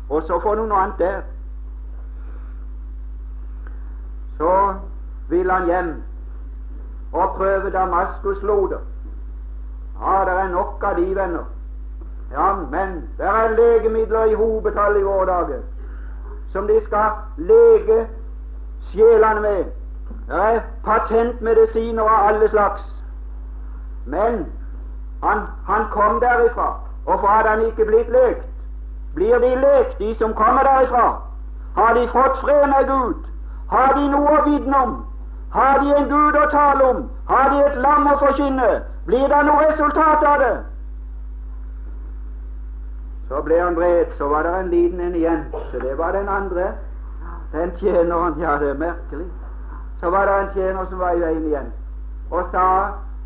Og 0.10 0.24
så 0.24 0.39
får 0.39 0.55
du 0.55 0.66
noe 0.66 0.82
annet 0.82 0.99
der. 0.99 1.22
Så 4.38 4.74
vil 5.30 5.51
han 5.51 5.66
hjem 5.66 5.93
og 7.14 7.36
prøve 7.36 7.70
Damaskus-loder. 7.70 8.80
Ja, 10.01 10.20
det 10.26 10.34
er 10.39 10.51
nok 10.51 10.84
av 10.84 10.95
de, 10.95 11.16
venner. 11.16 11.47
Ja, 12.32 12.53
men 12.53 13.10
det 13.18 13.26
er 13.26 13.55
legemidler 13.55 14.24
i 14.24 14.34
hopetall 14.34 14.99
i 14.99 15.03
våre 15.03 15.26
dager 15.26 15.62
som 16.51 16.68
de 16.68 16.86
skal 16.86 17.12
lege 17.38 18.08
sjelene 18.91 19.41
med. 19.41 19.66
Det 20.28 20.36
er 20.36 20.62
patentmedisiner 20.84 22.03
av 22.03 22.28
alle 22.28 22.49
slags. 22.49 22.84
Men 24.05 24.45
han, 25.24 25.39
han 25.68 25.86
kom 25.91 26.20
derifra. 26.20 26.68
og 26.68 26.80
Hvorfor 27.05 27.28
hadde 27.28 27.49
han 27.49 27.66
ikke 27.66 27.86
blitt 27.86 28.10
lekt? 28.10 28.45
Blir 29.18 29.39
de 29.41 29.55
lekt, 29.55 29.97
de 29.99 30.13
som 30.20 30.34
kommer 30.38 30.63
derifra? 30.63 31.05
Har 31.76 31.93
de 31.93 32.07
fått 32.07 32.41
fred 32.41 32.68
med 32.70 32.88
Gud? 32.88 33.24
Har 33.70 33.93
de 33.97 34.09
noe 34.11 34.34
å 34.38 34.43
vitne 34.45 34.82
om? 34.86 34.91
Har 35.55 35.80
de 35.82 35.95
en 35.97 36.09
Gud 36.11 36.38
å 36.38 36.43
tale 36.51 36.89
om? 36.91 36.99
Har 37.30 37.49
de 37.49 37.63
et 37.65 37.80
lam 37.82 38.05
å 38.11 38.13
forkynne? 38.22 38.70
Blir 39.07 39.26
det 39.32 39.39
noe 39.47 39.63
resultat 39.72 40.28
av 40.34 40.43
det? 40.43 40.53
Så 43.28 43.41
ble 43.41 43.57
han 43.61 43.76
vred, 43.80 44.13
så 44.20 44.30
var 44.30 44.45
det 44.45 44.53
en 44.59 44.70
liten 44.76 45.01
en 45.01 45.15
igjen. 45.15 45.43
Så 45.72 45.82
det 45.82 45.97
var 45.97 46.13
den 46.13 46.30
andre. 46.30 46.70
Den 47.51 47.74
tjeneren 47.82 48.38
Ja, 48.39 48.57
det 48.61 48.70
er 48.70 48.80
merkelig. 48.86 49.28
Så 49.99 50.13
var 50.13 50.30
det 50.30 50.39
en 50.39 50.53
tjener 50.53 50.86
som 50.86 50.99
var 50.99 51.18
i 51.18 51.26
veien 51.26 51.45
igjen, 51.45 51.74
og 52.32 52.43
sa 52.51 52.70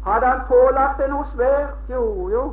Hadde 0.05 0.25
han 0.25 0.39
pålagt 0.47 0.97
det 0.97 1.11
noe 1.11 1.25
svært? 1.35 1.75
Jo, 1.89 2.29
jo. 2.31 2.43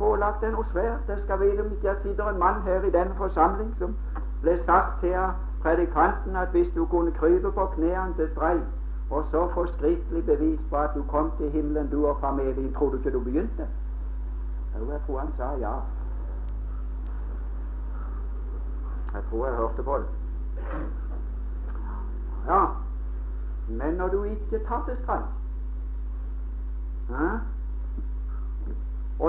Pålagt 0.00 0.40
deg 0.40 0.54
noe 0.54 0.64
svært. 0.72 1.08
Jeg 1.08 1.18
skal 1.24 1.40
vite 1.40 1.60
om 1.60 1.72
ikke 1.74 1.88
det 1.88 2.02
sitter 2.02 2.28
en 2.28 2.38
mann 2.40 2.62
her 2.64 2.84
i 2.88 2.90
denne 2.90 3.14
forsamling 3.18 3.74
som 3.78 3.92
ble 4.40 4.54
sagt 4.64 5.00
til 5.00 5.16
predikanten 5.62 6.36
at 6.40 6.48
hvis 6.56 6.70
du 6.74 6.86
kunne 6.86 7.12
krype 7.12 7.52
på 7.52 7.66
knærne 7.74 8.14
til 8.16 8.30
streik, 8.32 8.62
og 9.10 9.24
så 9.30 9.48
få 9.54 9.66
skriftlig 9.66 10.24
bevis 10.26 10.60
på 10.70 10.76
at 10.76 10.90
du 10.94 11.02
kom 11.02 11.32
til 11.38 11.50
himmelen, 11.50 11.90
du 11.90 12.06
og 12.06 12.16
familien, 12.20 12.74
tror 12.74 12.90
du 12.90 12.96
ikke 12.96 13.12
du 13.12 13.20
begynte? 13.20 13.68
Jo, 14.78 14.90
jeg 14.90 15.00
tror 15.06 15.18
han 15.18 15.32
sa 15.36 15.50
ja. 15.60 15.74
Jeg 19.14 19.22
tror 19.30 19.46
jeg 19.46 19.56
hørte 19.56 19.82
på 19.82 19.98
det. 19.98 20.06
Ja, 22.48 22.64
men 23.68 23.94
når 23.94 24.08
du 24.08 24.22
ikke 24.24 24.64
tar 24.68 24.84
til 24.88 24.96
streik, 25.02 25.24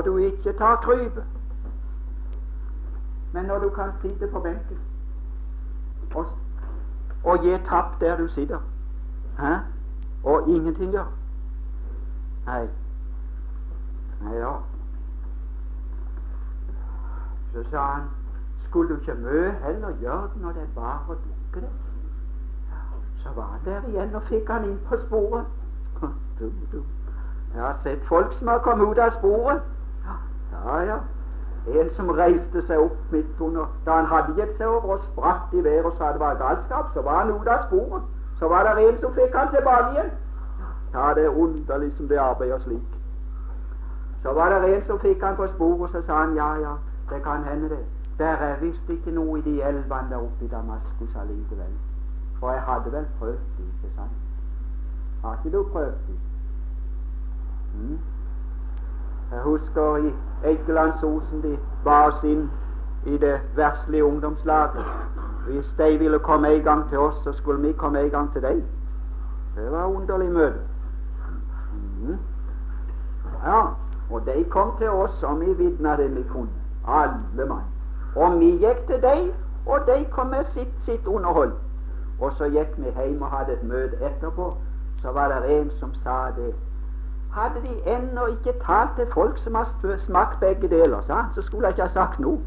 og 0.02 0.06
du 0.06 0.18
ikke 0.18 0.54
tar 0.58 0.76
krypet, 0.76 1.24
men 3.34 3.46
når 3.46 3.60
du 3.60 3.70
kan 3.70 3.92
sitte 4.02 4.28
på 4.28 4.40
benken 4.40 4.78
og, 6.16 6.26
og 7.24 7.44
gi 7.44 7.58
tapp 7.66 8.00
der 8.00 8.18
du 8.18 8.28
sitter, 8.28 8.60
Hæ? 9.40 9.54
og 10.24 10.50
ingenting 10.50 10.92
gjør 10.92 11.12
Nei. 12.46 12.68
Nei 14.22 14.38
ja. 14.38 14.54
Så 17.54 17.64
sa 17.70 17.78
han 17.78 18.08
skulle 18.68 18.90
du 18.90 19.00
ikke 19.00 19.14
mye 19.22 19.52
heller 19.64 19.94
gjøre 20.02 20.30
det 20.34 20.42
når 20.42 20.52
det 20.52 20.62
er 20.62 20.74
bare 20.76 21.00
å 21.08 21.14
dukke 21.14 21.62
det? 21.62 21.70
Så 23.24 23.30
var 23.36 23.44
han 23.44 23.62
der 23.66 23.88
igjen 23.90 24.16
og 24.16 24.24
fikk 24.24 24.50
han 24.50 24.66
inn 24.66 24.80
på 24.90 24.98
sporet. 25.06 25.46
Du, 26.40 26.50
du. 26.72 26.84
Jeg 27.54 27.62
har 27.62 27.78
sett 27.84 28.06
folk 28.08 28.34
som 28.34 28.48
har 28.48 28.58
kommet 28.66 28.88
ut 28.88 28.98
av 28.98 29.12
sporet. 29.20 29.62
Ja, 30.52 30.80
ja. 30.84 30.98
En 31.68 31.90
som 31.94 32.10
reiste 32.10 32.62
seg 32.68 32.80
opp 32.80 33.12
midt 33.12 33.40
under 33.40 33.66
Da 33.86 34.00
han 34.00 34.06
hadde 34.10 34.34
gitt 34.34 34.58
seg 34.58 34.68
over 34.68 34.96
og 34.96 35.04
spratt 35.12 35.54
i 35.54 35.64
været 35.64 35.86
og 35.86 35.94
sa 35.98 36.12
det 36.12 36.20
var 36.20 36.40
galskap, 36.40 36.90
så 36.94 37.02
var 37.02 37.20
han 37.20 37.34
ute 37.36 37.52
av 37.52 37.68
sporet. 37.68 38.04
Så 38.40 38.48
var 38.48 38.64
det 38.64 38.88
en 38.90 38.98
som 39.00 39.14
fikk 39.14 39.36
han 39.36 39.54
tilbake 39.56 39.92
igjen. 39.92 40.12
Ja, 40.94 41.14
det 41.16 41.26
er 41.26 41.38
underlig 41.44 41.94
som 41.98 42.08
det 42.08 42.18
arbeider 42.18 42.60
slik. 42.60 42.98
Så 44.24 44.34
var 44.34 44.50
det 44.50 44.76
en 44.76 44.86
som 44.86 45.00
fikk 45.00 45.24
han 45.24 45.36
på 45.36 45.48
sporet, 45.48 45.92
så 45.92 46.02
sa 46.06 46.24
han 46.24 46.36
ja, 46.36 46.54
ja, 46.56 46.74
det 47.10 47.24
kan 47.24 47.44
hende 47.44 47.70
det. 47.70 47.84
Der 48.18 48.36
er 48.48 48.60
visst 48.60 48.90
ikke 48.90 49.12
noe 49.12 49.40
i 49.40 49.42
de 49.42 49.62
elvene 49.62 50.10
der 50.10 50.18
oppe 50.18 50.46
i 50.46 50.48
Damaskus 50.48 51.16
allikevel. 51.16 51.74
For 52.40 52.52
jeg 52.52 52.62
hadde 52.62 52.92
vel 52.92 53.06
prøvd 53.20 53.38
det, 53.58 53.66
ikke 53.66 53.96
sant? 53.96 54.18
Har 55.24 55.38
ikke 55.38 55.58
du 55.58 55.64
prøvd 55.72 55.86
det? 56.08 56.20
Mm. 57.76 57.98
Jeg 59.32 59.40
husker 59.40 59.96
i 59.96 60.14
Eikelandsosen 60.44 61.42
de 61.42 61.58
ba 61.84 62.08
oss 62.08 62.24
inn 62.24 62.50
i 63.06 63.18
det 63.18 63.40
verslige 63.56 64.06
ungdomslaget. 64.06 64.86
Hvis 65.48 65.74
de 65.78 65.98
ville 65.98 66.20
komme 66.20 66.54
en 66.54 66.64
gang 66.64 66.90
til 66.90 67.00
oss, 67.00 67.24
så 67.24 67.32
skulle 67.32 67.62
vi 67.68 67.72
komme 67.72 68.02
en 68.02 68.10
gang 68.10 68.34
til 68.34 68.42
dem. 68.42 68.64
Det 69.56 69.72
var 69.72 69.86
underlig 69.86 70.32
møte. 70.32 70.60
Mm. 71.74 72.18
Ja, 73.46 73.62
og 74.12 74.26
de 74.26 74.44
kom 74.50 74.72
til 74.78 74.90
oss, 74.90 75.24
og 75.24 75.40
vi 75.40 75.54
vitna 75.54 75.98
det 75.98 76.16
vi 76.16 76.24
kunne. 76.24 76.50
Alle 76.88 77.46
mann. 77.48 77.64
Og 78.16 78.40
vi 78.40 78.46
gikk 78.46 78.88
til 78.88 79.02
dem, 79.02 79.34
og 79.66 79.80
de 79.88 80.06
kom 80.12 80.28
med 80.28 80.46
sitt, 80.54 80.74
sitt 80.86 81.08
underhold. 81.08 81.52
Og 82.20 82.32
så 82.38 82.46
gikk 82.46 82.78
vi 82.78 82.92
hjem 82.96 83.22
og 83.22 83.28
hadde 83.28 83.54
et 83.54 83.64
møte 83.64 83.96
etterpå. 84.06 84.52
Så 85.02 85.12
var 85.12 85.28
det 85.28 85.62
en 85.62 85.72
som 85.80 85.94
sa 86.04 86.26
det. 86.36 86.54
Hadde 87.36 87.62
de 87.66 87.74
ennå 87.96 88.26
ikke 88.26 88.54
talt 88.66 88.90
til 88.96 89.08
folk 89.14 89.38
som 89.38 89.56
har 89.56 89.68
smakt 90.06 90.40
begge 90.40 90.68
deler, 90.68 91.02
sa 91.02 91.26
så 91.36 91.42
skulle 91.42 91.68
jeg 91.68 91.74
ikke 91.74 91.88
ha 91.88 91.94
sagt 91.94 92.20
noe. 92.20 92.40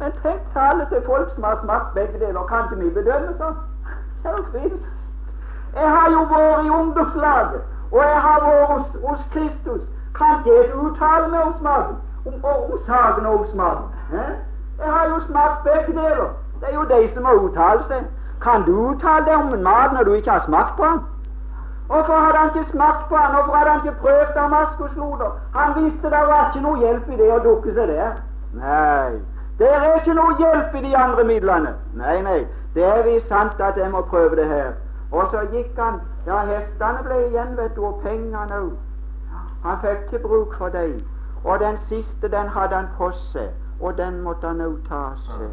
Men 0.00 0.12
tenk 0.22 0.40
tale 0.54 0.86
til 0.92 1.02
folk 1.06 1.34
som 1.34 1.44
har 1.44 1.58
smakt 1.64 1.94
begge 1.94 2.18
deler. 2.18 2.46
Kan 2.48 2.64
ikke 2.64 2.84
vi 2.84 2.90
bedømme 2.90 3.34
sånn? 3.38 3.58
Jeg 5.74 5.90
har 5.96 6.08
jo 6.14 6.22
vært 6.30 6.64
i 6.64 6.70
ungdomslaget, 6.70 7.60
og 7.92 8.00
jeg 8.00 8.20
har 8.26 8.40
vært 8.46 8.72
hos, 8.72 8.96
hos 9.04 9.28
Kristus. 9.34 9.84
Kan 10.16 10.40
ikke 10.40 10.56
jeg 10.56 10.74
uttale 10.86 11.28
meg 11.28 11.40
om 11.46 11.54
smaken? 11.60 11.96
Om, 12.26 12.34
om 12.44 12.78
saken 12.86 13.26
og 13.26 13.40
om 13.40 13.46
smaken? 13.52 13.86
Eh? 14.12 14.34
Jeg 14.80 14.92
har 14.96 15.08
jo 15.12 15.20
smakt 15.28 15.64
begge 15.68 16.00
deler. 16.00 16.28
Det 16.60 16.68
er 16.70 16.74
jo 16.74 16.84
de 16.94 17.14
som 17.14 17.24
har 17.24 17.44
uttale 17.46 17.88
seg. 17.88 18.04
Kan 18.40 18.64
du 18.66 18.74
uttale 18.88 19.26
deg 19.28 19.36
om 19.36 19.54
en 19.54 19.62
mat 19.62 19.92
når 19.92 20.04
du 20.04 20.12
ikke 20.12 20.30
har 20.30 20.44
smakt 20.48 20.76
på 20.76 20.84
den? 20.88 21.00
Hvorfor 21.86 22.12
hadde 22.24 22.38
han 22.38 22.50
ikke 22.54 22.70
smakt 22.70 23.08
på 23.08 23.16
han? 23.16 23.34
Hvorfor 23.34 23.56
hadde 23.56 23.70
han 23.70 23.86
ikke 23.86 24.00
prøvd 24.04 24.34
damaskusloder? 24.34 25.30
Han 25.54 25.84
visste 25.84 26.10
det 26.14 26.22
var 26.30 26.48
ikke 26.48 26.62
noe 26.66 26.78
hjelp 26.78 27.08
i 27.08 27.16
det 27.16 27.32
å 27.32 27.42
dukke 27.44 27.74
seg 27.74 27.88
der. 27.88 28.14
Nei, 28.52 29.10
det 29.58 29.68
er 29.74 29.88
ikke 29.96 30.14
noe 30.14 30.36
hjelp 30.38 30.74
i 30.74 30.84
de 30.86 30.96
andre 30.96 31.24
midlene. 31.24 31.74
Nei, 31.94 32.22
nei, 32.22 32.40
det 32.74 32.86
er 32.88 33.04
visst 33.08 33.28
sant 33.28 33.60
at 33.60 33.76
jeg 33.76 33.90
må 33.90 34.04
prøve 34.12 34.36
det 34.36 34.48
her. 34.48 34.72
Og 35.12 35.28
så 35.30 35.44
gikk 35.52 35.78
han 35.78 36.00
Ja, 36.26 36.44
hestene 36.46 37.02
ble 37.02 37.16
igjen, 37.26 37.56
vet 37.58 37.74
du, 37.76 37.82
og 37.86 37.98
pengene 38.04 38.58
òg. 38.58 38.76
Han 39.64 39.80
fikk 39.82 40.04
ikke 40.06 40.22
bruk 40.22 40.54
for 40.58 40.68
dem. 40.68 41.00
Og 41.44 41.58
den 41.60 41.78
siste, 41.88 42.28
den 42.28 42.48
hadde 42.48 42.76
han 42.76 42.88
på 42.98 43.10
seg, 43.32 43.50
og 43.80 43.98
den 43.98 44.20
måtte 44.22 44.46
han 44.46 44.62
òg 44.62 44.78
ta 44.88 45.02
seg. 45.26 45.50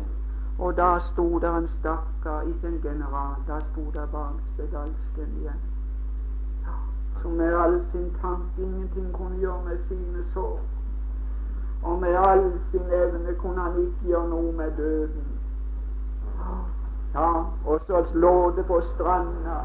Og 0.59 0.77
da 0.77 0.91
sto 0.99 1.39
der 1.39 1.57
en 1.57 1.67
stakkar, 1.79 2.41
ikke 2.41 2.67
en 2.67 2.79
general, 2.83 3.35
da 3.47 3.59
sto 3.71 3.89
der 3.95 4.05
barnsbedalsken 4.13 5.35
igjen. 5.41 5.68
Som 7.21 7.31
med 7.31 7.53
all 7.53 7.81
sin 7.91 8.11
tank 8.21 8.57
ingenting 8.57 9.13
kunne 9.13 9.39
gjøre 9.39 9.63
med 9.65 9.77
sine 9.87 10.23
sår. 10.33 10.59
Og 11.83 11.99
med 11.99 12.15
all 12.27 12.51
sin 12.71 12.87
evne 12.91 13.35
kunne 13.41 13.61
han 13.61 13.79
ikke 13.79 14.07
gjøre 14.13 14.29
noe 14.29 14.51
med 14.51 14.71
døden. 14.77 15.27
Ja, 17.13 17.43
og 17.65 17.79
så 17.87 18.05
lå 18.13 18.53
det 18.55 18.65
på 18.65 18.81
stranda 18.93 19.59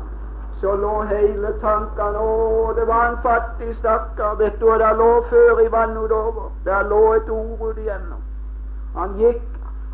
så 0.61 0.77
lå 0.77 1.03
hele 1.03 1.51
tankene 1.61 2.21
Å, 2.21 2.73
det 2.77 2.87
var 2.89 3.09
en 3.09 3.19
fattig 3.25 3.75
stakkar. 3.77 4.37
Vet 4.41 4.61
du 4.61 4.69
hva 4.69 4.79
det 4.81 4.93
lå 5.01 5.09
før 5.31 5.61
i 5.65 5.69
vannet 5.73 6.07
utover? 6.07 6.53
Der 6.65 6.87
lå 6.89 7.01
et 7.19 7.29
ord 7.31 7.81
igjennom. 7.83 8.23
Han 8.95 9.17
gikk, 9.19 9.43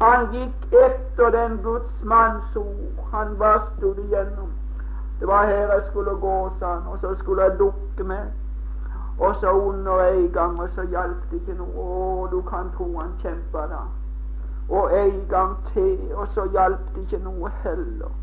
han 0.03 0.29
gikk 0.35 0.77
etter 0.85 1.33
den 1.35 1.59
Guds 1.65 2.05
manns 2.05 2.57
ord. 2.57 3.01
Han 3.15 3.35
vasste 3.41 3.95
det 3.97 4.05
igjennom. 4.05 4.53
Det 5.21 5.29
var 5.29 5.47
her 5.47 5.73
jeg 5.73 5.83
skulle 5.87 6.11
gå, 6.11 6.51
sa 6.59 6.67
han, 6.67 6.83
og 6.93 6.99
så 7.01 7.15
skulle 7.15 7.43
jeg 7.43 7.59
dukke 7.59 8.05
med. 8.05 8.27
Og 9.19 9.35
så 9.37 9.51
under 9.51 10.05
en 10.05 10.31
gang, 10.33 10.61
og 10.61 10.71
så 10.71 10.83
hjalp 10.83 11.17
det 11.31 11.41
ikke 11.41 11.59
noe. 11.59 11.85
Å, 11.85 12.29
du 12.33 12.41
kan 12.49 12.71
tro 12.77 12.87
han 12.99 13.13
kjempa 13.21 13.67
da. 13.69 13.83
Og 14.71 14.95
en 14.97 15.27
gang 15.29 15.57
til, 15.73 15.99
og 16.15 16.29
så 16.33 16.47
hjalp 16.53 16.87
det 16.95 17.05
ikke 17.05 17.21
noe 17.25 17.53
heller. 17.65 18.15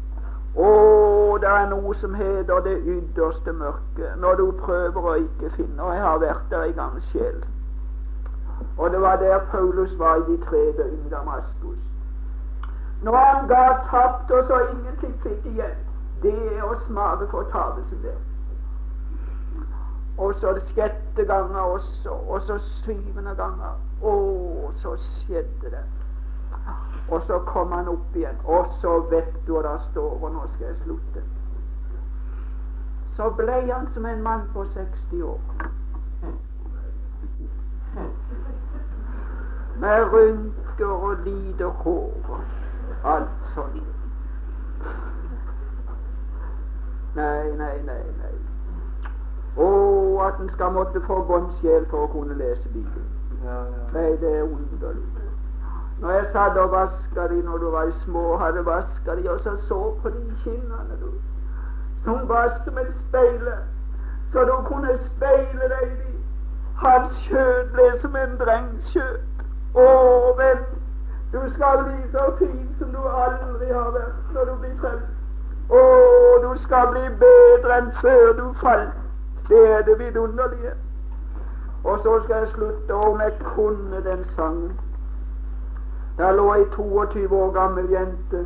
Å, 0.58 0.70
det 1.42 1.50
er 1.54 1.70
noe 1.70 1.94
som 2.02 2.18
heter 2.18 2.64
det 2.66 2.80
ytterste 2.96 3.54
mørket, 3.54 4.18
når 4.18 4.42
du 4.42 4.46
prøver 4.64 5.10
å 5.12 5.16
ikke 5.22 5.52
finne 5.54 5.84
Og 5.84 5.94
jeg 5.94 6.02
har 6.02 6.18
vært 6.24 6.50
der 6.50 6.64
en 6.66 6.74
gang 6.80 7.02
selv. 7.12 7.46
Og 8.78 8.90
det 8.92 9.02
var 9.02 9.22
der 9.22 9.46
Paulus 9.52 9.94
var 10.00 10.18
i 10.18 10.32
de 10.32 10.38
tre 10.46 10.64
døgn 10.80 11.06
i 11.06 11.10
Damaskus. 11.14 11.78
Når 13.06 13.18
han 13.18 13.48
ga 13.48 13.66
tapt 13.92 14.32
og 14.32 14.50
så 14.50 14.64
ingenting 14.72 15.14
fikk 15.22 15.46
igjen, 15.46 15.78
det 16.22 16.34
er 16.58 16.64
å 16.66 16.74
smake 16.88 17.28
fortapelsen 17.32 18.02
der. 18.04 18.18
Og 20.18 20.34
så 20.42 20.54
det 20.58 20.64
sjette 20.74 21.26
ganger 21.30 21.60
også, 21.60 22.10
og 22.10 22.42
så 22.42 22.58
syvende 22.82 23.36
ganger. 23.38 23.78
Å, 24.02 24.14
så 24.82 24.96
skjedde 24.98 25.72
det. 25.76 25.84
Og 27.10 27.22
så 27.28 27.40
kom 27.46 27.72
han 27.72 27.88
opp 27.88 28.16
igjen, 28.16 28.40
og 28.46 28.74
så 28.82 28.98
vet 29.12 29.36
du 29.46 29.54
hva 29.54 29.62
det 29.68 29.76
står, 29.92 30.18
og 30.22 30.32
nå 30.34 30.48
skal 30.56 30.68
jeg 30.68 30.80
slutte. 30.84 31.24
Så 33.18 33.30
ble 33.38 33.62
han 33.70 33.88
som 33.94 34.06
en 34.06 34.24
mann 34.24 34.50
på 34.54 34.66
60 34.74 35.22
år. 35.24 35.40
Med 39.78 40.14
rynker 40.14 40.88
og 40.88 41.24
lite 41.26 41.70
hår. 41.84 42.42
Alt 43.06 43.50
sånn. 43.54 43.80
Nei, 47.18 47.52
nei, 47.58 47.78
nei, 47.86 48.04
nei. 48.22 48.36
Å, 49.58 49.68
at 50.28 50.42
en 50.44 50.50
skal 50.54 50.76
måtte 50.76 51.02
få 51.08 51.24
båndsjel 51.26 51.88
for 51.90 52.06
å 52.06 52.12
kunne 52.12 52.36
lese 52.38 52.70
Bibelen. 52.70 53.08
Nei, 53.96 54.12
det 54.22 54.34
er 54.38 54.44
underlig. 54.44 55.08
Når 56.00 56.12
jeg 56.12 56.28
satt 56.36 56.60
og 56.62 56.72
vaska 56.72 57.26
de 57.32 57.40
når 57.42 57.58
du 57.58 57.66
var 57.74 57.90
små, 58.04 58.38
hadde 58.38 58.66
vaska 58.66 59.16
de, 59.18 59.26
og 59.34 59.40
så 59.40 59.56
så 59.66 59.80
på 60.04 60.10
de 60.14 60.38
kinnene, 60.44 61.00
du, 61.02 61.10
som 62.06 62.28
var 62.30 62.54
som 62.66 62.78
et 62.78 62.94
speil, 63.08 63.50
så 64.32 64.46
du 64.46 64.54
kunne 64.70 65.00
speile 65.08 65.74
deg 65.74 65.98
i. 66.06 66.16
Hans 66.86 67.18
kjøtt 67.26 67.74
ble 67.74 67.90
som 68.06 68.16
en 68.16 68.38
drengs 68.38 68.94
kjøtt. 68.94 69.46
Å, 69.74 69.88
venn, 70.38 70.66
du 71.34 71.42
skal 71.56 71.82
bli 71.88 72.12
så 72.14 72.30
fin 72.38 72.68
som 72.78 72.94
du 72.94 73.02
aldri 73.26 73.74
har 73.74 73.90
vært 73.98 74.36
når 74.38 74.52
du 74.52 74.60
blir 74.62 74.82
frelst. 74.86 75.17
Å, 75.70 75.82
du 76.42 76.52
skal 76.64 76.92
bli 76.92 77.08
bedre 77.22 77.78
enn 77.78 77.90
før 78.02 78.34
du 78.38 78.46
falt. 78.62 78.94
Det 79.48 79.64
er 79.72 79.82
det 79.88 80.00
vidunderlige. 80.00 80.76
Og 81.84 82.00
så 82.04 82.20
skal 82.24 82.44
jeg 82.44 82.54
slutte 82.54 82.94
om 82.94 83.22
jeg 83.22 83.34
kunne 83.44 84.04
den 84.04 84.26
sangen. 84.36 84.72
Der 86.18 86.32
lå 86.32 86.54
ei 86.54 86.66
22 86.76 87.28
år 87.32 87.52
gammel 87.54 87.92
jente 87.92 88.46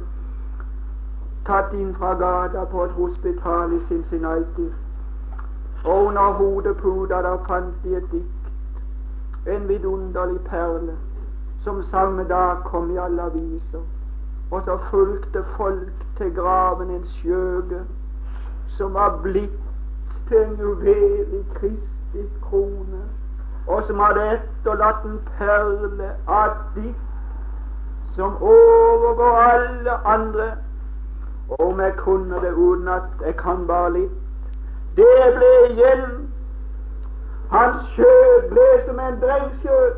tatt 1.45 1.74
inn 1.74 1.93
fra 1.95 2.13
gata 2.13 2.65
på 2.65 2.84
et 2.84 2.91
hospital 2.91 3.74
i 3.74 3.80
Cincinnati. 3.88 4.67
Og 5.84 6.05
under 6.05 6.34
hodeputa 6.38 7.22
der 7.26 7.38
fant 7.47 7.84
de 7.84 7.95
et 7.97 8.11
dikt, 8.11 8.51
en 9.55 9.67
vidunderlig 9.67 10.39
perle, 10.45 10.97
som 11.63 11.84
samme 11.84 12.28
dag 12.30 12.61
kom 12.65 12.91
i 12.91 12.97
alle 12.97 13.22
aviser. 13.22 13.82
Og 14.51 14.61
så 14.65 14.78
fulgte 14.91 15.43
folk 15.57 16.05
til 16.22 16.36
graven 16.36 16.89
en 16.89 17.05
skjøge 17.05 17.82
som 18.78 18.93
var 18.93 19.19
blitt 19.24 19.61
til 20.28 20.38
en 20.38 20.59
juvel 20.59 21.34
i 21.34 21.45
Kristi 21.53 22.26
krone, 22.41 23.01
og 23.67 23.84
som 23.88 23.99
hadde 23.99 24.28
etterlatt 24.36 25.05
en 25.05 25.17
perle 25.38 26.11
av 26.28 26.53
dikt 26.76 28.13
som 28.15 28.38
overgår 28.41 29.38
alle 29.38 29.97
andre. 30.05 30.51
Om 31.59 31.80
jeg 31.80 31.93
kunne 31.97 32.41
det 32.41 32.53
uten 32.53 32.88
at 32.88 33.26
jeg 33.26 33.36
kan 33.36 33.67
bare 33.67 33.93
litt. 33.93 34.13
Det 34.95 35.34
ble 35.36 35.51
igjen. 35.72 36.05
Hans 37.51 37.89
skjød 37.95 38.49
ble 38.49 38.69
som 38.86 38.99
en 38.99 39.19
drengskjød. 39.22 39.91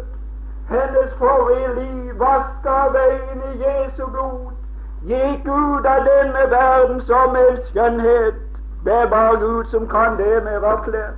Hennes 0.69 1.13
forrige 1.19 1.75
liv 1.75 2.19
vaska 2.19 2.79
veien 2.95 3.43
i 3.51 3.63
Jesu 3.65 4.05
blod. 4.07 4.62
Gikk 5.07 5.47
ut 5.47 5.85
av 5.85 6.05
denne 6.07 6.43
verden 6.51 7.01
som 7.01 7.35
en 7.35 7.57
skjønnhet. 7.69 8.35
Det 8.85 8.93
er 8.93 9.09
bare 9.09 9.39
Gud 9.39 9.65
som 9.65 9.87
kan 9.87 10.17
det 10.17 10.43
miraklet. 10.43 11.15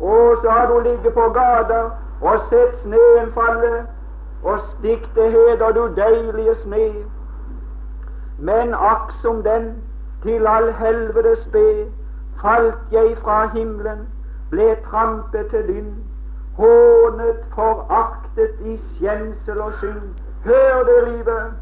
Og 0.00 0.36
så 0.42 0.50
har 0.50 0.66
du 0.66 0.78
ligget 0.80 1.14
på 1.14 1.28
gata 1.34 1.82
og 2.20 2.40
sett 2.48 2.78
sneen 2.82 3.30
falle 3.34 3.86
og 4.42 4.58
stikte 4.60 5.28
heder 5.30 5.70
du 5.72 5.86
deilige 5.96 6.54
sne. 6.54 6.88
Men 8.38 8.74
akk 8.74 9.12
som 9.22 9.42
den 9.42 9.70
til 10.22 10.46
all 10.46 10.72
helvetes 10.72 11.38
spe 11.38 11.86
falt 12.40 12.92
jeg 12.92 13.16
fra 13.22 13.46
himmelen, 13.54 14.08
ble 14.50 14.76
trampet 14.90 15.46
til 15.50 15.64
lynd, 15.70 15.94
hånet, 16.58 17.46
foraktet 17.54 18.58
i 18.60 18.76
skjensel 18.76 19.60
og 19.60 19.72
synd. 19.80 20.02
Hør 20.44 20.82
det, 20.82 20.98
livet, 21.08 21.52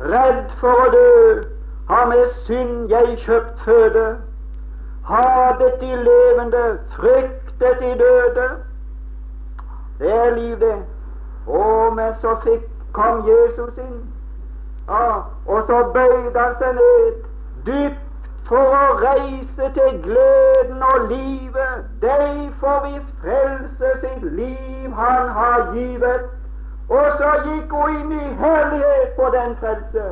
redd 0.00 0.50
for 0.60 0.84
å 0.84 0.88
dø, 0.94 1.42
har 1.88 2.06
med 2.06 2.34
synd 2.46 2.90
jeg 2.92 3.18
kjøpt 3.24 3.64
føde. 3.64 4.06
Hatet 5.08 5.80
de 5.80 5.96
levende, 5.96 6.64
fryktet 6.96 7.80
de 7.80 7.94
døde. 8.02 8.48
Det 9.98 10.12
er 10.14 10.34
liv, 10.36 10.58
det. 10.60 10.76
Og 11.46 11.94
men 11.96 12.12
så 12.20 12.36
fikk, 12.44 12.68
kom 12.92 13.24
Jesus 13.28 13.78
inn, 13.78 14.02
ja, 14.88 15.22
og 15.46 15.64
så 15.66 15.80
bøyde 15.94 16.38
han 16.38 16.54
seg 16.60 16.76
ned, 16.76 17.24
dypt 17.66 18.04
for 18.48 18.74
å 18.76 18.84
reise 19.00 19.70
til 19.76 19.98
gleden 20.04 20.84
og 20.92 21.08
livet, 21.10 21.88
deg 22.04 22.48
for 22.60 22.84
hvis 22.86 23.08
frelse 23.22 23.94
sitt 24.04 24.24
liv 24.36 24.92
han 24.96 25.32
har 25.36 25.72
givet. 25.74 26.37
Og 26.88 27.06
så 27.18 27.30
gikk 27.44 27.72
hun 27.72 27.96
inn 27.96 28.12
i 28.16 28.34
herlighet 28.40 29.10
på 29.16 29.28
den 29.34 29.56
frelse, 29.60 30.04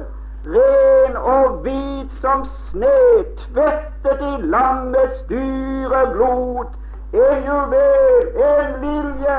ren 0.57 1.17
og 1.17 1.61
hvit 1.65 2.19
som 2.21 2.45
sne, 2.69 3.25
tvettet 3.43 4.25
i 4.27 4.35
lammets 4.55 5.23
dyre 5.31 6.03
blod, 6.13 6.75
en 7.13 7.47
juvel, 7.49 8.29
en 8.51 8.77
vilje, 8.85 9.39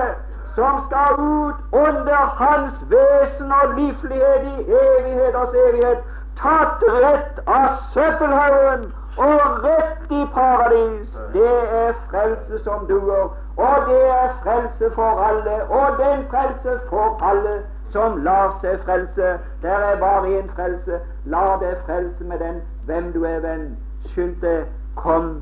som 0.58 0.82
skal 0.88 1.20
ut 1.20 1.78
under 1.86 2.24
hans 2.42 2.82
vesen 2.90 3.52
og 3.62 3.74
livlighet 3.78 4.44
i 4.44 4.80
evighet 4.82 5.36
og 5.36 5.58
evighet, 5.68 6.00
tatt 6.42 6.86
rett 6.94 7.42
av 7.46 7.78
søppelhaugen 7.94 8.88
og 9.18 9.64
rett 9.66 10.12
i 10.12 10.24
paradis. 10.34 11.14
Det 11.34 11.58
er 11.82 11.94
frelse 12.10 12.64
som 12.64 12.90
duer, 12.90 13.30
og 13.58 13.76
det 13.88 14.10
er 14.10 14.30
frelse 14.44 14.96
for 14.96 15.22
alle, 15.28 15.64
og 15.70 15.98
den 15.98 16.26
frelse 16.30 16.80
for 16.90 17.24
alle 17.24 17.64
som 17.90 18.18
lar 18.18 18.58
seg 18.62 18.80
frelse. 18.86 19.40
Der 19.62 19.78
er 19.90 20.00
bare 20.00 20.40
én 20.40 20.50
frelse. 20.56 21.00
La 21.26 21.58
deg 21.62 21.78
frelse 21.86 22.24
med 22.24 22.40
den 22.40 22.62
hvem 22.86 23.14
du 23.14 23.24
er, 23.24 23.40
venn. 23.40 23.78
Skynd 24.06 24.36
deg, 24.42 24.66
kom. 24.96 25.42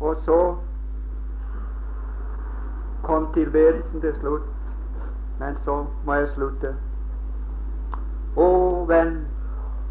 Og 0.00 0.16
så 0.16 0.54
kom 3.02 3.32
tilbedelsen 3.32 4.00
til 4.00 4.14
slutt. 4.20 4.42
Men 5.38 5.56
så 5.64 5.84
må 6.04 6.14
jeg 6.14 6.28
slutte. 6.34 6.74
Å, 8.36 8.50
venn, 8.88 9.16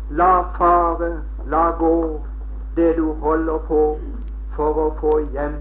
la 0.09 0.31
fare, 0.57 1.11
la 1.45 1.65
gå 1.79 1.95
det 2.75 2.93
du 2.97 3.13
holder 3.25 3.57
på 3.67 3.83
for 4.55 4.85
å 4.85 4.87
få 5.01 5.17
hjem 5.33 5.57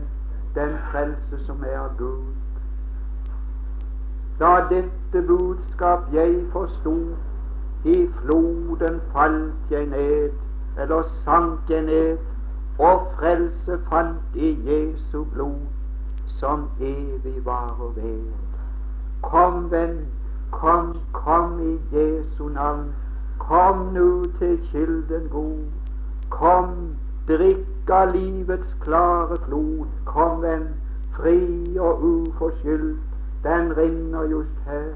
den 0.58 0.76
frelse 0.90 1.44
som 1.46 1.64
er 1.64 1.78
av 1.78 1.96
Gud. 1.98 2.34
Da 4.38 4.52
dette 4.70 5.22
budskap 5.26 6.12
jeg 6.12 6.44
forsto, 6.52 6.94
i 7.84 7.96
floden 8.18 9.00
falt 9.12 9.70
jeg 9.70 9.86
ned, 9.86 10.30
eller 10.78 11.02
sank 11.24 11.70
jeg 11.70 11.82
ned, 11.82 12.18
og 12.78 13.06
frelse 13.18 13.78
fant 13.90 14.34
i 14.34 14.52
Jesu 14.66 15.24
blod 15.24 15.66
som 16.38 16.68
evig 16.80 17.44
varer 17.44 17.94
ved. 17.94 18.30
Kom, 19.22 19.70
venn, 19.70 20.06
kom, 20.50 20.94
kom 21.12 21.58
i 21.60 21.96
Jesu 21.96 22.48
navn. 22.48 22.92
Kom 23.38 23.86
nu 23.94 24.22
til 24.38 24.58
kilden 24.70 25.28
god. 25.32 25.58
Kom, 26.30 26.74
drikk 27.28 27.66
av 27.90 28.14
livets 28.14 28.76
klare 28.80 29.36
flod. 29.46 29.86
Kom, 30.04 30.42
venn, 30.42 30.68
fri 31.16 31.78
og 31.78 32.02
uforskyldt. 32.02 33.00
Den 33.44 33.76
ringer 33.76 34.22
just 34.30 34.58
her. 34.66 34.92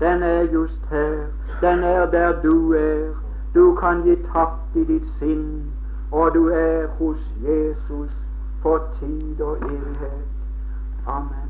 Den 0.00 0.22
er 0.22 0.42
just 0.42 0.86
her. 0.90 1.26
Den 1.60 1.84
er 1.84 2.06
der 2.10 2.42
du 2.42 2.72
er. 2.72 3.14
Du 3.54 3.74
kan 3.74 4.02
gi 4.02 4.16
tapt 4.32 4.76
i 4.76 4.84
ditt 4.84 5.06
sinn, 5.18 5.72
og 6.12 6.34
du 6.34 6.48
er 6.48 6.86
hos 6.98 7.20
Jesus 7.42 8.12
for 8.62 8.80
tid 9.00 9.40
og 9.40 9.56
evighet. 9.56 10.24
Amen. 11.06 11.41